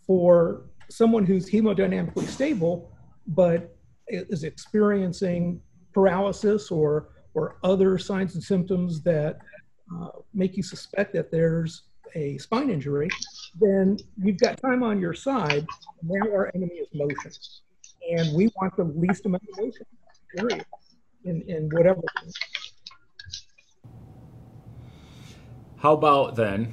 For 0.07 0.65
someone 0.91 1.25
who's 1.25 1.51
hemodynamically 1.51 2.27
stable, 2.29 2.91
but 3.27 3.77
is 4.09 4.45
experiencing 4.45 5.61
paralysis 5.93 6.71
or 6.71 7.09
or 7.35 7.57
other 7.65 7.99
signs 7.99 8.35
and 8.35 8.45
symptoms 8.45 9.03
that 9.03 9.39
uh, 9.95 10.09
make 10.33 10.57
you 10.57 10.63
suspect 10.63 11.13
that 11.15 11.31
there's 11.31 11.83
a 12.15 12.39
spine 12.39 12.71
injury, 12.71 13.09
then 13.61 13.99
you've 14.23 14.39
got 14.39 14.61
time 14.61 14.83
on 14.83 15.01
your 15.01 15.15
side. 15.15 15.67
Now 16.03 16.31
our 16.31 16.51
enemy 16.55 16.75
is 16.75 16.89
motion, 16.95 17.33
and 18.11 18.35
we 18.35 18.51
want 18.61 18.77
the 18.77 18.85
least 18.85 19.27
amount 19.27 19.43
of 19.53 19.65
motion. 19.65 19.87
Period. 20.37 20.65
In 21.25 21.43
in 21.43 21.69
whatever. 21.71 22.03
How 25.79 25.93
about 25.93 26.35
then? 26.37 26.73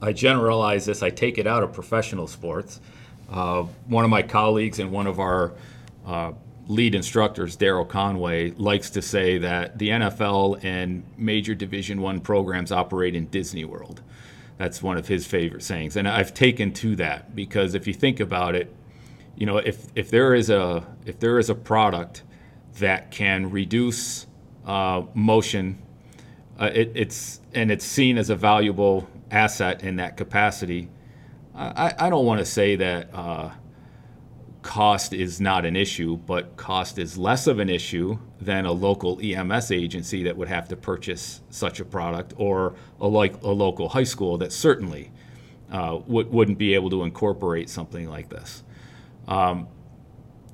I 0.00 0.12
generalize 0.12 0.84
this. 0.84 1.02
I 1.02 1.10
take 1.10 1.38
it 1.38 1.46
out 1.46 1.62
of 1.62 1.72
professional 1.72 2.26
sports. 2.26 2.80
Uh, 3.30 3.62
one 3.86 4.04
of 4.04 4.10
my 4.10 4.22
colleagues 4.22 4.80
and 4.80 4.90
one 4.90 5.06
of 5.06 5.20
our 5.20 5.52
uh, 6.04 6.32
lead 6.68 6.94
instructors, 6.94 7.56
Daryl 7.56 7.88
Conway, 7.88 8.50
likes 8.52 8.90
to 8.90 9.02
say 9.02 9.38
that 9.38 9.78
the 9.78 9.90
NFL 9.90 10.62
and 10.64 11.02
major 11.16 11.54
Division 11.54 12.00
One 12.00 12.20
programs 12.20 12.72
operate 12.72 13.14
in 13.14 13.26
Disney 13.26 13.64
World. 13.64 14.02
That's 14.58 14.82
one 14.82 14.96
of 14.96 15.08
his 15.08 15.26
favorite 15.26 15.62
sayings, 15.62 15.96
and 15.96 16.06
I've 16.06 16.34
taken 16.34 16.72
to 16.74 16.96
that 16.96 17.34
because 17.34 17.74
if 17.74 17.86
you 17.86 17.94
think 17.94 18.20
about 18.20 18.54
it, 18.54 18.74
you 19.34 19.46
know, 19.46 19.56
if 19.56 19.86
if 19.94 20.10
there 20.10 20.34
is 20.34 20.50
a 20.50 20.86
if 21.04 21.18
there 21.18 21.38
is 21.38 21.50
a 21.50 21.54
product 21.54 22.22
that 22.78 23.10
can 23.10 23.50
reduce 23.50 24.26
uh, 24.66 25.02
motion, 25.14 25.78
uh, 26.60 26.70
it, 26.72 26.92
it's 26.94 27.40
and 27.54 27.70
it's 27.70 27.84
seen 27.84 28.18
as 28.18 28.30
a 28.30 28.36
valuable 28.36 29.08
asset 29.30 29.82
in 29.82 29.96
that 29.96 30.16
capacity. 30.16 30.88
I, 31.54 31.92
I 31.98 32.10
don't 32.10 32.24
want 32.24 32.38
to 32.38 32.46
say 32.46 32.76
that 32.76 33.12
uh, 33.12 33.50
cost 34.62 35.12
is 35.12 35.40
not 35.40 35.66
an 35.66 35.76
issue, 35.76 36.16
but 36.16 36.56
cost 36.56 36.98
is 36.98 37.18
less 37.18 37.46
of 37.46 37.58
an 37.58 37.68
issue 37.68 38.18
than 38.40 38.64
a 38.64 38.72
local 38.72 39.20
EMS 39.20 39.72
agency 39.72 40.22
that 40.22 40.36
would 40.36 40.48
have 40.48 40.68
to 40.68 40.76
purchase 40.76 41.40
such 41.50 41.80
a 41.80 41.84
product, 41.84 42.32
or 42.36 42.74
a 43.00 43.06
like 43.06 43.42
a 43.42 43.50
local 43.50 43.88
high 43.88 44.04
school 44.04 44.38
that 44.38 44.52
certainly 44.52 45.10
uh, 45.70 45.98
would, 46.06 46.30
wouldn't 46.30 46.58
be 46.58 46.74
able 46.74 46.90
to 46.90 47.02
incorporate 47.02 47.68
something 47.68 48.08
like 48.08 48.28
this. 48.28 48.62
Um, 49.26 49.68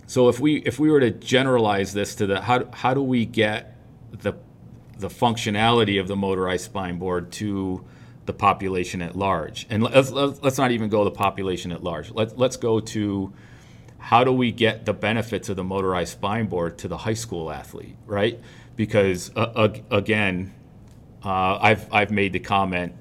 so 0.06 0.28
if 0.28 0.40
we 0.40 0.56
if 0.56 0.78
we 0.78 0.90
were 0.90 1.00
to 1.00 1.10
generalize 1.10 1.92
this 1.92 2.14
to 2.16 2.26
the 2.26 2.40
how 2.40 2.64
how 2.72 2.94
do 2.94 3.02
we 3.02 3.26
get 3.26 3.76
the 4.10 4.34
the 4.96 5.08
functionality 5.08 6.00
of 6.00 6.08
the 6.08 6.16
motorized 6.16 6.64
spine 6.64 6.98
board 6.98 7.30
to 7.32 7.84
the 8.24 8.32
population 8.32 9.02
at 9.02 9.16
large, 9.16 9.66
and 9.68 9.82
let's 9.82 10.10
let's 10.10 10.56
not 10.56 10.70
even 10.70 10.88
go 10.88 11.04
the 11.04 11.10
population 11.10 11.72
at 11.72 11.82
large. 11.82 12.10
Let's 12.10 12.34
let's 12.36 12.56
go 12.56 12.80
to 12.80 13.32
how 13.98 14.24
do 14.24 14.32
we 14.32 14.52
get 14.52 14.86
the 14.86 14.92
benefits 14.92 15.48
of 15.48 15.56
the 15.56 15.64
motorized 15.64 16.12
spine 16.12 16.46
board 16.46 16.78
to 16.78 16.88
the 16.88 16.98
high 16.98 17.14
school 17.14 17.50
athlete, 17.50 17.96
right? 18.06 18.40
Because 18.76 19.30
uh, 19.36 19.68
again, 19.90 20.54
uh, 21.24 21.58
I've 21.60 21.92
I've 21.92 22.10
made 22.10 22.32
the 22.32 22.38
comment: 22.38 22.94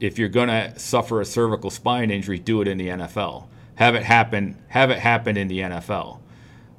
if 0.00 0.18
you're 0.18 0.28
going 0.28 0.48
to 0.48 0.78
suffer 0.78 1.20
a 1.20 1.24
cervical 1.24 1.70
spine 1.70 2.10
injury, 2.10 2.38
do 2.38 2.60
it 2.60 2.68
in 2.68 2.76
the 2.76 2.88
NFL. 2.88 3.46
Have 3.76 3.94
it 3.94 4.02
happen. 4.02 4.60
Have 4.68 4.90
it 4.90 4.98
happen 4.98 5.36
in 5.36 5.48
the 5.48 5.60
NFL. 5.60 6.18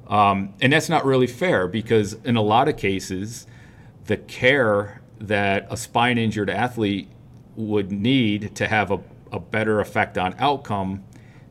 Um, 0.06 0.52
and 0.60 0.72
that's 0.72 0.90
not 0.90 1.04
really 1.06 1.26
fair 1.26 1.66
because 1.66 2.12
in 2.24 2.36
a 2.36 2.42
lot 2.42 2.68
of 2.68 2.76
cases, 2.76 3.46
the 4.04 4.18
care 4.18 5.00
that 5.18 5.66
a 5.70 5.76
spine 5.76 6.18
injured 6.18 6.50
athlete 6.50 7.08
would 7.56 7.90
need 7.90 8.54
to 8.56 8.68
have 8.68 8.90
a, 8.90 9.00
a 9.32 9.40
better 9.40 9.80
effect 9.80 10.18
on 10.18 10.34
outcome 10.38 11.02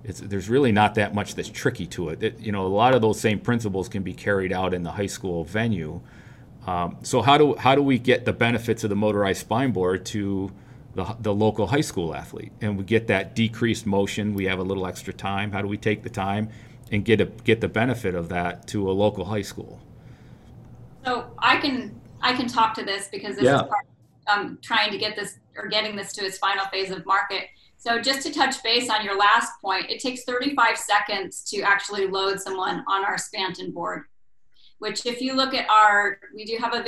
it's, 0.03 0.19
there's 0.19 0.49
really 0.49 0.71
not 0.71 0.95
that 0.95 1.13
much 1.13 1.35
that's 1.35 1.49
tricky 1.49 1.87
to 1.87 2.09
it. 2.09 2.23
it. 2.23 2.39
You 2.39 2.51
know, 2.51 2.65
a 2.65 2.67
lot 2.67 2.93
of 2.93 3.01
those 3.01 3.19
same 3.19 3.39
principles 3.39 3.87
can 3.87 4.03
be 4.03 4.13
carried 4.13 4.51
out 4.51 4.73
in 4.73 4.83
the 4.83 4.91
high 4.91 5.07
school 5.07 5.43
venue. 5.43 6.01
Um, 6.67 6.97
so 7.03 7.21
how 7.21 7.37
do 7.37 7.55
how 7.55 7.75
do 7.75 7.81
we 7.81 7.99
get 7.99 8.25
the 8.25 8.33
benefits 8.33 8.83
of 8.83 8.89
the 8.89 8.95
motorized 8.95 9.41
spine 9.41 9.71
board 9.71 10.05
to 10.07 10.51
the, 10.95 11.15
the 11.19 11.33
local 11.33 11.67
high 11.67 11.81
school 11.81 12.15
athlete, 12.15 12.51
and 12.61 12.77
we 12.77 12.83
get 12.83 13.07
that 13.07 13.35
decreased 13.35 13.85
motion? 13.85 14.33
We 14.33 14.45
have 14.45 14.59
a 14.59 14.63
little 14.63 14.87
extra 14.87 15.13
time. 15.13 15.51
How 15.51 15.61
do 15.61 15.67
we 15.67 15.77
take 15.77 16.03
the 16.03 16.09
time 16.09 16.49
and 16.91 17.03
get 17.03 17.19
a, 17.19 17.25
get 17.25 17.59
the 17.59 17.67
benefit 17.67 18.15
of 18.15 18.29
that 18.29 18.67
to 18.67 18.89
a 18.89 18.93
local 18.93 19.25
high 19.25 19.41
school? 19.41 19.81
So 21.05 21.31
I 21.37 21.57
can 21.57 21.99
I 22.21 22.33
can 22.33 22.47
talk 22.47 22.73
to 22.75 22.83
this 22.83 23.09
because 23.09 23.35
this 23.35 23.45
yeah. 23.45 23.61
is 23.61 23.61
part 23.63 23.85
of, 24.27 24.37
um, 24.37 24.59
trying 24.61 24.91
to 24.91 24.97
get 24.97 25.15
this 25.15 25.39
or 25.57 25.67
getting 25.67 25.95
this 25.95 26.13
to 26.13 26.25
its 26.25 26.37
final 26.37 26.65
phase 26.67 26.91
of 26.91 27.05
market. 27.05 27.47
So 27.85 27.99
just 27.99 28.25
to 28.25 28.31
touch 28.31 28.63
base 28.63 28.89
on 28.89 29.03
your 29.03 29.17
last 29.17 29.51
point, 29.61 29.91
it 29.91 29.99
takes 29.99 30.23
35 30.23 30.77
seconds 30.77 31.43
to 31.49 31.63
actually 31.63 32.07
load 32.07 32.39
someone 32.39 32.81
on 32.87 33.03
our 33.03 33.17
Spanton 33.17 33.73
board, 33.73 34.03
which 34.79 35.05
if 35.05 35.19
you 35.19 35.33
look 35.33 35.53
at 35.53 35.69
our, 35.69 36.17
we 36.33 36.45
do 36.45 36.55
have 36.61 36.73
a 36.73 36.81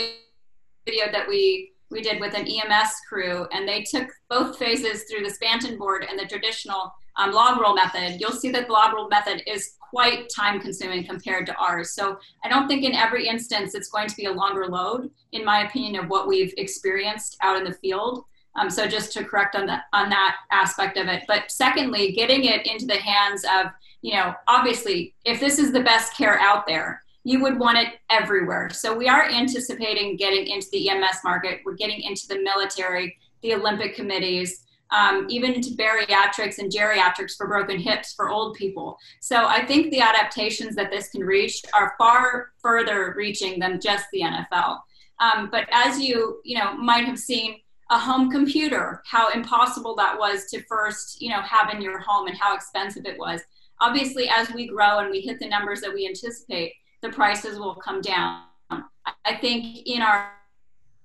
video 0.85 1.11
that 1.11 1.27
we 1.27 1.73
we 1.91 2.01
did 2.01 2.21
with 2.21 2.33
an 2.33 2.47
EMS 2.47 2.93
crew, 3.09 3.45
and 3.51 3.67
they 3.67 3.83
took 3.83 4.09
both 4.29 4.57
phases 4.57 5.03
through 5.03 5.23
the 5.23 5.35
Spanton 5.35 5.77
board 5.77 6.05
and 6.09 6.17
the 6.17 6.25
traditional 6.25 6.93
um, 7.17 7.33
log 7.33 7.59
roll 7.59 7.75
method. 7.75 8.21
You'll 8.21 8.31
see 8.31 8.49
that 8.51 8.67
the 8.67 8.73
log 8.73 8.93
roll 8.93 9.09
method 9.09 9.43
is 9.45 9.75
quite 9.89 10.29
time 10.33 10.61
consuming 10.61 11.05
compared 11.05 11.45
to 11.47 11.55
ours. 11.57 11.91
So 11.91 12.17
I 12.43 12.49
don't 12.49 12.69
think 12.69 12.83
in 12.83 12.95
every 12.95 13.27
instance 13.27 13.75
it's 13.75 13.89
going 13.89 14.07
to 14.07 14.15
be 14.15 14.25
a 14.25 14.31
longer 14.31 14.67
load, 14.67 15.11
in 15.33 15.43
my 15.43 15.67
opinion, 15.67 16.01
of 16.01 16.09
what 16.09 16.27
we've 16.27 16.53
experienced 16.57 17.37
out 17.41 17.57
in 17.57 17.65
the 17.65 17.73
field. 17.73 18.23
Um, 18.55 18.69
so 18.69 18.87
just 18.87 19.11
to 19.13 19.23
correct 19.23 19.55
on 19.55 19.65
that 19.67 19.83
on 19.93 20.09
that 20.09 20.37
aspect 20.51 20.97
of 20.97 21.07
it. 21.07 21.23
But 21.27 21.51
secondly, 21.51 22.11
getting 22.11 22.45
it 22.45 22.65
into 22.65 22.85
the 22.85 22.97
hands 22.97 23.43
of 23.43 23.67
you 24.01 24.13
know 24.13 24.33
obviously 24.47 25.13
if 25.25 25.39
this 25.39 25.59
is 25.59 25.71
the 25.71 25.81
best 25.81 26.15
care 26.15 26.39
out 26.39 26.65
there, 26.67 27.01
you 27.23 27.41
would 27.41 27.59
want 27.59 27.77
it 27.77 27.95
everywhere. 28.09 28.69
So 28.69 28.95
we 28.95 29.07
are 29.07 29.29
anticipating 29.29 30.15
getting 30.15 30.47
into 30.47 30.67
the 30.71 30.89
EMS 30.89 31.19
market. 31.23 31.61
We're 31.65 31.73
getting 31.75 32.01
into 32.01 32.27
the 32.27 32.41
military, 32.41 33.17
the 33.41 33.55
Olympic 33.55 33.95
committees. 33.95 34.61
Um, 34.91 35.25
even 35.29 35.53
into 35.53 35.71
bariatrics 35.71 36.59
and 36.59 36.71
geriatrics 36.71 37.35
for 37.35 37.47
broken 37.47 37.79
hips 37.79 38.13
for 38.13 38.29
old 38.29 38.55
people. 38.55 38.99
So 39.19 39.47
I 39.47 39.65
think 39.65 39.89
the 39.89 39.99
adaptations 39.99 40.75
that 40.75 40.91
this 40.91 41.09
can 41.09 41.21
reach 41.21 41.63
are 41.73 41.95
far 41.97 42.51
further 42.61 43.15
reaching 43.17 43.59
than 43.59 43.81
just 43.81 44.05
the 44.13 44.21
NFL. 44.21 44.77
Um, 45.19 45.49
but 45.51 45.67
as 45.71 45.99
you 45.99 46.39
you 46.43 46.59
know 46.59 46.73
might 46.75 47.05
have 47.05 47.19
seen, 47.19 47.59
a 47.91 47.99
home 47.99 48.31
computer, 48.31 49.01
how 49.05 49.29
impossible 49.29 49.95
that 49.95 50.17
was 50.17 50.45
to 50.45 50.63
first, 50.63 51.21
you 51.21 51.29
know, 51.29 51.41
have 51.41 51.71
in 51.73 51.81
your 51.81 51.99
home 51.99 52.27
and 52.27 52.37
how 52.37 52.55
expensive 52.55 53.05
it 53.05 53.17
was. 53.17 53.41
Obviously, 53.79 54.27
as 54.29 54.51
we 54.51 54.67
grow 54.67 54.99
and 54.99 55.11
we 55.11 55.21
hit 55.21 55.39
the 55.39 55.47
numbers 55.47 55.81
that 55.81 55.93
we 55.93 56.07
anticipate, 56.07 56.73
the 57.01 57.09
prices 57.09 57.59
will 57.59 57.75
come 57.75 58.01
down. 58.01 58.43
I 58.71 59.35
think 59.39 59.85
in 59.85 60.01
our, 60.01 60.31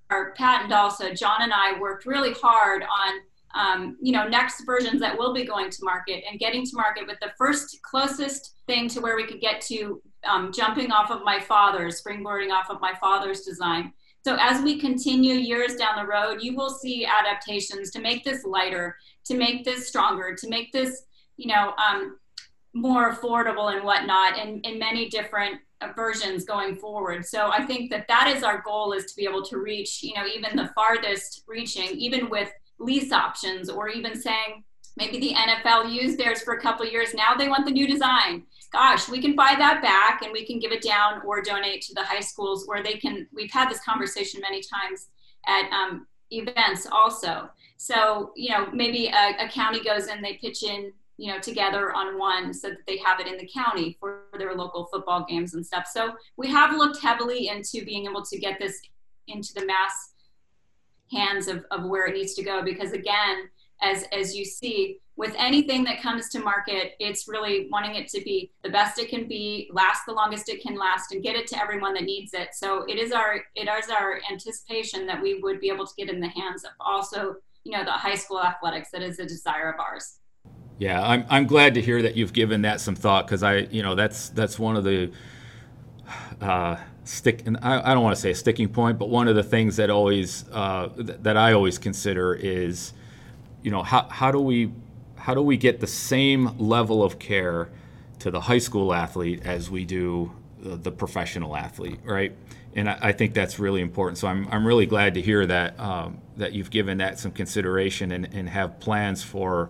our 0.09 0.31
patent 0.33 0.73
also, 0.73 1.13
John 1.13 1.41
and 1.41 1.53
I 1.53 1.79
worked 1.79 2.05
really 2.05 2.33
hard 2.33 2.83
on, 2.83 3.19
um, 3.53 3.97
you 4.01 4.11
know, 4.11 4.27
next 4.27 4.63
versions 4.65 5.01
that 5.01 5.15
will 5.15 5.33
be 5.33 5.43
going 5.43 5.69
to 5.69 5.77
market 5.83 6.23
and 6.29 6.39
getting 6.39 6.65
to 6.65 6.71
market 6.75 7.05
with 7.05 7.19
the 7.21 7.31
first 7.37 7.77
closest 7.83 8.55
thing 8.65 8.87
to 8.89 9.01
where 9.01 9.15
we 9.15 9.27
could 9.27 9.41
get 9.41 9.61
to 9.61 10.01
um, 10.27 10.51
jumping 10.51 10.91
off 10.91 11.11
of 11.11 11.23
my 11.23 11.39
father's, 11.39 12.01
springboarding 12.01 12.51
off 12.51 12.71
of 12.71 12.81
my 12.81 12.93
father's 12.99 13.41
design 13.41 13.93
so 14.23 14.37
as 14.39 14.61
we 14.61 14.79
continue 14.79 15.33
years 15.33 15.75
down 15.75 15.95
the 15.95 16.05
road, 16.05 16.41
you 16.41 16.55
will 16.55 16.69
see 16.69 17.05
adaptations 17.05 17.89
to 17.91 17.99
make 17.99 18.23
this 18.23 18.43
lighter, 18.45 18.95
to 19.25 19.35
make 19.35 19.65
this 19.65 19.87
stronger, 19.87 20.35
to 20.35 20.47
make 20.47 20.71
this, 20.71 21.05
you 21.37 21.47
know, 21.47 21.73
um, 21.77 22.19
more 22.73 23.13
affordable 23.13 23.73
and 23.73 23.83
whatnot 23.83 24.37
in, 24.37 24.61
in 24.61 24.77
many 24.77 25.09
different 25.09 25.59
uh, 25.81 25.89
versions 25.95 26.45
going 26.45 26.75
forward. 26.75 27.25
So 27.25 27.49
I 27.51 27.65
think 27.65 27.89
that 27.89 28.07
that 28.07 28.27
is 28.27 28.43
our 28.43 28.61
goal 28.61 28.93
is 28.93 29.05
to 29.05 29.15
be 29.15 29.25
able 29.25 29.43
to 29.45 29.57
reach, 29.57 30.03
you 30.03 30.13
know, 30.13 30.25
even 30.27 30.55
the 30.55 30.71
farthest 30.75 31.43
reaching, 31.47 31.89
even 31.89 32.29
with 32.29 32.51
lease 32.79 33.11
options 33.11 33.69
or 33.69 33.89
even 33.89 34.19
saying 34.19 34.63
maybe 34.97 35.19
the 35.19 35.33
NFL 35.33 35.91
used 35.91 36.17
theirs 36.17 36.41
for 36.43 36.53
a 36.53 36.61
couple 36.61 36.85
years. 36.85 37.13
Now 37.13 37.33
they 37.33 37.49
want 37.49 37.65
the 37.65 37.71
new 37.71 37.87
design 37.87 38.43
gosh, 38.71 39.09
we 39.09 39.21
can 39.21 39.35
buy 39.35 39.55
that 39.57 39.81
back 39.81 40.21
and 40.23 40.31
we 40.31 40.45
can 40.45 40.59
give 40.59 40.71
it 40.71 40.81
down 40.81 41.21
or 41.25 41.41
donate 41.41 41.81
to 41.83 41.93
the 41.93 42.03
high 42.03 42.21
schools 42.21 42.67
where 42.67 42.81
they 42.81 42.93
can. 42.93 43.27
We've 43.33 43.51
had 43.51 43.69
this 43.69 43.83
conversation 43.83 44.41
many 44.41 44.61
times 44.61 45.07
at 45.47 45.69
um, 45.71 46.07
events 46.31 46.87
also. 46.91 47.49
So, 47.77 48.31
you 48.35 48.51
know, 48.51 48.69
maybe 48.71 49.07
a, 49.07 49.45
a, 49.45 49.49
county 49.49 49.83
goes 49.83 50.07
in, 50.07 50.21
they 50.21 50.35
pitch 50.35 50.63
in, 50.63 50.93
you 51.17 51.33
know, 51.33 51.39
together 51.39 51.93
on 51.93 52.17
one 52.17 52.53
so 52.53 52.69
that 52.69 52.85
they 52.87 52.97
have 52.97 53.19
it 53.19 53.27
in 53.27 53.37
the 53.37 53.49
county 53.53 53.97
for 53.99 54.25
their 54.37 54.55
local 54.55 54.85
football 54.85 55.25
games 55.27 55.53
and 55.53 55.65
stuff. 55.65 55.87
So 55.91 56.13
we 56.37 56.47
have 56.49 56.77
looked 56.77 57.01
heavily 57.01 57.47
into 57.47 57.83
being 57.83 58.05
able 58.05 58.23
to 58.23 58.39
get 58.39 58.59
this 58.59 58.79
into 59.27 59.53
the 59.53 59.65
mass 59.65 60.13
hands 61.11 61.47
of, 61.47 61.65
of 61.71 61.83
where 61.85 62.05
it 62.05 62.15
needs 62.15 62.33
to 62.35 62.43
go 62.43 62.63
because 62.63 62.93
again, 62.93 63.49
as 63.81 64.05
as 64.11 64.35
you 64.35 64.45
see 64.45 64.97
with 65.17 65.35
anything 65.37 65.83
that 65.83 66.01
comes 66.01 66.29
to 66.29 66.39
market 66.39 66.93
it's 66.99 67.27
really 67.27 67.67
wanting 67.69 67.95
it 67.95 68.07
to 68.07 68.21
be 68.21 68.51
the 68.63 68.69
best 68.69 68.97
it 68.99 69.09
can 69.09 69.27
be 69.27 69.69
last 69.71 70.05
the 70.05 70.11
longest 70.11 70.49
it 70.49 70.61
can 70.61 70.75
last 70.75 71.11
and 71.11 71.21
get 71.21 71.35
it 71.35 71.47
to 71.47 71.61
everyone 71.61 71.93
that 71.93 72.03
needs 72.03 72.33
it. 72.33 72.49
So 72.53 72.83
it 72.87 72.97
is 72.97 73.11
our 73.11 73.43
it 73.55 73.67
is 73.67 73.89
our 73.89 74.19
anticipation 74.31 75.05
that 75.07 75.21
we 75.21 75.39
would 75.39 75.59
be 75.59 75.69
able 75.69 75.85
to 75.85 75.93
get 75.97 76.09
in 76.09 76.19
the 76.19 76.29
hands 76.29 76.63
of 76.63 76.71
also 76.79 77.35
you 77.63 77.71
know 77.71 77.83
the 77.83 77.91
high 77.91 78.15
school 78.15 78.41
athletics 78.41 78.89
that 78.91 79.01
is 79.01 79.19
a 79.19 79.25
desire 79.25 79.71
of 79.71 79.79
ours. 79.79 80.17
Yeah 80.79 80.99
i'm, 81.07 81.25
I'm 81.29 81.45
glad 81.45 81.75
to 81.75 81.81
hear 81.81 82.01
that 82.01 82.15
you've 82.15 82.33
given 82.33 82.63
that 82.63 82.81
some 82.81 82.95
thought 82.95 83.27
because 83.27 83.43
i 83.43 83.57
you 83.57 83.83
know 83.83 83.93
that's 83.93 84.29
that's 84.29 84.57
one 84.57 84.75
of 84.75 84.83
the 84.83 85.11
uh, 86.41 86.75
stick 87.03 87.43
and 87.45 87.57
I, 87.61 87.91
I, 87.91 87.93
don't 87.93 88.03
want 88.03 88.15
to 88.15 88.21
say 88.21 88.31
a 88.31 88.35
sticking 88.35 88.67
point 88.67 88.97
but 88.97 89.09
one 89.09 89.27
of 89.27 89.35
the 89.35 89.43
things 89.43 89.75
that 89.75 89.91
always 89.91 90.45
uh, 90.51 90.87
th- 90.87 91.19
that 91.21 91.37
i 91.37 91.53
always 91.53 91.77
consider 91.77 92.33
is 92.33 92.93
you 93.63 93.71
know, 93.71 93.83
how, 93.83 94.07
how 94.09 94.31
do 94.31 94.39
we 94.39 94.71
how 95.15 95.35
do 95.35 95.41
we 95.41 95.55
get 95.55 95.79
the 95.79 95.87
same 95.87 96.57
level 96.57 97.03
of 97.03 97.19
care 97.19 97.69
to 98.17 98.31
the 98.31 98.41
high 98.41 98.57
school 98.57 98.91
athlete 98.91 99.41
as 99.45 99.69
we 99.69 99.85
do 99.85 100.31
the, 100.59 100.75
the 100.75 100.91
professional 100.91 101.55
athlete, 101.55 101.99
right? 102.03 102.35
And 102.73 102.89
I, 102.89 102.97
I, 103.01 103.11
think 103.11 103.35
that's 103.35 103.59
really 103.59 103.81
important. 103.81 104.17
So 104.17 104.27
I'm, 104.27 104.47
I'm 104.49 104.65
really 104.65 104.87
glad 104.87 105.13
to 105.15 105.21
hear 105.21 105.45
that 105.45 105.79
um, 105.79 106.19
that 106.37 106.53
you've 106.53 106.71
given 106.71 106.97
that 106.99 107.19
some 107.19 107.31
consideration 107.31 108.11
and, 108.11 108.33
and 108.33 108.49
have 108.49 108.79
plans 108.79 109.21
for 109.21 109.69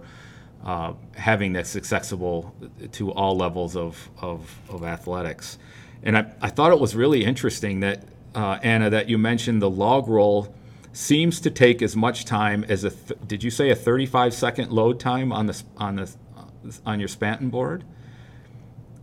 uh, 0.63 0.93
having 1.15 1.53
this 1.53 1.75
accessible 1.75 2.55
to 2.93 3.11
all 3.11 3.35
levels 3.35 3.75
of, 3.75 4.09
of, 4.21 4.59
of 4.69 4.83
athletics. 4.83 5.57
And 6.03 6.17
I, 6.17 6.31
I 6.41 6.49
thought 6.49 6.71
it 6.71 6.79
was 6.79 6.95
really 6.95 7.25
interesting 7.25 7.81
that 7.81 8.03
uh, 8.35 8.59
Anna 8.61 8.89
that 8.89 9.09
you 9.09 9.17
mentioned 9.17 9.61
the 9.61 9.69
log 9.69 10.07
roll 10.07 10.53
seems 10.93 11.39
to 11.41 11.49
take 11.49 11.81
as 11.81 11.95
much 11.95 12.25
time 12.25 12.63
as 12.65 12.83
a. 12.83 12.91
Th- 12.91 13.19
did 13.27 13.43
you 13.43 13.49
say 13.51 13.69
a 13.69 13.75
35 13.75 14.33
second 14.33 14.71
load 14.71 14.99
time 14.99 15.31
on 15.31 15.47
the 15.47 15.63
on 15.77 15.95
the 15.95 16.11
on 16.85 16.99
your 16.99 17.09
Spanton 17.09 17.49
board? 17.49 17.83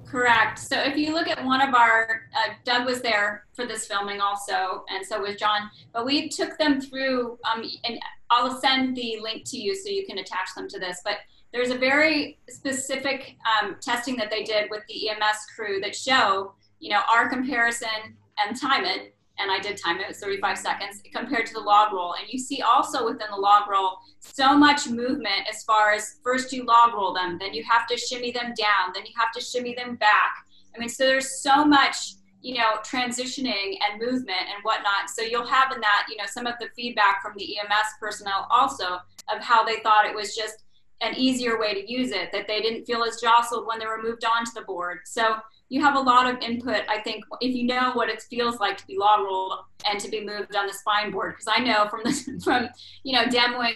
Correct. 0.07 0.59
So 0.59 0.81
if 0.81 0.97
you 0.97 1.13
look 1.13 1.29
at 1.29 1.45
one 1.45 1.61
of 1.61 1.75
our, 1.75 2.23
uh, 2.35 2.55
Doug 2.65 2.87
was 2.87 3.03
there 3.03 3.45
for 3.53 3.67
this 3.67 3.87
filming 3.87 4.23
also, 4.23 4.85
and 4.89 5.05
so 5.05 5.21
was 5.21 5.37
John. 5.37 5.71
But 5.93 6.07
we 6.07 6.31
took 6.31 6.57
them 6.57 6.81
through, 6.81 7.39
um, 7.45 7.63
and 7.85 7.99
I'll 8.31 8.59
send 8.59 8.97
the 8.97 9.19
link 9.21 9.45
to 9.51 9.59
you 9.59 9.77
so 9.77 9.91
you 9.91 10.07
can 10.07 10.17
attach 10.17 10.55
them 10.57 10.67
to 10.69 10.79
this. 10.79 11.03
But 11.05 11.19
there's 11.53 11.71
a 11.71 11.77
very 11.77 12.39
specific 12.49 13.37
um, 13.61 13.77
testing 13.83 14.17
that 14.17 14.31
they 14.31 14.45
did 14.45 14.71
with 14.71 14.83
the 14.89 15.11
EMS 15.11 15.47
crew 15.55 15.79
that 15.81 15.95
show, 15.95 16.55
you 16.81 16.91
know, 16.91 17.03
our 17.13 17.29
comparison 17.29 18.17
and 18.43 18.59
time 18.59 18.87
it 18.87 19.15
and 19.39 19.51
I 19.51 19.59
did 19.59 19.77
time 19.77 19.99
it, 19.99 20.03
it 20.03 20.09
was 20.09 20.19
35 20.19 20.59
seconds 20.59 21.03
compared 21.15 21.47
to 21.47 21.55
the 21.55 21.61
log 21.61 21.93
roll. 21.93 22.15
And 22.15 22.29
you 22.29 22.39
see 22.39 22.63
also 22.63 23.05
within 23.05 23.29
the 23.31 23.41
log 23.41 23.69
roll 23.69 23.99
so 24.21 24.57
much 24.57 24.89
movement 24.89 25.49
as 25.49 25.63
far 25.65 25.93
as 25.93 26.17
first 26.23 26.53
you 26.53 26.65
log 26.65 26.95
roll 26.95 27.15
them, 27.15 27.39
then 27.39 27.55
you 27.55 27.65
have 27.65 27.87
to 27.89 27.97
shimmy 27.97 28.33
them 28.33 28.53
down, 28.57 28.93
then 28.95 29.07
you 29.07 29.13
have 29.17 29.33
to 29.33 29.41
shimmy 29.41 29.75
them 29.75 29.97
back. 29.97 30.35
I 30.75 30.79
mean, 30.79 30.89
so 30.89 31.07
there's 31.07 31.41
so 31.41 31.65
much, 31.65 32.15
you 32.41 32.55
know, 32.55 32.77
transitioning 32.85 33.79
and 33.89 34.01
movement 34.01 34.47
and 34.49 34.63
whatnot. 34.63 35.11
So 35.15 35.23
you'll 35.23 35.47
have 35.47 35.73
in 35.73 35.81
that, 35.81 36.07
you 36.09 36.17
know, 36.17 36.27
some 36.27 36.47
of 36.47 36.55
the 36.61 36.69
feedback 36.77 37.23
from 37.23 37.33
the 37.37 37.59
EMS 37.59 37.89
personnel 38.01 38.47
also 38.51 38.99
of 39.35 39.43
how 39.43 39.65
they 39.65 39.81
thought 39.81 40.07
it 40.07 40.15
was 40.15 40.37
just 40.37 40.65
an 41.01 41.15
easier 41.17 41.59
way 41.59 41.75
to 41.75 41.91
use 41.91 42.11
it, 42.11 42.31
that 42.33 42.47
they 42.49 42.61
didn't 42.61 42.85
feel 42.85 43.05
as 43.05 43.21
jostled 43.21 43.67
when 43.67 43.79
they 43.79 43.87
were 43.87 44.03
moved 44.03 44.25
onto 44.25 44.51
the 44.53 44.63
board. 44.63 44.99
So 45.05 45.37
you 45.69 45.83
have 45.83 45.97
a 45.97 46.01
lot 46.01 46.33
of 46.33 46.41
input. 46.41 46.83
I 46.89 47.01
think 47.01 47.25
if 47.41 47.55
you 47.55 47.65
know 47.65 47.93
what 47.93 48.09
it 48.09 48.23
feels 48.23 48.59
like 48.59 48.77
to 48.79 48.87
be 48.87 48.97
log 48.97 49.21
rolled 49.21 49.59
and 49.87 50.01
to 50.01 50.09
be 50.09 50.25
moved 50.25 50.57
on 50.57 50.67
the 50.67 50.73
spine 50.73 51.11
board, 51.11 51.35
because 51.35 51.53
I 51.55 51.63
know 51.63 51.89
from 51.89 52.01
the 52.05 52.41
from 52.45 52.69
you 53.05 53.13
know 53.13 53.25
demoing 53.25 53.75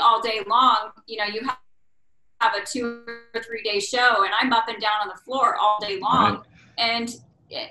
all 0.00 0.20
day 0.20 0.40
long, 0.46 0.90
you 1.06 1.18
know 1.18 1.24
you 1.24 1.42
have, 1.42 1.58
have 2.40 2.54
a 2.54 2.66
two 2.66 3.04
or 3.34 3.42
three 3.42 3.62
day 3.62 3.80
show, 3.80 4.24
and 4.24 4.32
I'm 4.40 4.52
up 4.52 4.68
and 4.68 4.80
down 4.80 5.00
on 5.02 5.08
the 5.08 5.20
floor 5.22 5.56
all 5.56 5.78
day 5.80 5.98
long, 6.00 6.36
right. 6.36 6.44
and 6.78 7.14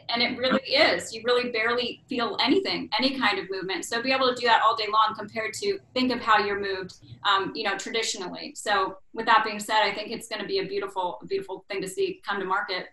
and 0.10 0.22
it 0.22 0.38
really 0.38 0.62
is. 0.62 1.14
You 1.14 1.22
really 1.26 1.52
barely 1.52 2.04
feel 2.08 2.38
anything, 2.42 2.90
any 2.98 3.18
kind 3.18 3.40
of 3.40 3.50
movement. 3.50 3.86
So 3.86 4.02
be 4.02 4.12
able 4.12 4.34
to 4.34 4.40
do 4.40 4.48
that 4.48 4.62
all 4.62 4.76
day 4.76 4.88
long 4.92 5.16
compared 5.18 5.54
to 5.56 5.80
think 5.94 6.12
of 6.12 6.22
how 6.22 6.46
you're 6.46 6.60
moved, 6.60 6.96
um, 7.28 7.52
you 7.56 7.64
know, 7.64 7.78
traditionally. 7.78 8.54
So 8.56 8.98
with 9.14 9.26
that 9.26 9.44
being 9.44 9.60
said, 9.60 9.82
I 9.82 9.94
think 9.94 10.12
it's 10.12 10.28
going 10.28 10.42
to 10.42 10.48
be 10.48 10.60
a 10.60 10.66
beautiful, 10.66 11.20
beautiful 11.28 11.66
thing 11.70 11.82
to 11.82 11.88
see 11.88 12.22
come 12.26 12.40
to 12.40 12.46
market. 12.46 12.88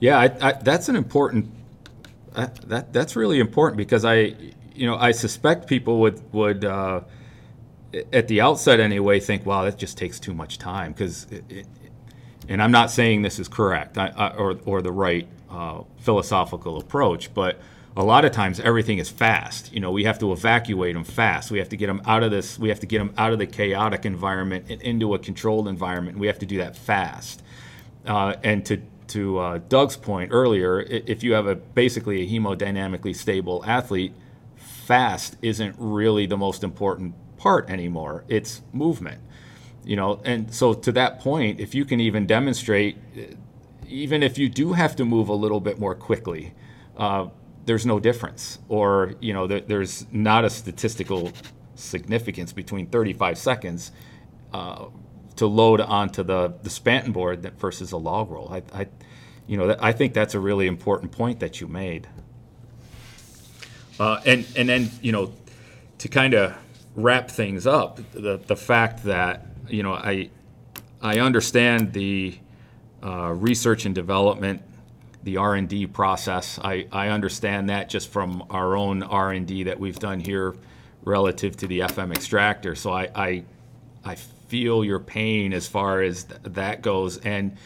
Yeah, 0.00 0.18
I, 0.18 0.48
I, 0.48 0.52
that's 0.52 0.88
an 0.88 0.96
important. 0.96 1.50
Uh, 2.34 2.48
that 2.66 2.92
that's 2.92 3.16
really 3.16 3.38
important 3.38 3.76
because 3.76 4.04
I, 4.04 4.34
you 4.74 4.86
know, 4.86 4.96
I 4.96 5.12
suspect 5.12 5.66
people 5.66 6.00
would 6.00 6.20
would 6.32 6.64
uh, 6.64 7.02
at 8.12 8.28
the 8.28 8.40
outset 8.40 8.80
anyway 8.80 9.20
think, 9.20 9.44
wow, 9.44 9.64
that 9.64 9.76
just 9.78 9.98
takes 9.98 10.18
too 10.18 10.32
much 10.32 10.58
time 10.58 10.92
because, 10.92 11.26
and 12.48 12.62
I'm 12.62 12.70
not 12.70 12.90
saying 12.90 13.22
this 13.22 13.38
is 13.38 13.48
correct 13.48 13.98
I, 13.98 14.32
or 14.36 14.58
or 14.64 14.80
the 14.80 14.92
right 14.92 15.28
uh, 15.50 15.82
philosophical 15.98 16.78
approach, 16.78 17.34
but 17.34 17.60
a 17.96 18.04
lot 18.04 18.24
of 18.24 18.32
times 18.32 18.60
everything 18.60 18.98
is 18.98 19.10
fast. 19.10 19.72
You 19.72 19.80
know, 19.80 19.90
we 19.90 20.04
have 20.04 20.18
to 20.20 20.32
evacuate 20.32 20.94
them 20.94 21.04
fast. 21.04 21.50
We 21.50 21.58
have 21.58 21.68
to 21.70 21.76
get 21.76 21.88
them 21.88 22.00
out 22.06 22.22
of 22.22 22.30
this. 22.30 22.58
We 22.58 22.68
have 22.68 22.80
to 22.80 22.86
get 22.86 22.98
them 22.98 23.12
out 23.18 23.32
of 23.32 23.38
the 23.38 23.46
chaotic 23.46 24.06
environment 24.06 24.66
and 24.70 24.80
into 24.82 25.14
a 25.14 25.18
controlled 25.18 25.66
environment. 25.68 26.16
We 26.16 26.28
have 26.28 26.38
to 26.38 26.46
do 26.46 26.58
that 26.58 26.76
fast. 26.76 27.42
Uh, 28.06 28.36
and 28.44 28.64
to 28.66 28.80
to 29.10 29.38
uh, 29.38 29.58
Doug's 29.68 29.96
point 29.96 30.30
earlier, 30.32 30.80
if 30.80 31.22
you 31.22 31.32
have 31.34 31.46
a 31.46 31.54
basically 31.54 32.22
a 32.22 32.28
hemodynamically 32.28 33.14
stable 33.14 33.64
athlete, 33.66 34.12
fast 34.56 35.36
isn't 35.42 35.74
really 35.78 36.26
the 36.26 36.36
most 36.36 36.64
important 36.64 37.14
part 37.36 37.70
anymore. 37.70 38.24
It's 38.28 38.62
movement, 38.72 39.20
you 39.84 39.96
know. 39.96 40.20
And 40.24 40.52
so 40.54 40.74
to 40.74 40.92
that 40.92 41.20
point, 41.20 41.60
if 41.60 41.74
you 41.74 41.84
can 41.84 42.00
even 42.00 42.26
demonstrate, 42.26 42.96
even 43.88 44.22
if 44.22 44.38
you 44.38 44.48
do 44.48 44.72
have 44.72 44.96
to 44.96 45.04
move 45.04 45.28
a 45.28 45.34
little 45.34 45.60
bit 45.60 45.78
more 45.78 45.94
quickly, 45.94 46.54
uh, 46.96 47.28
there's 47.66 47.86
no 47.86 48.00
difference, 48.00 48.58
or 48.68 49.14
you 49.20 49.32
know, 49.32 49.46
there, 49.46 49.60
there's 49.60 50.06
not 50.12 50.44
a 50.44 50.50
statistical 50.50 51.32
significance 51.74 52.52
between 52.52 52.86
35 52.86 53.38
seconds. 53.38 53.92
Uh, 54.52 54.86
to 55.40 55.46
load 55.46 55.80
onto 55.80 56.22
the 56.22 56.52
the 56.62 56.68
Spanton 56.68 57.14
board 57.14 57.42
versus 57.58 57.92
a 57.92 57.96
log 57.96 58.30
roll. 58.30 58.52
I, 58.52 58.62
I 58.78 58.86
you 59.46 59.56
know, 59.56 59.74
I 59.80 59.92
think 59.92 60.12
that's 60.12 60.34
a 60.34 60.38
really 60.38 60.66
important 60.66 61.12
point 61.12 61.40
that 61.40 61.62
you 61.62 61.66
made. 61.66 62.06
Uh, 63.98 64.20
and 64.26 64.46
and 64.54 64.68
then 64.68 64.90
you 65.00 65.12
know, 65.12 65.32
to 65.96 66.08
kind 66.08 66.34
of 66.34 66.54
wrap 66.94 67.30
things 67.30 67.66
up, 67.66 68.00
the 68.12 68.36
the 68.36 68.54
fact 68.54 69.04
that 69.04 69.46
you 69.66 69.82
know 69.82 69.94
I 69.94 70.28
I 71.00 71.20
understand 71.20 71.94
the 71.94 72.38
uh, 73.02 73.32
research 73.32 73.86
and 73.86 73.94
development, 73.94 74.60
the 75.22 75.38
R 75.38 75.54
and 75.54 75.70
D 75.70 75.86
process. 75.86 76.58
I, 76.62 76.86
I 76.92 77.08
understand 77.08 77.70
that 77.70 77.88
just 77.88 78.10
from 78.10 78.44
our 78.50 78.76
own 78.76 79.02
R 79.02 79.32
and 79.32 79.46
D 79.46 79.62
that 79.62 79.80
we've 79.80 79.98
done 79.98 80.20
here 80.20 80.54
relative 81.02 81.56
to 81.56 81.66
the 81.66 81.80
FM 81.80 82.14
extractor. 82.14 82.74
So 82.74 82.92
I 82.92 83.08
I, 83.14 83.44
I 84.04 84.16
feel 84.50 84.84
your 84.84 84.98
pain 84.98 85.52
as 85.52 85.68
far 85.68 86.02
as 86.02 86.24
th- 86.24 86.40
that 86.42 86.82
goes, 86.82 87.18
and 87.18 87.56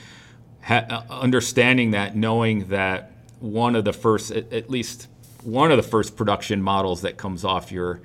ha- 0.62 1.04
understanding 1.08 1.92
that, 1.92 2.14
knowing 2.14 2.68
that 2.68 3.10
one 3.40 3.74
of 3.74 3.84
the 3.84 3.92
first, 3.92 4.30
at, 4.30 4.52
at, 4.52 4.68
least 4.68 5.08
one 5.42 5.70
of 5.70 5.78
the 5.78 5.82
first 5.82 6.14
production 6.14 6.62
models 6.62 7.00
that 7.00 7.16
comes 7.16 7.44
off 7.44 7.72
your 7.72 8.00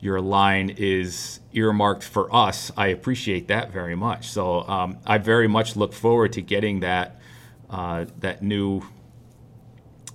your 0.00 0.20
line 0.20 0.68
is 0.68 1.38
earmarked 1.52 2.02
for 2.02 2.34
us. 2.34 2.72
I 2.76 2.88
appreciate 2.88 3.46
that 3.48 3.70
very 3.70 3.94
much. 3.94 4.26
So 4.28 4.62
um, 4.62 4.98
I 5.06 5.18
very 5.18 5.46
much 5.46 5.76
look 5.76 5.92
forward 5.92 6.32
to 6.32 6.42
getting 6.42 6.80
that 6.80 7.20
uh, 7.70 8.06
that 8.18 8.42
new 8.42 8.82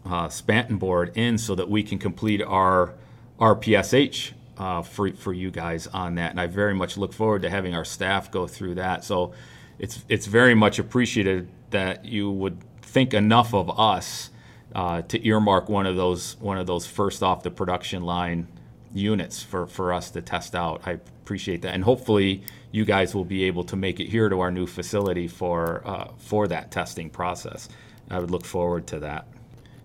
uh, 0.05 0.27
Spanton 0.27 0.77
board 0.79 1.11
in 1.15 1.37
so 1.37 1.55
that 1.55 1.69
we 1.69 1.83
can 1.83 1.99
complete 1.99 2.41
our 2.41 2.95
RPSH 3.39 4.33
uh, 4.57 4.81
for, 4.81 5.11
for 5.13 5.33
you 5.33 5.51
guys 5.51 5.87
on 5.87 6.15
that. 6.15 6.31
And 6.31 6.39
I 6.39 6.47
very 6.47 6.73
much 6.73 6.97
look 6.97 7.13
forward 7.13 7.43
to 7.43 7.49
having 7.49 7.75
our 7.75 7.85
staff 7.85 8.31
go 8.31 8.47
through 8.47 8.75
that. 8.75 9.03
So 9.03 9.33
it's, 9.79 10.03
it's 10.09 10.25
very 10.25 10.55
much 10.55 10.79
appreciated 10.79 11.49
that 11.69 12.05
you 12.05 12.31
would 12.31 12.57
think 12.81 13.13
enough 13.13 13.53
of 13.53 13.79
us 13.79 14.29
uh, 14.73 15.01
to 15.03 15.25
earmark 15.27 15.69
one 15.69 15.85
of 15.85 15.95
those 15.95 16.37
one 16.39 16.57
of 16.57 16.67
those 16.67 16.85
first 16.85 17.23
off 17.23 17.43
the 17.43 17.51
production 17.51 18.03
line 18.03 18.47
units 18.93 19.41
for, 19.41 19.67
for 19.67 19.93
us 19.93 20.11
to 20.11 20.21
test 20.21 20.55
out. 20.55 20.81
I 20.85 20.91
appreciate 20.91 21.61
that, 21.63 21.73
and 21.73 21.83
hopefully 21.83 22.43
you 22.71 22.85
guys 22.85 23.15
will 23.15 23.25
be 23.25 23.45
able 23.45 23.63
to 23.65 23.75
make 23.75 23.99
it 23.99 24.07
here 24.07 24.29
to 24.29 24.39
our 24.39 24.51
new 24.51 24.67
facility 24.67 25.27
for 25.27 25.81
uh, 25.85 26.11
for 26.17 26.47
that 26.47 26.71
testing 26.71 27.09
process. 27.09 27.69
I 28.09 28.19
would 28.19 28.31
look 28.31 28.45
forward 28.45 28.87
to 28.87 28.99
that. 28.99 29.27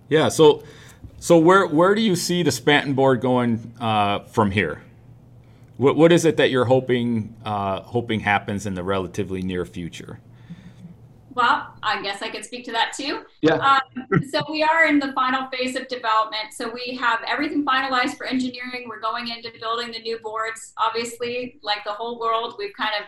Yeah. 0.08 0.28
So 0.28 0.62
so 1.18 1.38
where 1.38 1.66
where 1.66 1.94
do 1.94 2.00
you 2.00 2.16
see 2.16 2.42
the 2.42 2.50
Spanton 2.50 2.94
board 2.94 3.20
going 3.20 3.74
uh, 3.80 4.20
from 4.20 4.50
here? 4.50 4.82
What, 5.76 5.96
what 5.96 6.12
is 6.12 6.24
it 6.24 6.36
that 6.36 6.50
you're 6.50 6.64
hoping 6.64 7.34
uh, 7.44 7.80
hoping 7.82 8.20
happens 8.20 8.66
in 8.66 8.74
the 8.74 8.82
relatively 8.82 9.42
near 9.42 9.64
future? 9.64 10.20
Well, 11.34 11.74
I 11.82 12.02
guess 12.02 12.20
I 12.20 12.28
could 12.28 12.44
speak 12.44 12.64
to 12.66 12.72
that 12.72 12.92
too. 12.94 13.24
Yeah. 13.40 13.54
Um, 13.54 14.20
so 14.30 14.42
we 14.50 14.62
are 14.62 14.86
in 14.86 14.98
the 14.98 15.12
final 15.12 15.48
phase 15.48 15.76
of 15.76 15.88
development. 15.88 16.52
So 16.52 16.70
we 16.70 16.94
have 16.96 17.20
everything 17.26 17.64
finalized 17.64 18.16
for 18.16 18.26
engineering. 18.26 18.86
We're 18.86 19.00
going 19.00 19.28
into 19.28 19.50
building 19.58 19.92
the 19.92 20.00
new 20.00 20.18
boards. 20.18 20.74
Obviously, 20.76 21.58
like 21.62 21.84
the 21.84 21.92
whole 21.92 22.18
world, 22.18 22.56
we've 22.58 22.74
kind 22.76 22.92
of 23.00 23.06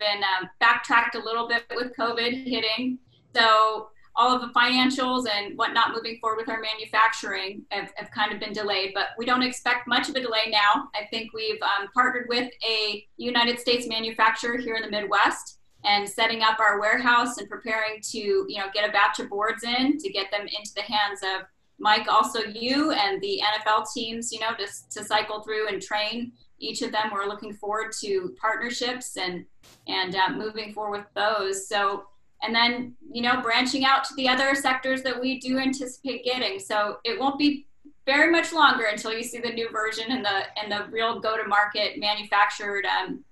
been 0.00 0.22
um, 0.24 0.48
backtracked 0.58 1.14
a 1.14 1.20
little 1.20 1.46
bit 1.46 1.64
with 1.76 1.92
COVID 1.96 2.44
hitting. 2.44 2.98
So 3.36 3.90
all 4.16 4.34
of 4.34 4.40
the 4.40 4.48
financials 4.48 5.26
and 5.28 5.56
whatnot 5.56 5.92
moving 5.94 6.18
forward 6.20 6.36
with 6.36 6.48
our 6.48 6.60
manufacturing 6.60 7.62
have, 7.70 7.92
have 7.96 8.10
kind 8.10 8.32
of 8.32 8.40
been 8.40 8.52
delayed, 8.52 8.92
but 8.94 9.08
we 9.16 9.24
don't 9.24 9.42
expect 9.42 9.86
much 9.86 10.08
of 10.08 10.16
a 10.16 10.20
delay 10.20 10.50
now. 10.50 10.88
I 10.94 11.06
think 11.10 11.32
we've 11.32 11.60
um, 11.62 11.88
partnered 11.94 12.26
with 12.28 12.50
a 12.68 13.06
United 13.16 13.58
States 13.58 13.86
manufacturer 13.88 14.58
here 14.58 14.74
in 14.74 14.82
the 14.82 14.90
Midwest 14.90 15.58
and 15.84 16.08
setting 16.08 16.42
up 16.42 16.58
our 16.60 16.78
warehouse 16.78 17.38
and 17.38 17.48
preparing 17.48 18.00
to 18.02 18.18
you 18.18 18.58
know 18.58 18.66
get 18.74 18.88
a 18.88 18.92
batch 18.92 19.18
of 19.18 19.30
boards 19.30 19.64
in 19.64 19.96
to 19.98 20.10
get 20.10 20.30
them 20.30 20.42
into 20.42 20.72
the 20.74 20.82
hands 20.82 21.20
of 21.22 21.46
Mike, 21.80 22.08
also 22.08 22.40
you 22.40 22.92
and 22.92 23.20
the 23.22 23.40
NFL 23.42 23.90
teams, 23.92 24.30
you 24.30 24.38
know, 24.38 24.52
to, 24.52 24.66
to 24.90 25.04
cycle 25.04 25.40
through 25.40 25.68
and 25.68 25.80
train 25.80 26.32
each 26.58 26.82
of 26.82 26.92
them. 26.92 27.10
We're 27.10 27.26
looking 27.26 27.54
forward 27.54 27.92
to 28.00 28.36
partnerships 28.40 29.16
and 29.16 29.46
and 29.88 30.14
uh, 30.14 30.28
moving 30.30 30.72
forward 30.72 30.98
with 30.98 31.06
those. 31.14 31.68
So 31.68 32.04
and 32.42 32.54
then 32.54 32.94
you 33.10 33.22
know 33.22 33.40
branching 33.40 33.84
out 33.84 34.04
to 34.04 34.14
the 34.14 34.28
other 34.28 34.54
sectors 34.54 35.02
that 35.02 35.20
we 35.20 35.38
do 35.38 35.58
anticipate 35.58 36.24
getting. 36.24 36.58
So 36.58 36.98
it 37.04 37.18
won't 37.18 37.38
be 37.38 37.66
very 38.06 38.30
much 38.30 38.52
longer 38.52 38.86
until 38.86 39.12
you 39.12 39.22
see 39.22 39.38
the 39.38 39.50
new 39.50 39.70
version 39.70 40.10
and 40.10 40.24
the 40.24 40.42
and 40.60 40.72
the 40.72 40.90
real 40.90 41.20
go 41.20 41.36
to 41.36 41.46
market 41.46 41.98
manufactured 41.98 42.84
um, 42.86 43.24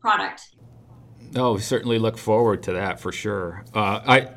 product. 0.00 0.54
Oh, 1.36 1.54
we 1.54 1.60
certainly 1.60 1.98
look 1.98 2.16
forward 2.16 2.62
to 2.64 2.72
that 2.72 3.00
for 3.00 3.12
sure. 3.12 3.64
Uh, 3.74 4.00
I, 4.06 4.28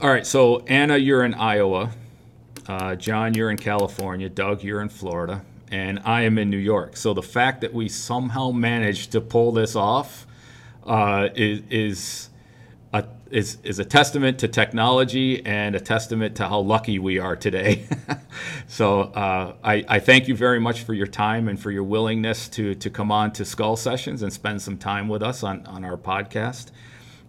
all 0.00 0.10
right. 0.10 0.26
So 0.26 0.60
Anna, 0.60 0.96
you're 0.96 1.24
in 1.24 1.34
Iowa. 1.34 1.90
Uh, 2.66 2.94
John, 2.94 3.34
you're 3.34 3.50
in 3.50 3.58
California. 3.58 4.28
Doug, 4.28 4.62
you're 4.62 4.80
in 4.80 4.88
Florida, 4.88 5.44
and 5.70 6.00
I 6.04 6.22
am 6.22 6.38
in 6.38 6.48
New 6.48 6.56
York. 6.56 6.96
So 6.96 7.12
the 7.12 7.22
fact 7.22 7.60
that 7.60 7.74
we 7.74 7.88
somehow 7.88 8.50
managed 8.50 9.12
to 9.12 9.20
pull 9.20 9.52
this 9.52 9.76
off 9.76 10.26
uh, 10.86 11.28
is 11.34 11.62
is 11.70 12.30
is 13.34 13.58
is 13.64 13.80
a 13.80 13.84
testament 13.84 14.38
to 14.38 14.48
technology 14.48 15.44
and 15.44 15.74
a 15.74 15.80
testament 15.80 16.36
to 16.36 16.48
how 16.48 16.60
lucky 16.60 17.00
we 17.00 17.18
are 17.18 17.34
today. 17.34 17.84
so 18.68 19.00
uh, 19.00 19.54
I, 19.62 19.84
I 19.88 19.98
thank 19.98 20.28
you 20.28 20.36
very 20.36 20.60
much 20.60 20.82
for 20.82 20.94
your 20.94 21.08
time 21.08 21.48
and 21.48 21.58
for 21.60 21.72
your 21.72 21.82
willingness 21.82 22.48
to 22.50 22.76
to 22.76 22.88
come 22.88 23.10
on 23.10 23.32
to 23.32 23.44
Skull 23.44 23.76
Sessions 23.76 24.22
and 24.22 24.32
spend 24.32 24.62
some 24.62 24.78
time 24.78 25.08
with 25.08 25.22
us 25.22 25.42
on 25.42 25.66
on 25.66 25.84
our 25.84 25.96
podcast. 25.96 26.70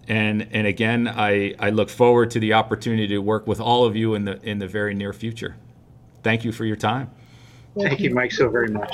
And 0.08 0.48
and 0.52 0.68
again, 0.68 1.08
I, 1.08 1.56
I 1.58 1.72
look 1.72 1.90
forward 1.90 2.30
to 2.32 2.40
the 2.40 2.54
opportunity 2.54 3.08
to 3.08 3.20
work 3.20 3.48
with 3.48 3.60
all 3.60 3.84
of 3.86 3.96
you 3.96 4.14
in 4.14 4.26
the 4.26 4.40
in 4.48 4.60
the 4.60 4.68
very 4.68 4.94
near 4.94 5.12
future. 5.12 5.56
Thank 6.22 6.46
you 6.46 6.52
for 6.52 6.66
your 6.66 6.76
time. 6.76 7.10
Thank 7.76 8.00
you, 8.00 8.14
Mike, 8.14 8.32
so 8.32 8.48
very 8.48 8.70
much. 8.70 8.94